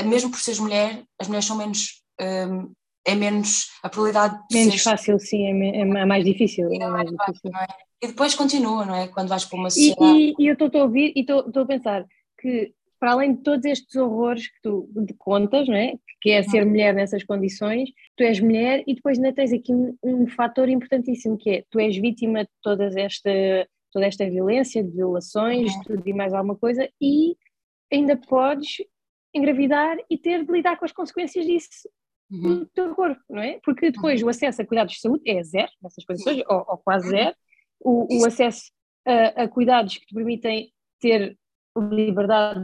mesmo 0.05 0.31
por 0.31 0.39
seres 0.39 0.59
mulher, 0.59 1.03
as 1.19 1.27
mulheres 1.27 1.45
são 1.45 1.57
menos 1.57 2.01
um, 2.21 2.71
é 3.05 3.15
menos 3.15 3.69
a 3.83 3.89
probabilidade 3.89 4.37
de 4.49 4.57
menos 4.57 4.73
ser... 4.75 4.89
fácil 4.89 5.19
sim 5.19 5.45
é, 5.45 5.79
é, 5.81 6.05
mais 6.05 6.23
difícil, 6.23 6.69
é 6.71 6.87
mais 6.87 7.09
difícil. 7.09 7.51
É? 7.55 7.67
e 8.03 8.07
depois 8.07 8.35
continua 8.35 8.85
não 8.85 8.95
é 8.95 9.07
quando 9.07 9.29
vais 9.29 9.45
para 9.45 9.59
uma 9.59 9.69
sociedade 9.69 10.17
e, 10.17 10.29
e, 10.31 10.35
e 10.39 10.47
eu 10.47 10.53
estou 10.53 10.69
a 10.73 10.83
ouvir 10.83 11.13
e 11.15 11.21
estou 11.21 11.63
a 11.63 11.65
pensar 11.65 12.05
que 12.39 12.73
para 12.99 13.11
além 13.11 13.35
de 13.35 13.43
todos 13.43 13.65
estes 13.65 13.95
horrores 13.95 14.47
que 14.47 14.61
tu 14.63 14.89
contas, 15.19 15.67
não 15.67 15.75
é? 15.75 15.93
que 16.21 16.31
é 16.31 16.41
ser 16.41 16.63
uhum. 16.63 16.69
mulher 16.69 16.93
nessas 16.93 17.23
condições, 17.23 17.89
tu 18.17 18.23
és 18.23 18.39
mulher 18.39 18.83
e 18.87 18.95
depois 18.95 19.17
ainda 19.17 19.31
tens 19.31 19.53
aqui 19.53 19.71
um, 19.71 19.95
um 20.03 20.27
fator 20.27 20.67
importantíssimo 20.69 21.37
que 21.37 21.49
é, 21.49 21.63
tu 21.69 21.79
és 21.79 21.95
vítima 21.95 22.43
de 22.43 22.49
toda 22.63 22.85
esta, 22.99 23.29
toda 23.91 24.07
esta 24.07 24.27
violência, 24.27 24.83
de 24.83 24.89
violações, 24.89 25.71
uhum. 25.75 25.83
tudo 25.83 26.03
e 26.09 26.13
mais 26.13 26.33
alguma 26.33 26.55
coisa, 26.55 26.89
e 26.99 27.35
ainda 27.93 28.17
podes 28.17 28.77
engravidar 29.35 29.97
e 30.09 30.17
ter 30.17 30.43
de 30.43 30.51
lidar 30.51 30.77
com 30.77 30.85
as 30.85 30.91
consequências 30.91 31.45
disso 31.45 31.69
uhum. 32.31 32.41
no 32.41 32.65
teu 32.67 32.93
corpo, 32.95 33.21
não 33.29 33.41
é? 33.41 33.59
Porque 33.63 33.91
depois 33.91 34.21
uhum. 34.21 34.27
o 34.27 34.29
acesso 34.29 34.61
a 34.61 34.65
cuidados 34.65 34.93
de 34.93 34.99
saúde 34.99 35.29
é 35.29 35.43
zero 35.43 35.71
nessas 35.81 36.05
condições, 36.05 36.41
ou, 36.47 36.65
ou 36.67 36.77
quase 36.77 37.05
uhum. 37.05 37.11
zero, 37.11 37.35
o, 37.79 38.21
o 38.21 38.25
acesso 38.25 38.71
a, 39.05 39.43
a 39.43 39.47
cuidados 39.47 39.97
que 39.97 40.05
te 40.05 40.13
permitem 40.13 40.71
ter 40.99 41.37
liberdade 41.77 42.59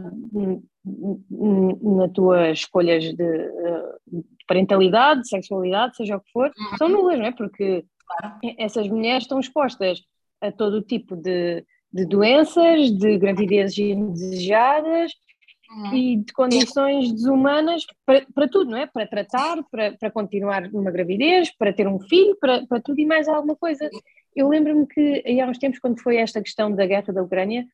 nas 0.84 2.12
tuas 2.12 2.60
escolhas 2.60 3.04
de, 3.04 3.15
de, 3.15 4.24
parentalidade, 4.47 5.21
de 5.21 5.30
sexualidade, 5.30 5.95
seja 5.95 6.17
o 6.17 6.21
que 6.21 6.32
for, 6.32 6.47
uhum. 6.47 6.78
são 6.78 6.89
nulas, 6.89 7.19
não 7.19 7.26
é? 7.26 7.32
Porque 7.32 7.86
essas 8.58 8.88
mulheres 8.88 9.24
estão 9.24 9.39
expostas 9.39 10.02
a 10.41 10.52
todo 10.52 10.78
o 10.78 10.82
tipo 10.82 11.15
de, 11.15 11.63
de 11.93 12.06
doenças, 12.06 12.91
de 12.91 13.17
gravidezes 13.17 13.78
indesejadas. 13.78 15.12
E 15.94 16.18
de 16.18 16.34
condições 16.34 17.12
desumanas 17.12 17.86
para, 18.06 18.26
para, 18.34 18.48
tudo, 18.48 18.72
não 18.72 18.78
é? 18.78 18.88
Para 18.88 19.08
tratar, 19.08 19.58
para, 19.72 19.94
para 19.94 20.12
continuar 20.12 20.70
numa 20.72 20.92
gravidez, 20.92 21.50
para 21.58 21.72
ter 21.72 21.88
um 21.88 22.00
filho, 22.00 22.38
para, 22.40 22.66
para 22.68 22.82
tudo 22.82 23.00
e 23.00 23.06
mais 23.06 23.28
alguma 23.28 23.56
coisa. 23.56 23.90
Eu 24.36 24.50
lembro-me 24.50 24.86
que 24.86 25.24
há 25.40 25.48
uns 25.48 25.58
tempos, 25.58 25.80
quando 25.80 26.02
foi 26.02 26.18
esta 26.18 26.42
questão 26.42 26.72
da 26.72 26.86
guerra 26.86 27.14
da 27.14 27.24
Ucrânia, 27.24 27.66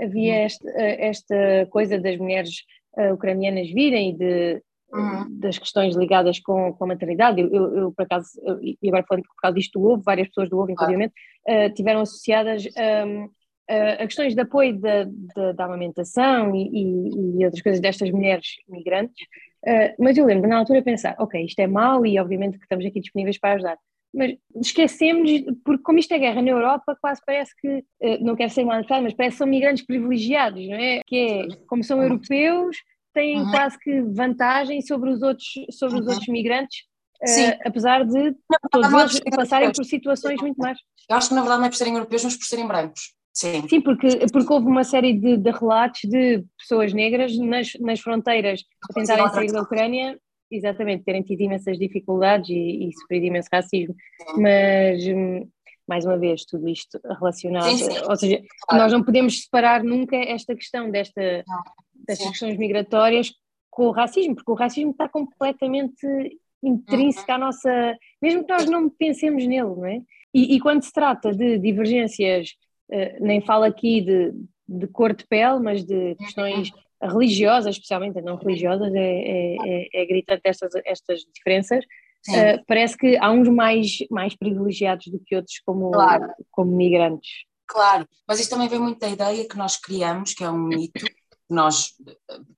havia 0.00 0.34
uhum. 0.34 0.40
esta, 0.40 0.70
esta 0.70 1.66
coisa 1.70 1.98
das 1.98 2.16
mulheres 2.18 2.50
uh, 2.98 3.14
ucranianas 3.14 3.70
virem 3.70 4.10
e 4.10 4.12
de, 4.12 4.62
uhum. 4.92 5.38
das 5.38 5.58
questões 5.58 5.96
ligadas 5.96 6.38
com, 6.38 6.72
com 6.74 6.84
a 6.84 6.88
maternidade. 6.88 7.40
Eu, 7.40 7.52
eu, 7.52 7.76
eu 7.78 7.92
por 7.92 8.04
acaso, 8.04 8.28
eu, 8.42 8.58
e 8.62 8.88
agora 8.88 9.04
falando 9.08 9.24
por 9.24 9.34
causa 9.40 9.56
disto 9.56 9.78
do 9.78 9.86
ovo, 9.86 10.02
várias 10.04 10.28
pessoas 10.28 10.50
do 10.50 10.58
ovo, 10.58 10.70
inclusive, 10.70 11.06
uh, 11.06 11.74
tiveram 11.74 12.00
associadas 12.00 12.64
um, 13.06 13.28
a 13.68 14.06
questões 14.06 14.34
de 14.34 14.40
apoio 14.40 14.78
da, 14.78 15.04
da, 15.34 15.52
da 15.52 15.64
amamentação 15.64 16.54
e, 16.54 16.68
e, 16.68 17.40
e, 17.40 17.44
outras 17.44 17.62
coisas 17.62 17.80
destas 17.80 18.10
mulheres 18.10 18.46
migrantes. 18.68 19.26
Uh, 19.64 19.94
mas 19.98 20.16
eu 20.16 20.24
lembro 20.24 20.48
na 20.48 20.58
altura 20.58 20.82
pensar, 20.82 21.16
ok, 21.18 21.44
isto 21.44 21.58
é 21.58 21.66
mau 21.66 22.06
e 22.06 22.18
obviamente 22.20 22.58
que 22.58 22.64
estamos 22.64 22.86
aqui 22.86 23.00
disponíveis 23.00 23.38
para 23.38 23.54
ajudar 23.54 23.76
mas 24.16 24.34
esquecemos, 24.54 25.30
porque 25.62 25.82
como 25.82 25.98
isto 25.98 26.12
é 26.12 26.18
guerra 26.18 26.40
na 26.40 26.50
Europa, 26.50 26.96
quase 27.00 27.20
parece 27.24 27.54
que, 27.60 27.84
eh, 28.00 28.18
não 28.18 28.34
quero 28.34 28.50
ser 28.50 28.64
mal 28.64 28.82
mas 29.02 29.12
parece 29.12 29.34
que 29.34 29.38
são 29.38 29.46
migrantes 29.46 29.84
privilegiados, 29.84 30.66
não 30.66 30.76
é? 30.76 31.02
Que 31.06 31.16
é, 31.16 31.46
como 31.66 31.84
são 31.84 32.02
europeus, 32.02 32.78
têm 33.12 33.40
uhum. 33.40 33.50
quase 33.50 33.78
que 33.78 34.00
vantagem 34.00 34.80
sobre 34.80 35.10
os 35.10 35.20
outros, 35.20 35.46
sobre 35.70 35.98
os 35.98 36.06
uhum. 36.06 36.12
outros 36.12 36.28
migrantes, 36.28 36.80
uh, 37.22 37.58
apesar 37.66 38.06
de 38.06 38.34
todos 38.70 38.92
eles 38.92 39.20
passarem 39.36 39.70
por 39.70 39.84
situações 39.84 40.40
muito 40.40 40.56
mais. 40.56 40.78
Eu 41.08 41.16
acho 41.16 41.28
que 41.28 41.34
na 41.34 41.42
verdade 41.42 41.60
não 41.60 41.66
é 41.66 41.70
por 41.70 41.76
serem 41.76 41.94
europeus, 41.94 42.24
mas 42.24 42.36
por 42.36 42.44
serem 42.44 42.66
brancos. 42.66 43.14
Sim, 43.36 43.68
Sim 43.68 43.82
porque, 43.82 44.08
porque 44.32 44.50
houve 44.50 44.66
uma 44.66 44.82
série 44.82 45.12
de, 45.12 45.36
de 45.36 45.50
relatos 45.50 46.00
de 46.04 46.42
pessoas 46.58 46.94
negras 46.94 47.36
nas, 47.36 47.74
nas 47.78 48.00
fronteiras 48.00 48.64
a 48.88 48.94
tentarem 48.94 49.28
sair 49.28 49.52
da 49.52 49.60
Ucrânia 49.60 50.18
exatamente, 50.50 51.04
terem 51.04 51.22
tido 51.22 51.42
imensas 51.42 51.78
dificuldades 51.78 52.48
e, 52.48 52.88
e 52.88 52.92
sofrido 52.94 53.26
imenso 53.26 53.48
racismo, 53.52 53.94
mas 54.38 55.04
hum, 55.06 55.46
mais 55.86 56.06
uma 56.06 56.16
vez, 56.16 56.44
tudo 56.46 56.66
isto 56.68 56.98
relacionado, 57.04 57.76
sim, 57.76 57.90
sim. 57.90 57.98
ou 58.08 58.16
seja, 58.16 58.42
claro. 58.62 58.82
nós 58.82 58.92
não 58.92 59.02
podemos 59.02 59.42
separar 59.42 59.84
nunca 59.84 60.16
esta 60.16 60.54
questão 60.54 60.90
desta, 60.90 61.44
destas 61.94 62.28
questões 62.30 62.56
migratórias 62.56 63.32
com 63.70 63.88
o 63.88 63.92
racismo, 63.92 64.34
porque 64.34 64.50
o 64.50 64.54
racismo 64.54 64.92
está 64.92 65.08
completamente 65.08 66.06
intrínseco 66.62 67.28
uhum. 67.28 67.34
à 67.34 67.38
nossa, 67.38 67.98
mesmo 68.22 68.44
que 68.44 68.52
nós 68.52 68.64
não 68.64 68.88
pensemos 68.88 69.46
nele, 69.46 69.62
não 69.62 69.86
é? 69.86 70.00
E, 70.32 70.56
e 70.56 70.60
quando 70.60 70.82
se 70.82 70.92
trata 70.92 71.32
de 71.32 71.58
divergências, 71.58 72.50
nem 73.20 73.40
falo 73.40 73.64
aqui 73.64 74.00
de, 74.00 74.32
de 74.68 74.86
cor 74.86 75.14
de 75.14 75.26
pele, 75.26 75.58
mas 75.60 75.84
de 75.84 76.14
questões 76.16 76.70
religiosas, 77.02 77.74
especialmente 77.74 78.20
não 78.20 78.36
religiosas, 78.36 78.94
é, 78.94 79.00
é, 79.00 79.56
é, 79.64 80.02
é 80.02 80.06
gritante 80.06 80.42
estas, 80.44 80.72
estas 80.84 81.20
diferenças. 81.34 81.84
Uh, 82.28 82.60
parece 82.66 82.96
que 82.96 83.16
há 83.18 83.30
uns 83.30 83.48
mais, 83.48 83.98
mais 84.10 84.34
privilegiados 84.34 85.06
do 85.06 85.20
que 85.20 85.36
outros 85.36 85.60
como, 85.64 85.92
claro. 85.92 86.32
como 86.50 86.76
migrantes. 86.76 87.44
Claro, 87.68 88.06
mas 88.26 88.40
isto 88.40 88.50
também 88.50 88.68
vem 88.68 88.80
muito 88.80 88.98
da 88.98 89.08
ideia 89.08 89.46
que 89.46 89.56
nós 89.56 89.76
criamos, 89.76 90.34
que 90.34 90.42
é 90.42 90.50
um 90.50 90.58
mito, 90.58 91.04
nós 91.48 91.92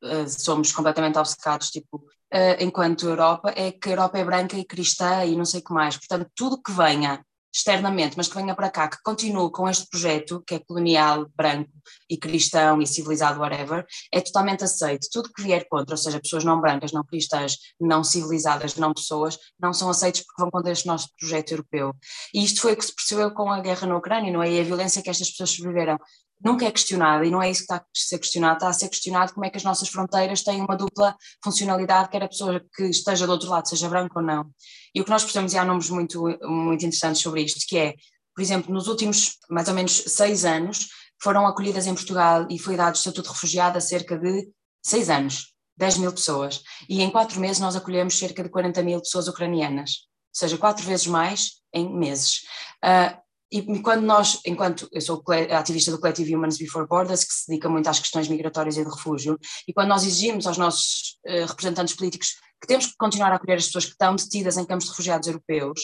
uh, 0.03 0.29
somos 0.29 0.73
completamente 0.73 1.19
obcecados, 1.19 1.71
tipo, 1.71 1.99
uh, 1.99 2.57
enquanto 2.61 3.09
Europa, 3.09 3.53
é 3.55 3.71
que 3.71 3.91
a 3.91 3.93
Europa 3.93 4.19
é 4.19 4.25
branca 4.25 4.57
e 4.57 4.65
cristã 4.65 5.25
e 5.25 5.37
não 5.37 5.45
sei 5.45 5.61
o 5.61 5.65
que 5.65 5.73
mais. 5.73 5.99
Portanto, 5.99 6.31
tudo 6.35 6.63
que 6.63 6.73
venha 6.73 7.23
externamente, 7.59 8.17
mas 8.17 8.29
que 8.29 8.37
venha 8.37 8.55
para 8.55 8.71
cá, 8.71 8.89
que 8.89 9.03
continue 9.03 9.51
com 9.51 9.69
este 9.69 9.89
projeto, 9.89 10.43
que 10.47 10.55
é 10.55 10.59
colonial, 10.61 11.27
branco 11.37 11.71
e 12.09 12.17
cristão 12.17 12.81
e 12.81 12.87
civilizado, 12.87 13.41
whatever, 13.41 13.85
é 14.13 14.21
totalmente 14.21 14.63
aceito. 14.63 15.09
Tudo 15.11 15.33
que 15.33 15.43
vier 15.43 15.67
contra, 15.69 15.95
ou 15.95 15.99
seja, 15.99 16.21
pessoas 16.21 16.45
não 16.45 16.61
brancas, 16.61 16.93
não 16.93 17.05
cristãs, 17.05 17.57
não 17.81 18.05
civilizadas, 18.05 18.77
não 18.77 18.95
pessoas, 18.95 19.39
não 19.59 19.73
são 19.73 19.91
aceitos 19.91 20.21
porque 20.21 20.41
vão 20.41 20.51
contra 20.51 20.71
este 20.71 20.87
nosso 20.87 21.09
projeto 21.19 21.51
europeu. 21.51 21.93
E 22.33 22.45
isto 22.45 22.61
foi 22.61 22.75
o 22.75 22.77
que 22.77 22.85
se 22.85 22.95
percebeu 22.95 23.33
com 23.33 23.51
a 23.51 23.61
guerra 23.61 23.87
na 23.87 23.97
Ucrânia, 23.97 24.33
não 24.33 24.43
é? 24.43 24.51
E 24.53 24.61
a 24.61 24.65
violência 24.65 25.03
que 25.03 25.11
estas 25.11 25.31
pessoas 25.31 25.51
sobreviveram 25.51 25.99
nunca 26.45 26.65
é 26.67 26.71
questionada 26.71 27.25
e 27.25 27.31
não 27.31 27.43
é 27.43 27.51
isso 27.51 27.61
que 27.61 27.73
está 27.73 27.77
a 27.77 27.85
ser 27.93 28.19
questionado, 28.19 28.55
está 28.55 28.69
a 28.69 28.73
ser 28.73 28.89
questionado 28.89 29.33
como 29.33 29.45
é 29.45 29.51
que 29.51 29.57
as 29.57 29.65
nossas 29.65 29.89
fronteiras 29.89 30.43
têm 30.43 30.61
uma 30.61 30.77
dupla 30.77 31.17
funcionalidade, 31.43 32.09
quer 32.09 32.23
a 32.23 32.29
pessoa 32.29 32.65
que 32.75 32.85
esteja 32.85 33.27
do 33.27 33.33
outro 33.33 33.49
lado, 33.49 33.69
seja 33.69 33.89
branca 33.89 34.19
ou 34.19 34.25
não. 34.25 34.51
E 34.95 35.01
o 35.01 35.05
que 35.05 35.11
nós 35.11 35.23
percebemos, 35.23 35.53
e 35.53 35.59
há 35.59 35.65
números 35.65 35.91
muito, 35.91 36.23
muito 36.43 36.85
interessantes 36.85 37.23
sobre 37.23 37.43
isto, 37.43 37.65
que 37.67 37.77
é, 37.77 37.95
por 38.35 38.43
exemplo, 38.43 38.73
nos 38.73 38.87
últimos 38.87 39.37
mais 39.51 39.69
ou 39.69 39.75
menos 39.75 40.05
seis 40.07 40.45
anos, 40.45 40.89
foram 41.21 41.47
acolhidas 41.47 41.87
em 41.87 41.95
Portugal 41.95 42.47
e 42.49 42.59
foi 42.59 42.77
dado 42.77 42.95
estatuto 42.95 43.29
de 43.29 43.35
refugiado 43.35 43.77
a 43.77 43.81
cerca 43.81 44.17
de 44.17 44.49
seis 44.83 45.11
anos, 45.11 45.53
10 45.77 45.99
mil 45.99 46.13
pessoas. 46.13 46.63
E 46.89 47.03
em 47.03 47.11
quatro 47.11 47.41
meses 47.41 47.61
nós 47.61 47.77
acolhemos 47.77 48.19
cerca 48.19 48.43
de 48.43 48.49
40 48.49 48.83
mil 48.83 49.01
pessoas 49.01 49.29
ucranianas, 49.29 49.91
ou 49.91 50.41
seja, 50.41 50.59
quatro 50.59 50.85
vezes 50.85 51.07
mais 51.07 51.59
em 51.73 51.93
meses. 51.93 52.43
Uh, 52.85 53.28
e 53.51 53.63
quando 53.81 54.03
nós, 54.03 54.41
enquanto 54.45 54.89
eu 54.93 55.01
sou 55.01 55.23
ativista 55.51 55.91
do 55.91 55.99
coletivo 55.99 56.37
Humans 56.37 56.59
Before 56.59 56.87
Borders, 56.87 57.25
que 57.25 57.33
se 57.33 57.49
dedica 57.49 57.69
muito 57.69 57.89
às 57.89 57.99
questões 57.99 58.29
migratórias 58.29 58.77
e 58.77 58.85
de 58.85 58.91
refúgio, 58.91 59.39
e 59.67 59.73
quando 59.73 59.89
nós 59.89 60.05
exigimos 60.05 60.47
aos 60.47 60.59
nossos 60.59 61.19
uh, 61.27 61.47
representantes 61.47 61.95
políticos 61.95 62.35
que 62.61 62.67
temos 62.67 62.87
que 62.87 62.95
continuar 62.99 63.33
a 63.33 63.37
acolher 63.37 63.57
as 63.57 63.67
pessoas 63.67 63.87
que 63.87 63.93
estão 63.93 64.15
detidas 64.15 64.57
em 64.59 64.67
campos 64.67 64.85
de 64.85 64.91
refugiados 64.91 65.29
europeus, 65.29 65.81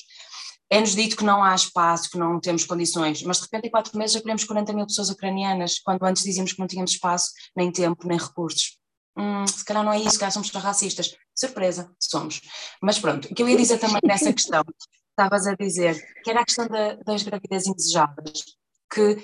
é-nos 0.70 0.94
dito 0.94 1.16
que 1.16 1.24
não 1.24 1.42
há 1.42 1.54
espaço, 1.54 2.10
que 2.10 2.18
não 2.18 2.40
temos 2.40 2.64
condições, 2.64 3.22
mas 3.22 3.38
de 3.38 3.44
repente 3.44 3.68
em 3.68 3.70
quatro 3.70 3.96
meses 3.96 4.16
acolhemos 4.16 4.44
40 4.44 4.72
mil 4.72 4.86
pessoas 4.86 5.08
ucranianas, 5.08 5.78
quando 5.78 6.02
antes 6.04 6.22
dizíamos 6.22 6.52
que 6.52 6.58
não 6.58 6.66
tínhamos 6.66 6.92
espaço, 6.92 7.30
nem 7.56 7.70
tempo, 7.70 8.06
nem 8.06 8.18
recursos. 8.18 8.78
Hum, 9.16 9.46
se 9.46 9.64
calhar 9.64 9.84
não 9.84 9.92
é 9.92 10.00
isso, 10.00 10.10
se 10.10 10.18
calhar 10.18 10.32
somos 10.32 10.50
racistas. 10.50 11.14
Surpresa, 11.34 11.90
somos. 12.00 12.40
Mas 12.82 12.98
pronto, 12.98 13.28
o 13.30 13.34
que 13.34 13.42
eu 13.42 13.48
ia 13.48 13.56
dizer 13.56 13.78
também 13.78 14.00
nessa 14.04 14.32
questão 14.34 14.64
estavas 15.14 15.46
a 15.46 15.54
dizer, 15.54 15.94
que 16.22 16.30
era 16.30 16.40
a 16.40 16.44
questão 16.44 16.66
da, 16.66 16.96
das 16.96 17.22
gravidez 17.22 17.66
indesejadas, 17.66 18.56
que 18.92 19.16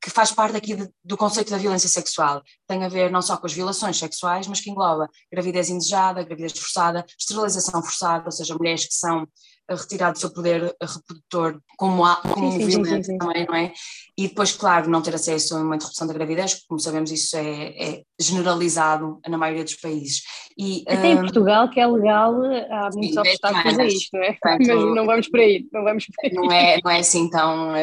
que 0.00 0.10
faz 0.10 0.30
parte 0.30 0.56
aqui 0.56 0.76
de, 0.76 0.88
do 1.04 1.16
conceito 1.16 1.50
da 1.50 1.58
violência 1.58 1.88
sexual. 1.88 2.42
Tem 2.66 2.84
a 2.84 2.88
ver 2.88 3.10
não 3.10 3.22
só 3.22 3.36
com 3.36 3.46
as 3.46 3.52
violações 3.52 3.98
sexuais, 3.98 4.46
mas 4.46 4.60
que 4.60 4.70
engloba 4.70 5.08
gravidez 5.32 5.68
indesejada, 5.68 6.22
gravidez 6.22 6.52
forçada, 6.52 7.04
esterilização 7.18 7.82
forçada, 7.82 8.24
ou 8.26 8.32
seja, 8.32 8.54
mulheres 8.54 8.86
que 8.86 8.94
são 8.94 9.26
retirar 9.70 10.12
do 10.12 10.18
seu 10.18 10.32
poder 10.32 10.74
reprodutor 10.80 11.60
como, 11.76 12.04
há, 12.04 12.16
como 12.16 12.52
sim, 12.52 12.58
sim, 12.58 12.66
violento 12.66 13.06
sim, 13.06 13.18
também, 13.18 13.46
não 13.46 13.54
é? 13.54 13.72
E 14.16 14.28
depois, 14.28 14.52
claro, 14.52 14.88
não 14.88 15.02
ter 15.02 15.14
acesso 15.14 15.56
a 15.56 15.60
uma 15.60 15.76
interrupção 15.76 16.06
da 16.06 16.14
gravidez, 16.14 16.64
como 16.66 16.80
sabemos, 16.80 17.10
isso 17.10 17.36
é, 17.36 17.68
é 17.76 18.02
generalizado 18.18 19.20
na 19.28 19.36
maioria 19.36 19.64
dos 19.64 19.74
países. 19.74 20.22
E, 20.56 20.84
Até 20.88 21.08
um, 21.08 21.12
em 21.12 21.16
Portugal, 21.18 21.68
que 21.68 21.80
é 21.80 21.86
legal, 21.86 22.34
há 22.70 22.88
muitos 22.94 23.16
obstáculos 23.16 23.78
a 23.78 23.84
isto, 23.84 24.16
não 24.16 24.22
é? 24.22 24.32
Portanto, 24.32 24.58
Mas 24.68 24.96
não 24.96 25.06
vamos 25.06 25.28
por 25.28 25.40
aí, 25.40 25.66
não 25.72 25.84
vamos 25.84 26.06
por 26.06 26.24
aí. 26.24 26.32
Não 26.32 26.52
é, 26.52 26.78
não 26.82 26.90
é 26.90 26.98
assim 27.00 27.28
tão... 27.28 27.76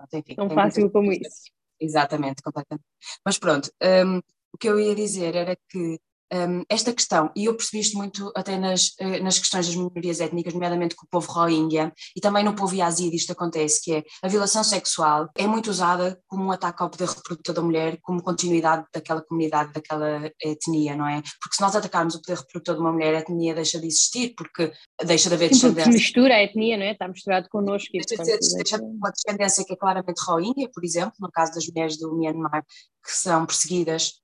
Uh, 0.00 0.16
enfim, 0.16 0.34
tão 0.34 0.50
fácil 0.50 0.90
como 0.90 1.12
isso. 1.12 1.50
Exatamente, 1.80 2.42
completamente. 2.42 2.84
Mas 3.24 3.38
pronto, 3.38 3.70
um, 3.82 4.18
o 4.52 4.58
que 4.58 4.68
eu 4.68 4.80
ia 4.80 4.94
dizer 4.94 5.34
era 5.34 5.56
que 5.68 5.98
um, 6.32 6.62
esta 6.68 6.92
questão, 6.92 7.30
e 7.36 7.44
eu 7.44 7.56
percebi 7.56 7.80
isto 7.80 7.96
muito 7.96 8.32
até 8.34 8.58
nas, 8.58 8.92
eh, 8.98 9.20
nas 9.20 9.38
questões 9.38 9.66
das 9.66 9.76
minorias 9.76 10.20
étnicas, 10.20 10.52
nomeadamente 10.52 10.96
com 10.96 11.06
o 11.06 11.08
povo 11.08 11.30
Rohingya, 11.30 11.92
e 12.16 12.20
também 12.20 12.44
no 12.44 12.54
povo 12.54 12.74
Yazidi 12.74 13.16
isto 13.16 13.32
acontece, 13.32 13.82
que 13.82 13.94
é 13.94 14.04
a 14.22 14.28
violação 14.28 14.64
sexual 14.64 15.28
é 15.36 15.46
muito 15.46 15.70
usada 15.70 16.20
como 16.26 16.44
um 16.44 16.50
ataque 16.50 16.82
ao 16.82 16.90
poder 16.90 17.08
reprodutor 17.08 17.54
da 17.54 17.62
mulher, 17.62 17.98
como 18.02 18.22
continuidade 18.22 18.86
daquela 18.92 19.22
comunidade, 19.22 19.72
daquela 19.72 20.30
etnia, 20.42 20.96
não 20.96 21.06
é? 21.06 21.22
Porque 21.40 21.56
se 21.56 21.62
nós 21.62 21.74
atacarmos 21.76 22.14
o 22.14 22.22
poder 22.22 22.38
reprodutor 22.38 22.74
de 22.74 22.80
uma 22.80 22.92
mulher, 22.92 23.14
a 23.14 23.20
etnia 23.20 23.54
deixa 23.54 23.78
de 23.78 23.86
existir, 23.86 24.34
porque 24.36 24.72
deixa 25.04 25.28
de 25.28 25.34
haver 25.34 25.48
Sim, 25.54 25.54
descendência. 25.54 25.92
mistura 25.92 26.34
a 26.34 26.42
etnia, 26.42 26.76
não 26.76 26.84
é? 26.84 26.92
Está 26.92 27.06
misturado 27.08 27.48
connosco. 27.48 27.90
Deixa, 27.92 28.22
de, 28.22 28.54
deixa 28.54 28.78
de 28.78 28.84
uma 28.84 29.10
descendência 29.10 29.64
que 29.64 29.72
é 29.72 29.76
claramente 29.76 30.22
Rohingya, 30.26 30.68
por 30.72 30.84
exemplo, 30.84 31.14
no 31.20 31.30
caso 31.30 31.52
das 31.52 31.66
mulheres 31.66 31.96
do 31.98 32.16
Myanmar, 32.16 32.64
que 33.04 33.12
são 33.12 33.46
perseguidas 33.46 34.14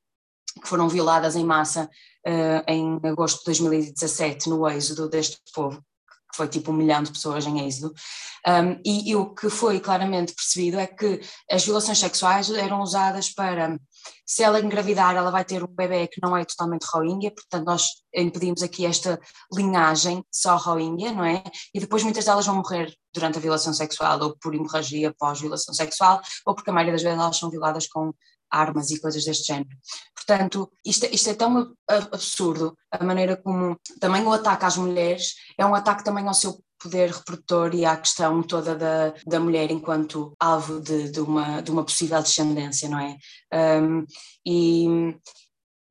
que 0.60 0.68
foram 0.68 0.88
violadas 0.88 1.36
em 1.36 1.44
massa 1.44 1.88
uh, 2.26 2.70
em 2.70 3.00
agosto 3.04 3.38
de 3.38 3.44
2017 3.46 4.48
no 4.48 4.68
êxodo 4.68 5.08
deste 5.08 5.38
povo, 5.54 5.78
que 6.30 6.36
foi 6.36 6.48
tipo 6.48 6.70
um 6.70 6.74
milhão 6.74 7.02
de 7.02 7.12
pessoas 7.12 7.46
em 7.46 7.66
êxodo, 7.66 7.92
um, 8.46 8.80
e, 8.84 9.10
e, 9.10 9.16
o 9.16 9.32
que 9.32 9.48
foi 9.48 9.78
claramente 9.78 10.34
percebido 10.34 10.78
é 10.80 10.86
que 10.86 11.20
as 11.48 11.64
violações 11.64 11.98
sexuais 11.98 12.50
eram 12.50 12.80
usadas 12.80 13.32
para, 13.32 13.78
se 14.26 14.42
ela 14.42 14.58
engravidar, 14.58 15.14
ela 15.14 15.30
vai 15.30 15.44
ter 15.44 15.62
um 15.62 15.68
bebê 15.68 16.08
que 16.08 16.20
não 16.20 16.36
é 16.36 16.44
totalmente 16.44 16.84
Rohingya, 16.92 17.30
portanto 17.30 17.64
nós 17.64 17.86
impedimos 18.12 18.62
aqui 18.62 18.84
esta 18.84 19.20
linhagem 19.52 20.24
só 20.32 20.56
Rohingya, 20.56 21.12
não 21.12 21.24
é? 21.24 21.44
E 21.72 21.78
depois 21.78 22.02
muitas 22.02 22.24
delas 22.24 22.46
vão 22.46 22.56
morrer 22.56 22.92
durante 23.14 23.38
a 23.38 23.40
violação 23.40 23.72
sexual, 23.72 24.20
ou 24.20 24.36
por 24.36 24.54
hemorragia 24.54 25.14
pós-violação 25.16 25.72
sexual, 25.72 26.20
ou 26.44 26.54
porque 26.54 26.70
a 26.70 26.72
maioria 26.72 26.94
das 26.94 27.02
vezes 27.02 27.18
elas 27.18 27.36
são 27.36 27.48
violadas 27.48 27.86
com 27.86 28.12
armas 28.52 28.90
e 28.90 29.00
coisas 29.00 29.24
deste 29.24 29.46
género. 29.46 29.70
Portanto, 30.14 30.70
isto, 30.84 31.06
isto 31.06 31.30
é 31.30 31.34
tão 31.34 31.74
absurdo, 31.88 32.76
a 32.90 33.02
maneira 33.02 33.36
como 33.36 33.76
também 33.98 34.22
o 34.24 34.32
ataque 34.32 34.64
às 34.64 34.76
mulheres 34.76 35.34
é 35.58 35.66
um 35.66 35.74
ataque 35.74 36.04
também 36.04 36.26
ao 36.28 36.34
seu 36.34 36.62
poder 36.82 37.10
reprodutor 37.10 37.74
e 37.74 37.84
à 37.84 37.96
questão 37.96 38.42
toda 38.42 38.74
da, 38.74 39.14
da 39.26 39.40
mulher 39.40 39.70
enquanto 39.70 40.34
alvo 40.38 40.80
de, 40.80 41.10
de, 41.10 41.20
uma, 41.20 41.60
de 41.60 41.70
uma 41.70 41.84
possível 41.84 42.20
descendência, 42.20 42.88
não 42.88 42.98
é? 42.98 43.16
Um, 43.80 44.04
e 44.44 45.14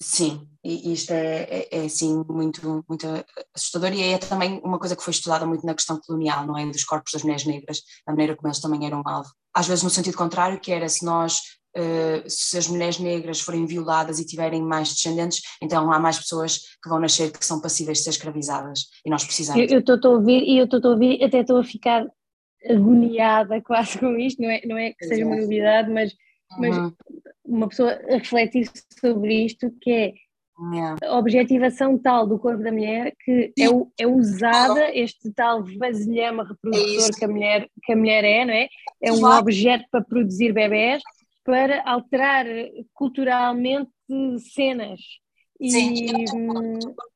sim, 0.01 0.47
isto 0.63 1.11
é, 1.11 1.43
é, 1.43 1.67
é 1.71 1.85
assim 1.85 2.23
muito, 2.27 2.83
muito 2.87 3.07
assustador 3.55 3.93
e 3.93 4.01
é 4.01 4.17
também 4.17 4.59
uma 4.63 4.79
coisa 4.79 4.95
que 4.95 5.03
foi 5.03 5.11
estudada 5.11 5.45
muito 5.45 5.65
na 5.65 5.73
questão 5.73 5.99
colonial, 5.99 6.45
não 6.45 6.57
é? 6.57 6.65
Dos 6.65 6.83
corpos 6.83 7.13
das 7.13 7.23
mulheres 7.23 7.45
negras, 7.45 7.81
da 8.05 8.13
maneira 8.13 8.35
como 8.35 8.47
eles 8.47 8.59
também 8.59 8.85
eram 8.85 9.01
alvo. 9.05 9.29
Às 9.53 9.67
vezes 9.67 9.83
no 9.83 9.89
sentido 9.89 10.17
contrário, 10.17 10.59
que 10.59 10.71
era 10.71 10.87
se 10.89 11.05
nós 11.05 11.41
Uh, 11.75 12.21
se 12.27 12.57
as 12.57 12.67
mulheres 12.67 12.99
negras 12.99 13.39
forem 13.39 13.65
violadas 13.65 14.19
e 14.19 14.25
tiverem 14.25 14.61
mais 14.61 14.89
descendentes, 14.89 15.41
então 15.61 15.89
há 15.91 15.97
mais 15.97 16.19
pessoas 16.19 16.57
que 16.83 16.89
vão 16.89 16.99
nascer 16.99 17.31
que 17.31 17.45
são 17.45 17.61
passíveis 17.61 17.99
de 17.99 18.03
ser 18.03 18.09
escravizadas. 18.09 18.87
E 19.05 19.09
nós 19.09 19.23
precisamos. 19.23 19.71
Eu 19.71 19.79
estou 19.79 19.97
a 20.03 20.15
ouvir 20.15 20.43
e 20.43 20.57
eu 20.57 20.65
estou 20.65 20.81
a 20.83 20.89
ouvir, 20.89 21.23
até 21.23 21.39
estou 21.39 21.57
a 21.57 21.63
ficar 21.63 22.05
agoniada 22.69 23.61
quase 23.63 23.97
com 23.97 24.17
isto, 24.17 24.41
não 24.41 24.49
é, 24.49 24.61
não 24.65 24.77
é 24.77 24.91
que 24.91 25.05
seja 25.05 25.25
uma 25.25 25.37
novidade, 25.37 25.89
mas, 25.89 26.13
mas 26.57 26.77
uhum. 26.77 26.93
uma 27.45 27.69
pessoa 27.69 27.91
a 27.91 28.17
refletir 28.17 28.69
sobre 28.99 29.45
isto 29.45 29.71
que 29.81 29.91
é 29.91 30.13
a 31.01 31.17
objetivação 31.17 31.97
tal 31.97 32.27
do 32.27 32.37
corpo 32.37 32.61
da 32.61 32.71
mulher 32.71 33.15
que 33.23 33.51
é, 33.57 33.65
é, 34.03 34.05
usada 34.05 34.95
este 34.95 35.31
tal 35.31 35.63
vasilhama 35.63 36.43
reprodutor 36.43 37.07
é 37.07 37.17
que, 37.17 37.25
a 37.25 37.27
mulher, 37.27 37.67
que 37.83 37.93
a 37.93 37.95
mulher 37.95 38.23
é, 38.23 38.45
não 38.45 38.53
é? 38.53 38.67
É 39.01 39.11
um 39.11 39.25
objeto 39.25 39.85
para 39.89 40.03
produzir 40.03 40.53
bebés 40.53 41.01
para 41.43 41.81
alterar 41.89 42.45
culturalmente 42.93 43.91
cenas. 44.53 44.99
E... 45.59 45.69
Sim, 45.69 46.25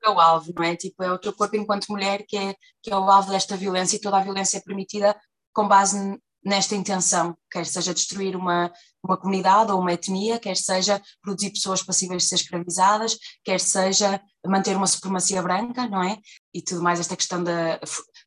é 0.03 0.09
o 0.09 0.19
alvo, 0.19 0.53
não 0.55 0.63
é? 0.63 0.75
Tipo, 0.75 1.03
é 1.03 1.11
o 1.11 1.17
teu 1.17 1.33
corpo 1.33 1.55
enquanto 1.55 1.87
mulher 1.87 2.23
que 2.27 2.37
é, 2.37 2.55
que 2.81 2.91
é 2.91 2.95
o 2.95 3.09
alvo 3.09 3.31
desta 3.31 3.57
violência 3.57 3.95
e 3.95 4.01
toda 4.01 4.17
a 4.17 4.23
violência 4.23 4.57
é 4.57 4.61
permitida 4.61 5.15
com 5.51 5.67
base 5.67 6.19
nesta 6.45 6.75
intenção, 6.75 7.35
quer 7.49 7.65
seja 7.65 7.91
destruir 7.91 8.35
uma, 8.35 8.71
uma 9.03 9.17
comunidade 9.17 9.71
ou 9.71 9.79
uma 9.79 9.93
etnia, 9.93 10.37
quer 10.37 10.55
seja 10.55 11.01
produzir 11.19 11.49
pessoas 11.49 11.81
passíveis 11.81 12.21
de 12.21 12.29
ser 12.29 12.35
escravizadas, 12.35 13.17
quer 13.43 13.59
seja 13.59 14.21
manter 14.45 14.77
uma 14.77 14.85
supremacia 14.85 15.41
branca, 15.41 15.87
não 15.89 16.03
é? 16.03 16.19
E 16.53 16.61
tudo 16.61 16.83
mais, 16.83 16.99
esta 16.99 17.15
questão 17.15 17.43
de 17.43 17.51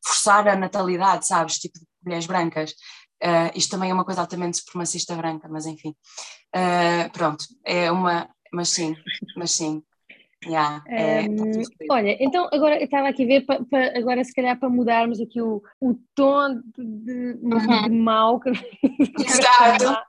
forçar 0.05 0.45
a 0.49 0.55
natalidade, 0.57 1.25
sabes? 1.25 1.59
Tipo, 1.59 1.79
de 1.79 1.85
mulheres 2.03 2.25
brancas. 2.25 2.73
Uh, 3.23 3.51
isto 3.53 3.71
também 3.71 3.91
é 3.91 3.93
uma 3.93 4.05
coisa 4.05 4.21
altamente 4.21 4.57
supremacista 4.57 5.15
branca, 5.15 5.47
mas 5.49 5.65
enfim. 5.65 5.93
Uh, 6.55 7.09
pronto, 7.11 7.45
é 7.65 7.91
uma. 7.91 8.29
Mas 8.51 8.69
sim, 8.69 8.95
mas 9.35 9.51
sim. 9.51 9.83
Yeah, 10.45 10.81
é, 10.87 11.23
um, 11.23 11.61
olha, 11.91 12.15
então 12.17 12.47
agora 12.53 12.77
eu 12.77 12.85
estava 12.85 13.09
aqui 13.09 13.23
a 13.23 13.27
ver, 13.27 13.41
pa, 13.41 13.59
pa, 13.69 13.91
agora 13.93 14.23
se 14.23 14.33
calhar 14.33 14.57
para 14.57 14.69
mudarmos 14.69 15.19
aqui 15.19 15.41
o, 15.41 15.61
o 15.81 15.95
tom 16.15 16.61
de, 16.77 16.85
de, 17.03 17.39
uhum. 17.43 17.83
de 17.83 17.89
mau 17.89 18.39
que. 18.39 18.49
Exato. 18.49 20.01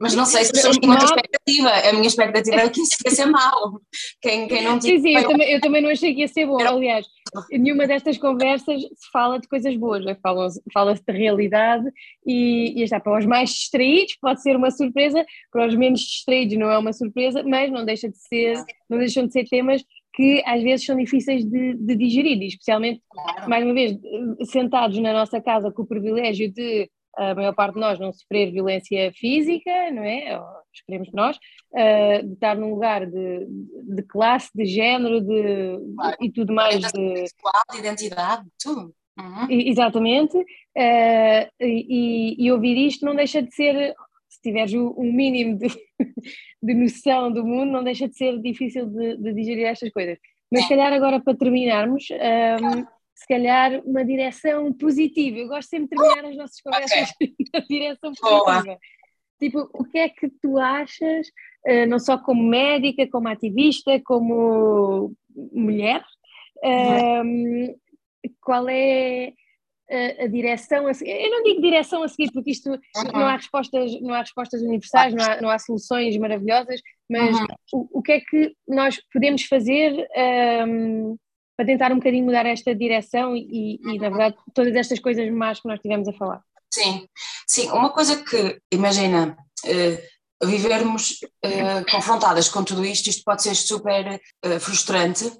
Mas 0.00 0.14
não 0.14 0.24
sei 0.24 0.44
se 0.44 0.52
pessoas 0.52 0.78
têm 0.78 0.88
outra 0.88 1.04
expectativa. 1.04 1.68
A 1.68 1.92
minha 1.92 2.06
expectativa 2.06 2.56
é 2.56 2.68
que 2.70 2.80
isso 2.80 2.96
ia 3.04 3.10
ser 3.10 3.26
mau. 3.26 3.80
Quem, 4.22 4.48
quem 4.48 4.64
não 4.64 4.78
tinha. 4.78 4.96
Sim, 4.96 5.02
sim, 5.02 5.14
eu 5.14 5.28
também, 5.28 5.52
eu 5.52 5.60
também 5.60 5.82
não 5.82 5.90
achei 5.90 6.14
que 6.14 6.20
ia 6.20 6.28
ser 6.28 6.46
bom. 6.46 6.58
Aliás, 6.58 7.06
nenhuma 7.50 7.86
destas 7.86 8.16
conversas 8.16 8.80
se 8.80 9.10
fala 9.12 9.38
de 9.38 9.46
coisas 9.46 9.76
boas, 9.76 10.04
né? 10.04 10.16
fala-se 10.22 10.62
fala 10.72 10.94
de 10.94 11.12
realidade 11.12 11.84
e, 12.26 12.80
e 12.80 12.82
está 12.82 12.98
para 12.98 13.18
os 13.18 13.26
mais 13.26 13.50
distraídos 13.50 14.16
pode 14.20 14.42
ser 14.42 14.56
uma 14.56 14.70
surpresa, 14.70 15.24
para 15.52 15.66
os 15.66 15.74
menos 15.74 16.00
distraídos 16.00 16.56
não 16.56 16.70
é 16.70 16.78
uma 16.78 16.92
surpresa, 16.92 17.42
mas 17.42 17.70
não 17.70 17.84
deixa 17.84 18.08
de 18.08 18.18
ser, 18.18 18.62
não 18.88 18.98
deixam 18.98 19.26
de 19.26 19.32
ser 19.32 19.44
temas 19.44 19.82
que 20.14 20.42
às 20.44 20.62
vezes 20.62 20.86
são 20.86 20.96
difíceis 20.96 21.44
de, 21.44 21.74
de 21.74 21.96
digerir, 21.96 22.42
especialmente, 22.42 23.00
mais 23.46 23.64
uma 23.64 23.74
vez, 23.74 23.96
sentados 24.50 24.98
na 24.98 25.12
nossa 25.12 25.40
casa 25.40 25.70
com 25.70 25.82
o 25.82 25.86
privilégio 25.86 26.50
de 26.52 26.90
a 27.16 27.34
maior 27.34 27.54
parte 27.54 27.74
de 27.74 27.80
nós 27.80 27.98
não 27.98 28.12
sofrer 28.12 28.52
violência 28.52 29.12
física, 29.12 29.90
não 29.90 30.02
é? 30.02 30.38
Ou 30.38 30.46
esperemos 30.72 31.08
que 31.08 31.16
nós, 31.16 31.36
uh, 31.72 32.26
de 32.26 32.32
estar 32.34 32.56
num 32.56 32.70
lugar 32.70 33.06
de, 33.06 33.46
de 33.94 34.02
classe, 34.04 34.50
de 34.54 34.64
género 34.64 35.20
de, 35.20 35.94
claro. 35.96 36.16
e 36.20 36.30
tudo 36.30 36.52
mais. 36.52 36.80
De, 36.92 37.16
sexual, 37.28 37.62
de 37.72 37.78
identidade, 37.78 38.46
tudo. 38.62 38.94
Uhum. 39.18 39.46
Exatamente, 39.50 40.36
uh, 40.36 41.50
e, 41.60 42.36
e, 42.38 42.52
ouvir 42.52 42.86
isto 42.86 43.04
não 43.04 43.14
deixa 43.14 43.42
de 43.42 43.54
ser, 43.54 43.94
se 44.28 44.40
tiveres 44.40 44.72
um 44.72 45.12
mínimo 45.12 45.58
de, 45.58 45.68
de 46.62 46.74
noção 46.74 47.30
do 47.30 47.44
mundo, 47.44 47.70
não 47.70 47.84
deixa 47.84 48.08
de 48.08 48.16
ser 48.16 48.40
difícil 48.40 48.86
de, 48.86 49.16
de 49.18 49.34
digerir 49.34 49.66
estas 49.66 49.90
coisas. 49.90 50.16
Mas, 50.50 50.62
se 50.62 50.70
calhar, 50.70 50.92
agora 50.92 51.20
para 51.20 51.36
terminarmos, 51.36 52.08
um, 52.10 52.14
ehm, 52.14 52.86
se 53.20 53.26
calhar 53.28 53.82
uma 53.84 54.02
direção 54.02 54.72
positiva. 54.72 55.36
Eu 55.38 55.48
gosto 55.48 55.68
sempre 55.68 55.94
de 55.96 56.02
terminar 56.02 56.30
as 56.30 56.36
nossas 56.36 56.60
conversas 56.62 57.10
okay. 57.20 57.34
na 57.52 57.60
direção 57.60 58.12
positiva. 58.14 58.62
Boa. 58.62 58.78
Tipo, 59.38 59.70
o 59.74 59.84
que 59.84 59.98
é 59.98 60.08
que 60.08 60.28
tu 60.42 60.58
achas, 60.58 61.26
uh, 61.66 61.86
não 61.86 61.98
só 61.98 62.16
como 62.16 62.42
médica, 62.42 63.06
como 63.08 63.28
ativista, 63.28 64.00
como 64.04 65.12
mulher, 65.52 66.02
uh, 66.64 67.78
qual 68.40 68.68
é 68.70 69.32
a, 69.90 70.24
a, 70.24 70.26
direção 70.26 70.86
a 70.86 70.94
seguir? 70.94 71.12
Eu 71.12 71.30
não 71.30 71.42
digo 71.42 71.60
direção 71.60 72.02
a 72.02 72.08
seguir, 72.08 72.32
porque 72.32 72.52
isto 72.52 72.70
uhum. 72.70 72.78
não 73.12 73.26
há 73.26 73.36
respostas, 73.36 74.00
não 74.00 74.14
há 74.14 74.20
respostas 74.20 74.62
universais, 74.62 75.14
não 75.14 75.24
há, 75.24 75.40
não 75.42 75.50
há 75.50 75.58
soluções 75.58 76.16
maravilhosas, 76.16 76.80
mas 77.08 77.38
uhum. 77.38 77.46
o, 77.72 77.98
o 77.98 78.02
que 78.02 78.12
é 78.12 78.20
que 78.20 78.54
nós 78.66 78.98
podemos 79.12 79.44
fazer 79.44 80.08
um, 80.66 81.16
para 81.60 81.66
tentar 81.66 81.92
um 81.92 81.96
bocadinho 81.96 82.24
mudar 82.24 82.46
esta 82.46 82.74
direção 82.74 83.36
e, 83.36 83.78
e, 83.84 83.98
na 83.98 84.08
verdade, 84.08 84.34
todas 84.54 84.74
estas 84.74 84.98
coisas 84.98 85.30
más 85.30 85.60
que 85.60 85.68
nós 85.68 85.78
tivemos 85.78 86.08
a 86.08 86.12
falar. 86.14 86.40
Sim, 86.72 87.06
sim, 87.46 87.68
uma 87.68 87.90
coisa 87.90 88.16
que, 88.16 88.58
imagina, 88.72 89.36
uh, 89.66 90.46
vivermos 90.46 91.18
uh, 91.44 91.90
confrontadas 91.90 92.48
com 92.48 92.64
tudo 92.64 92.82
isto, 92.82 93.10
isto 93.10 93.22
pode 93.24 93.42
ser 93.42 93.54
super 93.54 94.18
uh, 94.46 94.58
frustrante, 94.58 95.30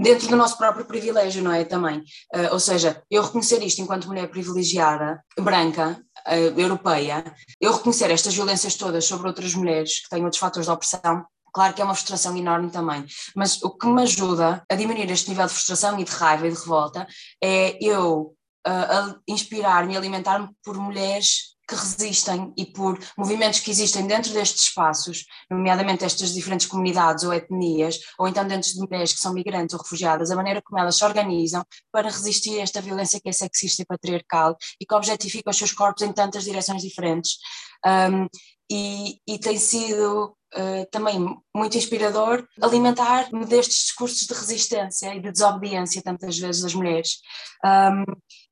dentro 0.00 0.28
do 0.28 0.36
nosso 0.36 0.56
próprio 0.58 0.84
privilégio, 0.84 1.42
não 1.42 1.52
é? 1.52 1.64
Também. 1.64 1.98
Uh, 2.32 2.52
ou 2.52 2.60
seja, 2.60 3.02
eu 3.10 3.24
reconhecer 3.24 3.60
isto 3.64 3.80
enquanto 3.80 4.06
mulher 4.06 4.28
privilegiada, 4.28 5.24
branca, 5.40 6.00
uh, 6.28 6.60
europeia, 6.60 7.24
eu 7.60 7.72
reconhecer 7.72 8.12
estas 8.12 8.32
violências 8.32 8.76
todas 8.76 9.04
sobre 9.04 9.26
outras 9.26 9.54
mulheres 9.54 10.02
que 10.04 10.08
têm 10.08 10.22
outros 10.22 10.38
fatores 10.38 10.66
de 10.66 10.72
opressão, 10.72 11.24
Claro 11.56 11.72
que 11.72 11.80
é 11.80 11.84
uma 11.86 11.94
frustração 11.94 12.36
enorme 12.36 12.70
também, 12.70 13.06
mas 13.34 13.62
o 13.62 13.70
que 13.70 13.86
me 13.86 14.02
ajuda 14.02 14.62
a 14.70 14.74
diminuir 14.74 15.10
este 15.10 15.30
nível 15.30 15.46
de 15.46 15.54
frustração 15.54 15.98
e 15.98 16.04
de 16.04 16.10
raiva 16.10 16.46
e 16.46 16.50
de 16.50 16.58
revolta 16.58 17.06
é 17.42 17.78
eu 17.82 18.36
uh, 18.68 19.22
inspirar-me 19.26 19.94
e 19.94 19.96
alimentar-me 19.96 20.50
por 20.62 20.76
mulheres 20.76 21.56
que 21.66 21.74
resistem 21.74 22.52
e 22.58 22.66
por 22.66 22.98
movimentos 23.16 23.60
que 23.60 23.70
existem 23.70 24.06
dentro 24.06 24.34
destes 24.34 24.64
espaços, 24.64 25.24
nomeadamente 25.50 26.04
estas 26.04 26.34
diferentes 26.34 26.66
comunidades 26.66 27.24
ou 27.24 27.32
etnias, 27.32 28.00
ou 28.18 28.28
então 28.28 28.46
dentro 28.46 28.70
de 28.70 28.78
mulheres 28.78 29.14
que 29.14 29.20
são 29.20 29.32
migrantes 29.32 29.72
ou 29.72 29.80
refugiadas, 29.80 30.30
a 30.30 30.36
maneira 30.36 30.60
como 30.62 30.78
elas 30.78 30.98
se 30.98 31.04
organizam 31.06 31.64
para 31.90 32.10
resistir 32.10 32.58
a 32.58 32.64
esta 32.64 32.82
violência 32.82 33.18
que 33.18 33.30
é 33.30 33.32
sexista 33.32 33.80
e 33.80 33.86
patriarcal 33.86 34.58
e 34.78 34.84
que 34.84 34.94
objetifica 34.94 35.48
os 35.48 35.56
seus 35.56 35.72
corpos 35.72 36.02
em 36.02 36.12
tantas 36.12 36.44
direções 36.44 36.82
diferentes. 36.82 37.38
Um, 37.82 38.26
e, 38.70 39.20
e, 39.26 39.38
tem 39.38 39.56
sido 39.56 40.36
uh, 40.54 40.86
também 40.90 41.18
muito 41.54 41.76
inspirador 41.76 42.46
alimentar-me 42.60 43.44
destes 43.46 43.84
discursos 43.86 44.26
de 44.26 44.34
resistência 44.34 45.14
e 45.14 45.20
de 45.20 45.32
desobediência, 45.32 46.02
tantas 46.02 46.38
vezes, 46.38 46.62
das 46.62 46.74
mulheres, 46.74 47.20
um, 47.64 48.04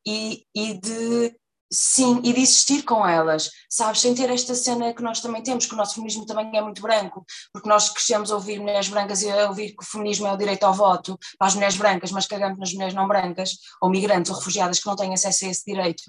e, 0.07 0.45
e 0.55 0.81
de 0.81 1.35
Sim, 1.77 2.21
e 2.23 2.33
de 2.33 2.41
existir 2.41 2.85
com 2.85 3.05
elas, 3.05 3.51
sabes? 3.69 4.01
Sem 4.01 4.15
ter 4.15 4.31
esta 4.31 4.55
cena 4.55 4.95
que 4.95 5.03
nós 5.03 5.21
também 5.21 5.43
temos, 5.43 5.67
que 5.67 5.75
o 5.75 5.77
nosso 5.77 5.95
feminismo 5.95 6.25
também 6.25 6.57
é 6.57 6.63
muito 6.63 6.81
branco, 6.81 7.25
porque 7.53 7.69
nós 7.69 7.89
crescemos 7.89 8.31
a 8.31 8.37
ouvir 8.37 8.61
mulheres 8.61 8.89
brancas 8.89 9.23
e 9.23 9.31
a 9.31 9.49
ouvir 9.49 9.71
que 9.71 9.83
o 9.83 9.87
feminismo 9.87 10.27
é 10.29 10.33
o 10.33 10.37
direito 10.37 10.63
ao 10.63 10.73
voto 10.73 11.19
para 11.37 11.49
as 11.49 11.55
mulheres 11.55 11.77
brancas, 11.77 12.13
mas 12.13 12.27
cagamos 12.27 12.59
nas 12.61 12.73
mulheres 12.73 12.95
não 12.95 13.09
brancas, 13.09 13.57
ou 13.83 13.91
migrantes 13.91 14.31
ou 14.31 14.39
refugiadas 14.39 14.79
que 14.79 14.87
não 14.87 14.95
têm 14.95 15.13
acesso 15.15 15.47
a 15.47 15.49
esse 15.49 15.65
direito. 15.67 16.03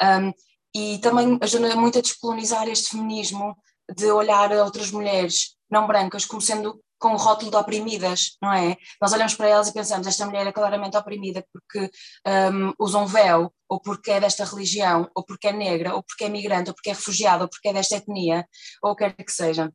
Um, 0.00 0.32
e 0.74 0.98
também 0.98 1.38
ajuda 1.42 1.76
muito 1.76 1.98
a 1.98 2.02
descolonizar 2.02 2.66
este 2.68 2.90
feminismo 2.90 3.54
de 3.96 4.10
olhar 4.10 4.52
a 4.52 4.64
outras 4.64 4.90
mulheres 4.90 5.56
não 5.70 5.86
brancas 5.86 6.24
como 6.24 6.40
sendo 6.40 6.80
com 7.02 7.14
o 7.14 7.16
rótulo 7.16 7.50
de 7.50 7.56
oprimidas, 7.56 8.36
não 8.40 8.52
é? 8.52 8.76
Nós 9.00 9.12
olhamos 9.12 9.34
para 9.34 9.48
elas 9.48 9.66
e 9.66 9.72
pensamos, 9.72 10.06
esta 10.06 10.24
mulher 10.24 10.46
é 10.46 10.52
claramente 10.52 10.96
oprimida 10.96 11.44
porque 11.52 11.90
um, 12.24 12.72
usa 12.78 12.98
um 12.98 13.06
véu, 13.06 13.52
ou 13.68 13.80
porque 13.80 14.12
é 14.12 14.20
desta 14.20 14.44
religião, 14.44 15.10
ou 15.12 15.24
porque 15.24 15.48
é 15.48 15.52
negra, 15.52 15.96
ou 15.96 16.02
porque 16.04 16.24
é 16.24 16.28
migrante, 16.28 16.70
ou 16.70 16.74
porque 16.74 16.90
é 16.90 16.92
refugiada, 16.92 17.42
ou 17.42 17.50
porque 17.50 17.68
é 17.68 17.72
desta 17.72 17.96
etnia, 17.96 18.46
ou 18.80 18.94
quer 18.94 19.12
que 19.16 19.32
seja. 19.32 19.72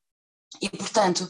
E, 0.61 0.69
portanto, 0.69 1.27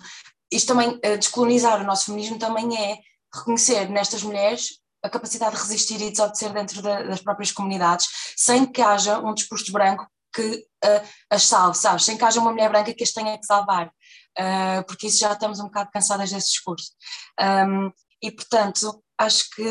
isto 0.51 0.67
também, 0.67 0.99
eh, 1.01 1.17
descolonizar 1.17 1.81
o 1.81 1.85
nosso 1.85 2.05
feminismo 2.05 2.37
também 2.37 2.77
é 2.77 2.99
reconhecer 3.33 3.89
nestas 3.89 4.21
mulheres 4.21 4.79
a 5.03 5.09
capacidade 5.09 5.55
de 5.55 5.61
resistir 5.61 5.99
e 6.01 6.11
desobedecer 6.11 6.53
dentro 6.53 6.81
das 6.81 7.21
próprias 7.21 7.51
comunidades, 7.51 8.07
sem 8.35 8.65
que 8.65 8.81
haja 8.81 9.19
um 9.19 9.33
discurso 9.33 9.71
branco 9.71 10.07
que 10.33 10.65
uh, 10.85 11.07
as 11.29 11.43
salve, 11.43 11.77
sabes? 11.77 12.05
Sem 12.05 12.17
que 12.17 12.23
haja 12.23 12.39
uma 12.39 12.51
mulher 12.51 12.69
branca 12.69 12.93
que 12.93 13.03
as 13.03 13.11
tenha 13.11 13.37
que 13.37 13.45
salvar 13.45 13.91
uh, 14.37 14.83
porque 14.85 15.07
isso 15.07 15.19
já 15.19 15.33
estamos 15.33 15.59
um 15.59 15.65
bocado 15.65 15.89
cansadas 15.91 16.31
desse 16.31 16.51
discurso. 16.51 16.91
Um, 17.39 17.91
e, 18.21 18.31
portanto, 18.31 19.03
acho 19.17 19.49
que, 19.51 19.63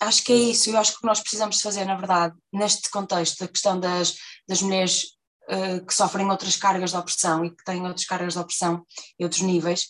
acho 0.00 0.24
que 0.24 0.32
é 0.32 0.36
isso, 0.36 0.70
eu 0.70 0.78
acho 0.78 0.92
que 0.92 0.98
o 0.98 1.00
que 1.00 1.06
nós 1.06 1.20
precisamos 1.20 1.60
fazer, 1.60 1.84
na 1.84 1.96
verdade, 1.96 2.34
neste 2.52 2.90
contexto, 2.90 3.40
da 3.40 3.48
questão 3.48 3.78
das, 3.78 4.16
das 4.48 4.62
mulheres 4.62 5.04
uh, 5.50 5.84
que 5.86 5.94
sofrem 5.94 6.30
outras 6.30 6.56
cargas 6.56 6.90
de 6.90 6.96
opressão 6.96 7.44
e 7.44 7.50
que 7.50 7.64
têm 7.64 7.82
outras 7.82 8.06
cargas 8.06 8.34
de 8.34 8.38
opressão 8.38 8.84
e 9.18 9.24
outros 9.24 9.42
níveis, 9.42 9.88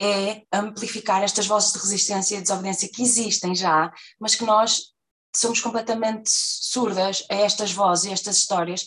é 0.00 0.42
amplificar 0.52 1.22
estas 1.22 1.46
vozes 1.46 1.72
de 1.72 1.78
resistência 1.78 2.36
e 2.36 2.42
desobediência 2.42 2.88
que 2.92 3.02
existem 3.02 3.54
já, 3.54 3.90
mas 4.20 4.34
que 4.34 4.44
nós 4.44 4.92
somos 5.34 5.60
completamente 5.60 6.28
surdas 6.28 7.24
a 7.30 7.34
estas 7.34 7.72
vozes 7.72 8.04
e 8.04 8.12
estas 8.12 8.36
histórias, 8.36 8.86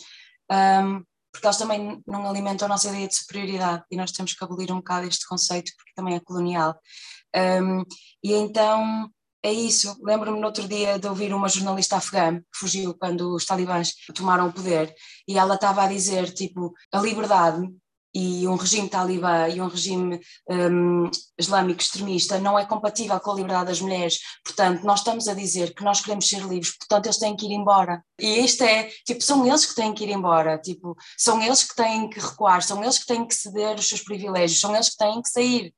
um, 0.50 1.02
porque 1.32 1.46
eles 1.46 1.58
também 1.58 2.00
não 2.06 2.28
alimentam 2.28 2.66
a 2.66 2.68
nossa 2.68 2.88
ideia 2.88 3.08
de 3.08 3.16
superioridade 3.16 3.82
e 3.90 3.96
nós 3.96 4.12
temos 4.12 4.34
que 4.34 4.44
abolir 4.44 4.70
um 4.70 4.76
bocado 4.76 5.06
este 5.06 5.26
conceito 5.26 5.72
porque 5.76 5.92
também 5.94 6.14
é 6.14 6.20
colonial. 6.20 6.78
Um, 7.34 7.82
e 8.22 8.32
então 8.32 9.10
é 9.42 9.52
isso. 9.52 9.96
Lembro-me 10.02 10.38
no 10.38 10.46
outro 10.46 10.66
dia 10.68 10.98
de 10.98 11.08
ouvir 11.08 11.34
uma 11.34 11.48
jornalista 11.48 11.96
afegã 11.96 12.38
que 12.38 12.58
fugiu 12.58 12.94
quando 12.94 13.34
os 13.34 13.44
talibãs 13.44 13.92
tomaram 14.14 14.48
o 14.48 14.52
poder 14.52 14.94
e 15.28 15.36
ela 15.36 15.56
estava 15.56 15.82
a 15.82 15.88
dizer 15.88 16.32
tipo 16.32 16.72
a 16.92 17.00
liberdade 17.00 17.68
e 18.14 18.46
um 18.46 18.54
regime 18.54 18.88
talibã 18.88 19.48
e 19.48 19.60
um 19.60 19.66
regime 19.66 20.20
um, 20.48 21.10
islâmico 21.36 21.80
extremista 21.80 22.38
não 22.38 22.56
é 22.56 22.64
compatível 22.64 23.18
com 23.18 23.32
a 23.32 23.34
liberdade 23.34 23.66
das 23.66 23.80
mulheres. 23.80 24.20
Portanto, 24.44 24.84
nós 24.84 25.00
estamos 25.00 25.26
a 25.26 25.34
dizer 25.34 25.74
que 25.74 25.82
nós 25.82 26.00
queremos 26.00 26.28
ser 26.28 26.42
livres, 26.42 26.76
portanto, 26.78 27.06
eles 27.06 27.18
têm 27.18 27.34
que 27.34 27.46
ir 27.46 27.52
embora. 27.52 28.04
E 28.20 28.44
isto 28.44 28.62
é, 28.62 28.84
tipo, 29.04 29.20
são 29.22 29.44
eles 29.44 29.66
que 29.66 29.74
têm 29.74 29.92
que 29.92 30.04
ir 30.04 30.10
embora, 30.10 30.56
tipo, 30.58 30.96
são 31.18 31.42
eles 31.42 31.64
que 31.64 31.74
têm 31.74 32.08
que 32.08 32.20
recuar, 32.20 32.62
são 32.62 32.82
eles 32.82 32.98
que 32.98 33.06
têm 33.06 33.26
que 33.26 33.34
ceder 33.34 33.76
os 33.76 33.88
seus 33.88 34.02
privilégios, 34.02 34.60
são 34.60 34.72
eles 34.74 34.90
que 34.90 34.96
têm 34.96 35.20
que 35.20 35.28
sair. 35.28 35.74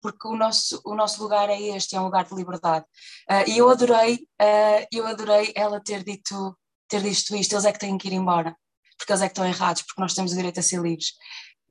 Porque 0.00 0.28
o 0.28 0.36
nosso, 0.36 0.80
o 0.84 0.94
nosso 0.94 1.22
lugar 1.22 1.50
é 1.50 1.60
este, 1.60 1.94
é 1.94 2.00
um 2.00 2.04
lugar 2.04 2.24
de 2.24 2.34
liberdade. 2.34 2.86
Uh, 3.30 3.50
e 3.50 3.58
eu 3.58 3.68
adorei, 3.68 4.14
uh, 4.40 4.86
eu 4.90 5.06
adorei 5.06 5.52
ela 5.54 5.78
ter 5.78 6.02
dito, 6.02 6.56
ter 6.88 7.02
dito 7.02 7.36
isto, 7.36 7.52
eles 7.52 7.64
é 7.64 7.72
que 7.72 7.78
têm 7.78 7.98
que 7.98 8.08
ir 8.08 8.14
embora, 8.14 8.56
porque 8.96 9.12
eles 9.12 9.20
é 9.20 9.26
que 9.26 9.32
estão 9.32 9.46
errados, 9.46 9.82
porque 9.82 10.00
nós 10.00 10.14
temos 10.14 10.32
o 10.32 10.36
direito 10.36 10.58
a 10.58 10.62
ser 10.62 10.80
livres. 10.80 11.12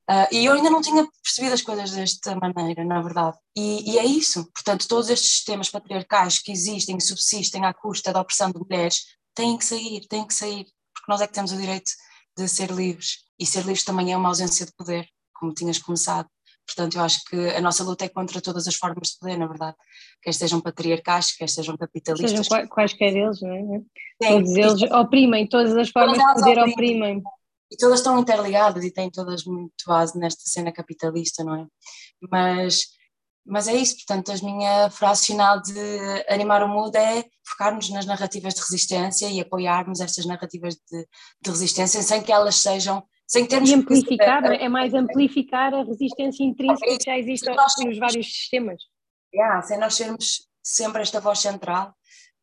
Uh, 0.09 0.25
e 0.31 0.45
eu 0.45 0.53
ainda 0.53 0.71
não 0.71 0.81
tinha 0.81 1.07
percebido 1.23 1.53
as 1.53 1.61
coisas 1.61 1.91
desta 1.91 2.35
maneira, 2.35 2.83
na 2.83 2.99
verdade. 2.99 3.37
E, 3.55 3.93
e, 3.93 3.99
é 3.99 4.05
isso. 4.05 4.49
Portanto, 4.51 4.87
todos 4.87 5.07
estes 5.07 5.29
sistemas 5.29 5.69
patriarcais 5.69 6.39
que 6.39 6.51
existem 6.51 6.97
e 6.97 7.01
subsistem 7.01 7.63
à 7.63 7.71
custa 7.75 8.11
da 8.11 8.21
opressão 8.21 8.49
de 8.49 8.57
mulheres 8.57 9.03
têm 9.35 9.55
que 9.55 9.63
sair, 9.63 10.07
têm 10.07 10.25
que 10.25 10.33
sair, 10.33 10.65
porque 10.95 11.11
nós 11.11 11.21
é 11.21 11.27
que 11.27 11.33
temos 11.33 11.51
o 11.51 11.57
direito 11.57 11.91
de 12.35 12.47
ser 12.47 12.71
livres. 12.71 13.19
E 13.39 13.45
ser 13.45 13.59
livres 13.59 13.83
também 13.83 14.11
é 14.11 14.17
uma 14.17 14.29
ausência 14.29 14.65
de 14.65 14.71
poder, 14.75 15.07
como 15.31 15.53
tinhas 15.53 15.77
começado. 15.77 16.27
Portanto, 16.65 16.97
eu 16.97 17.03
acho 17.03 17.23
que 17.25 17.35
a 17.49 17.61
nossa 17.61 17.83
luta 17.83 18.05
é 18.05 18.09
contra 18.09 18.41
todas 18.41 18.67
as 18.67 18.75
formas 18.75 19.09
de 19.09 19.19
poder, 19.19 19.37
na 19.37 19.45
verdade. 19.45 19.75
Quer 20.23 20.33
sejam 20.33 20.59
patriarcais, 20.59 21.35
quer 21.35 21.49
sejam 21.49 21.77
capitalistas. 21.77 22.47
Sejam 22.47 22.67
quaisquer 22.67 23.15
eles, 23.15 23.41
não 23.41 23.75
é? 23.75 24.27
Todos 24.27 24.55
eles 24.55 24.81
oprimem, 24.91 25.47
todas 25.47 25.77
as 25.77 25.89
formas 25.89 26.17
de 26.17 26.23
poder 26.33 26.57
oprimem. 26.59 26.73
oprimem 26.73 27.23
e 27.71 27.77
todas 27.77 27.99
estão 27.99 28.19
interligadas 28.19 28.83
e 28.83 28.91
têm 28.91 29.09
todas 29.09 29.43
muito 29.43 29.85
base 29.85 30.17
nesta 30.17 30.41
cena 30.45 30.71
capitalista, 30.71 31.43
não 31.43 31.55
é? 31.55 31.67
Mas, 32.29 32.87
mas 33.45 33.67
é 33.67 33.75
isso, 33.75 33.95
portanto, 33.97 34.31
a 34.31 34.45
minha 34.45 34.89
frase 34.89 35.27
final 35.27 35.61
de 35.61 36.25
animar 36.27 36.63
o 36.63 36.67
mundo 36.67 36.95
é 36.95 37.25
focarmos 37.47 37.89
nas 37.89 38.05
narrativas 38.05 38.53
de 38.53 38.61
resistência 38.61 39.29
e 39.29 39.39
apoiarmos 39.39 39.99
estas 39.99 40.25
narrativas 40.25 40.75
de, 40.75 41.07
de 41.41 41.49
resistência 41.49 42.01
sem 42.01 42.21
que 42.21 42.31
elas 42.31 42.55
sejam 42.55 43.03
sem 43.27 43.45
termos 43.45 43.69
e 43.69 43.75
amplificar, 43.75 44.41
que... 44.41 44.63
é 44.63 44.67
mais 44.67 44.91
amplificar 44.91 45.71
a 45.71 45.83
resistência 45.83 46.43
intrínseca 46.43 46.97
que 46.97 47.05
já 47.05 47.15
existe 47.15 47.47
nos 47.85 47.97
vários 47.99 48.25
sistemas. 48.25 48.81
Yeah, 49.31 49.61
sem 49.61 49.77
nós 49.77 49.93
sermos 49.93 50.47
sempre 50.63 51.03
esta 51.03 51.19
voz 51.19 51.37
central, 51.37 51.93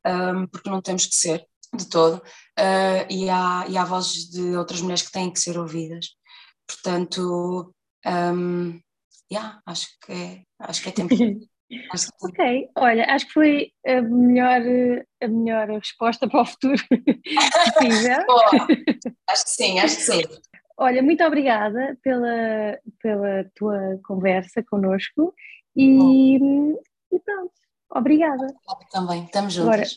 um, 0.07 0.47
porque 0.47 0.70
não 0.70 0.81
temos 0.81 1.07
que 1.07 1.16
ser 1.16 1.45
de 1.74 1.89
todo, 1.89 2.22
uh, 2.59 3.07
e, 3.11 3.28
há, 3.28 3.66
e 3.68 3.76
há 3.76 3.84
vozes 3.84 4.30
de 4.30 4.57
outras 4.57 4.80
mulheres 4.80 5.02
que 5.02 5.12
têm 5.12 5.32
que 5.32 5.40
ser 5.40 5.59
ouvidas. 5.59 6.07
Portanto, 6.66 7.74
um, 8.07 8.80
yeah, 9.30 9.61
acho, 9.66 9.88
que 10.04 10.12
é, 10.12 10.42
acho 10.61 10.82
que 10.82 10.88
é 10.88 10.92
tempo. 10.92 11.14
Acho 11.92 12.07
que... 12.07 12.26
Ok, 12.26 12.70
olha, 12.76 13.04
acho 13.12 13.26
que 13.26 13.32
foi 13.32 13.72
a 13.84 14.00
melhor, 14.00 14.62
a 15.20 15.26
melhor 15.26 15.68
resposta 15.68 16.28
para 16.28 16.42
o 16.42 16.46
futuro 16.46 16.80
possível. 17.74 18.24
acho 19.28 19.44
que 19.44 19.50
sim, 19.50 19.80
acho 19.80 19.96
que 19.96 20.02
sim. 20.02 20.22
Olha, 20.78 21.02
muito 21.02 21.24
obrigada 21.24 21.98
pela, 22.04 22.78
pela 23.00 23.50
tua 23.57 23.98
conversa 24.04 24.62
connosco 24.62 25.34
e, 25.74 26.36
e 26.36 27.18
pronto, 27.24 27.52
obrigada. 27.90 28.46
Também, 28.92 29.24
estamos 29.24 29.52
juntos. 29.52 29.68
Agora, 29.68 29.88